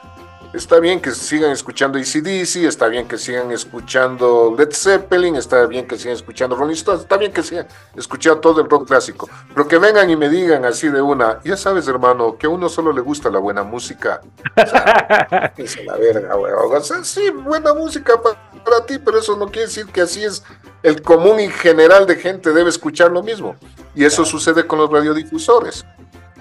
[0.55, 5.85] Está bien que sigan escuchando ACDC, está bien que sigan escuchando Led Zeppelin, está bien
[5.85, 9.29] que sigan escuchando Rolling Stones, está bien que sigan escuchando todo el rock clásico.
[9.49, 12.69] Pero que vengan y me digan así de una, ya sabes, hermano, que a uno
[12.69, 14.21] solo le gusta la buena música.
[14.55, 19.47] O sea, es la verga, O sea, sí, buena música para ti, pero eso no
[19.47, 20.41] quiere decir que así es
[20.83, 23.57] el común y general de gente debe escuchar lo mismo.
[23.93, 25.85] Y eso sucede con los radiodifusores.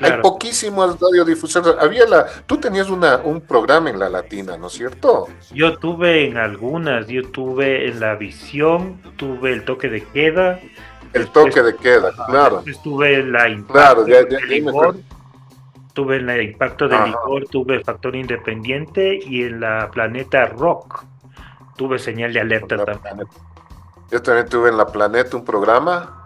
[0.01, 1.77] Hay poquísimos radiodifusores.
[1.79, 5.29] Había la, tú tenías una, un programa en la latina, ¿no es cierto?
[5.53, 10.61] Yo tuve en algunas, yo tuve en la visión, tuve el toque de queda.
[11.13, 12.63] El toque de queda, claro.
[12.67, 14.27] Estuve en la impacto claro, ya,
[15.93, 21.05] tuve en la impacto del licor, tuve factor independiente y en la planeta rock
[21.77, 23.29] tuve señal de alerta también.
[24.11, 26.24] Yo también tuve en la planeta un programa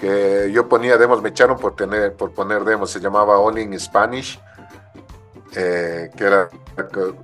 [0.00, 3.78] que yo ponía demos, me echaron por, tener, por poner demos, se llamaba Only in
[3.78, 4.40] Spanish,
[5.54, 6.48] eh, que era,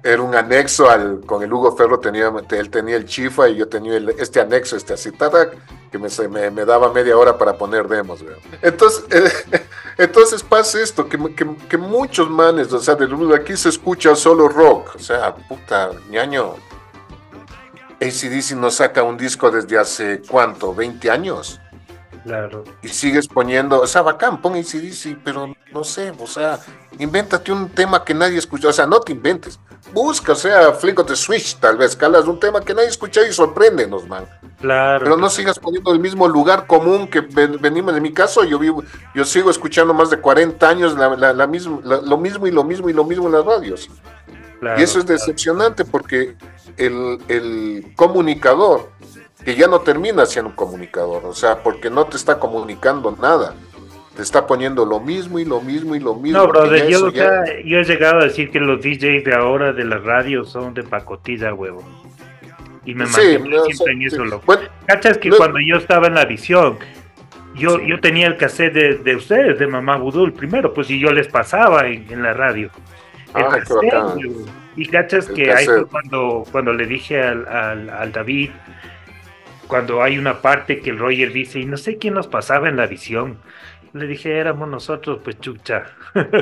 [0.02, 3.68] era un anexo al, con el Hugo Ferro, tenía, él tenía el chifa y yo
[3.68, 5.56] tenía este anexo, este acitarak,
[5.90, 8.20] que me, me, daba media hora para poner demos.
[8.60, 9.04] Entonces,
[9.98, 11.18] entonces pasa esto, que,
[11.68, 16.54] que, muchos manes, o sea, de aquí se escucha solo rock, o sea, puta, ñaño.
[17.98, 21.60] ACDC no saca un disco desde hace cuánto, 20 años.
[22.26, 22.64] Claro.
[22.82, 26.58] Y sigues poniendo, o sea, bacán, pon ACDC, pero no sé, o sea,
[26.98, 29.60] invéntate un tema que nadie escuchó, o sea, no te inventes.
[29.92, 33.32] Busca, o sea, Flick the Switch, tal vez, calas un tema que nadie escuchó y
[33.32, 34.26] sorpréndenos, man.
[34.60, 35.04] Claro.
[35.04, 37.96] Pero no sigas poniendo el mismo lugar común que venimos.
[37.96, 38.82] En mi caso, yo vivo,
[39.14, 42.90] yo sigo escuchando más de 40 años la, la, mismo, lo mismo y lo mismo
[42.90, 43.88] y lo mismo en las radios.
[44.76, 46.34] y eso es decepcionante porque
[46.76, 48.90] el, el comunicador
[49.46, 53.54] que ya no termina siendo un comunicador, o sea, porque no te está comunicando nada.
[54.16, 56.38] Te está poniendo lo mismo y lo mismo y lo mismo.
[56.38, 59.98] No, brother, yo, yo he llegado a decir que los DJs de ahora de la
[59.98, 61.84] radio son de pacotilla, huevo.
[62.84, 64.24] Y me mantengo siempre en eso.
[64.24, 64.42] Lo...
[64.84, 66.78] ¿Cachas que cuando yo estaba en la visión,
[67.54, 71.12] yo, yo tenía el cassette de, de ustedes, de Mamá Budul, primero, pues y yo
[71.12, 72.70] les pasaba en, la radio.
[73.32, 73.94] El ah, cassette,
[74.74, 78.50] y cachas que ahí fue cuando, cuando le dije al, al, al David,
[79.66, 82.76] cuando hay una parte que el Roger dice, y no sé quién nos pasaba en
[82.76, 83.38] la visión.
[83.92, 85.84] Le dije, éramos nosotros, pues chucha.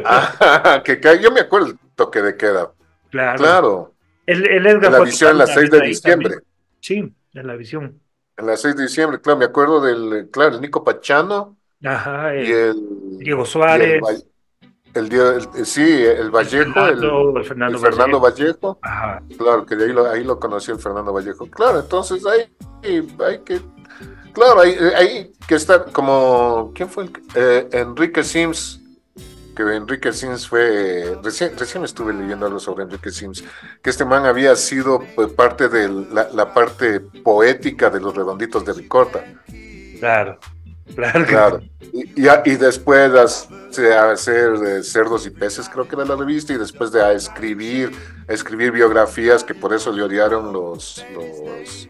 [0.05, 2.73] Ah, que yo me acuerdo el toque de queda.
[3.11, 3.39] Claro.
[3.39, 3.95] Claro.
[4.27, 6.35] El, en la visión en la 6 de diciembre.
[6.81, 8.01] Sí, en la visión.
[8.37, 11.57] En la 6 de diciembre, claro, me acuerdo del, claro, el Nico Pachano.
[11.85, 14.01] Ajá, y el Diego Suárez.
[14.09, 14.25] El,
[15.65, 18.79] sí, el Vallejo, el, Fernando, Vallejo.
[19.37, 21.47] Claro, que ahí lo, ahí lo conocí el Fernando Vallejo.
[21.51, 22.53] Claro, entonces hay,
[23.25, 23.61] hay que.
[24.33, 26.73] Claro, hay, que estar como.
[26.75, 27.09] ¿Quién fue?
[27.35, 28.81] Eh, Enrique Sims.
[29.57, 31.17] Que Enrique Sims fue.
[31.23, 33.45] Recién, recién estuve leyendo algo sobre Enrique Sims.
[33.83, 38.65] Que este man había sido pues, parte de la, la parte poética de los redonditos
[38.65, 39.25] de Ricorta.
[39.99, 40.39] Claro.
[40.95, 41.27] Claro.
[41.27, 41.61] claro.
[41.93, 46.93] Y, y, después de hacer cerdos y peces, creo que era la revista, y después
[46.93, 47.91] de escribir,
[48.29, 51.89] escribir biografías, que por eso le odiaron los, los,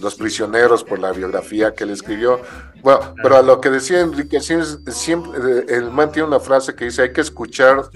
[0.00, 2.40] Los Prisioneros por la biografía que él escribió.
[2.82, 6.86] Bueno, pero a lo que decía Enrique, siempre, eh, el man tiene una frase que
[6.86, 7.90] dice, hay que escuchar,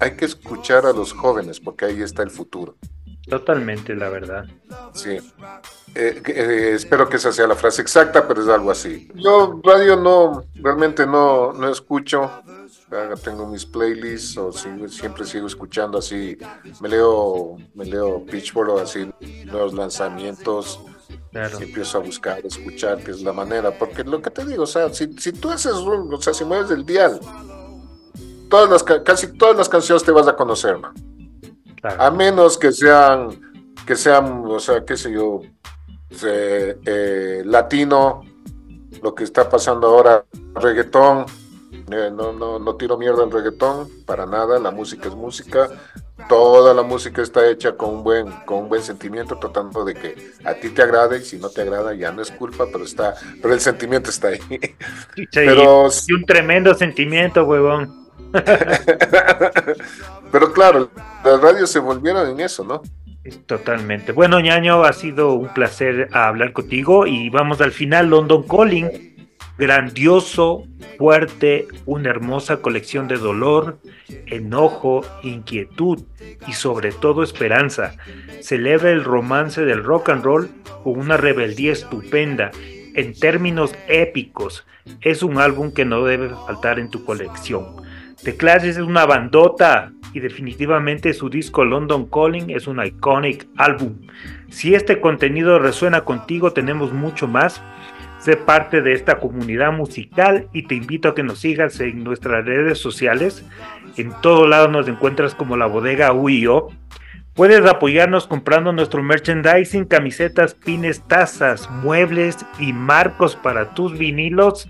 [0.00, 2.76] hay que escuchar a los jóvenes porque ahí está el futuro.
[3.28, 4.44] Totalmente, la verdad.
[4.92, 5.18] Sí.
[5.94, 9.08] Eh, eh, espero que esa sea la frase exacta, pero es algo así.
[9.14, 12.42] Yo radio no, realmente no, no escucho.
[13.22, 16.36] Tengo mis playlists o siempre sigo escuchando así.
[16.80, 19.08] Me leo, me leo Pitchfork así,
[19.44, 20.80] nuevos lanzamientos.
[21.32, 23.70] empiezo a buscar, escuchar, que es la manera.
[23.70, 26.70] Porque lo que te digo, o sea, si, si tú haces, o sea, si mueves
[26.72, 27.20] el dial,
[28.50, 30.92] todas las, casi todas las canciones te vas a conocer, man.
[31.82, 33.30] A menos que sean,
[33.86, 35.40] que sean, o sea, qué sé yo,
[36.22, 38.22] eh, latino,
[39.02, 40.24] lo que está pasando ahora,
[40.54, 41.24] reggaetón.
[41.92, 45.68] Eh, no, no, no tiro mierda al reggaetón, para nada, la música es música,
[46.28, 50.14] toda la música está hecha con un buen, con un buen sentimiento, tratando de que
[50.44, 53.14] a ti te agrade, y si no te agrada ya no es culpa, pero está,
[53.42, 54.38] pero el sentimiento está ahí.
[55.32, 57.99] pero, y un tremendo sentimiento, huevón.
[60.32, 60.90] Pero claro,
[61.24, 62.82] las radios se volvieron en eso, ¿no?
[63.46, 64.12] Totalmente.
[64.12, 68.88] Bueno, ñaño, ha sido un placer hablar contigo y vamos al final, London Calling.
[69.58, 70.64] Grandioso,
[70.96, 73.78] fuerte, una hermosa colección de dolor,
[74.26, 76.02] enojo, inquietud
[76.46, 77.94] y sobre todo esperanza.
[78.40, 80.50] Celebra el romance del rock and roll
[80.82, 82.50] con una rebeldía estupenda
[82.94, 84.64] en términos épicos.
[85.02, 87.76] Es un álbum que no debe faltar en tu colección.
[88.22, 93.96] The Clash es una bandota y definitivamente su disco London Calling es un iconic álbum.
[94.50, 97.62] Si este contenido resuena contigo, tenemos mucho más.
[98.18, 102.44] Sé parte de esta comunidad musical y te invito a que nos sigas en nuestras
[102.44, 103.42] redes sociales.
[103.96, 106.68] En todo lado nos encuentras como la bodega UIO.
[107.32, 114.68] Puedes apoyarnos comprando nuestro merchandising, camisetas, pines, tazas, muebles y marcos para tus vinilos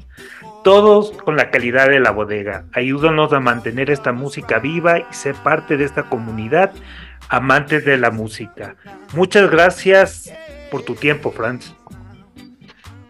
[0.62, 2.65] todos con la calidad de la bodega.
[2.73, 6.73] Ayúdanos a mantener esta música viva y ser parte de esta comunidad
[7.28, 8.77] amantes de la música.
[9.15, 10.32] Muchas gracias
[10.70, 11.73] por tu tiempo, Franz.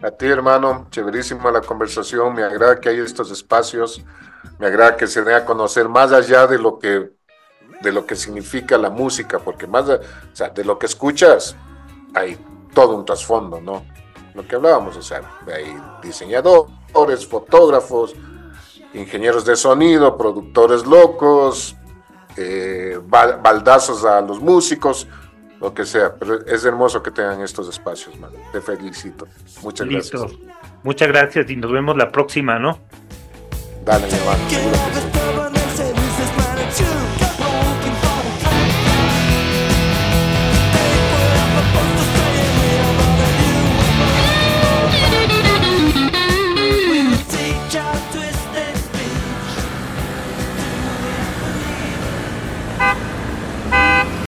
[0.01, 2.33] A ti, hermano, chéverísima la conversación.
[2.33, 4.03] Me agrada que hay estos espacios.
[4.59, 7.11] Me agrada que se dé a conocer más allá de lo que
[7.81, 9.99] de lo que significa la música, porque más de,
[10.53, 11.55] de lo que escuchas
[12.13, 12.37] hay
[12.75, 13.83] todo un trasfondo, ¿no?
[14.33, 15.21] Lo que hablábamos, o sea,
[15.53, 16.67] hay diseñador,
[17.29, 18.15] fotógrafos,
[18.93, 21.75] ingenieros de sonido, productores locos,
[22.37, 25.07] eh, baldazos a los músicos,
[25.59, 26.15] lo que sea.
[26.15, 28.31] Pero es hermoso que tengan estos espacios, man.
[28.51, 29.27] Te felicito.
[29.61, 30.19] Muchas Listo.
[30.19, 30.39] gracias.
[30.83, 32.79] Muchas gracias y nos vemos la próxima, ¿no?
[33.83, 35.20] Dale, mi hermano.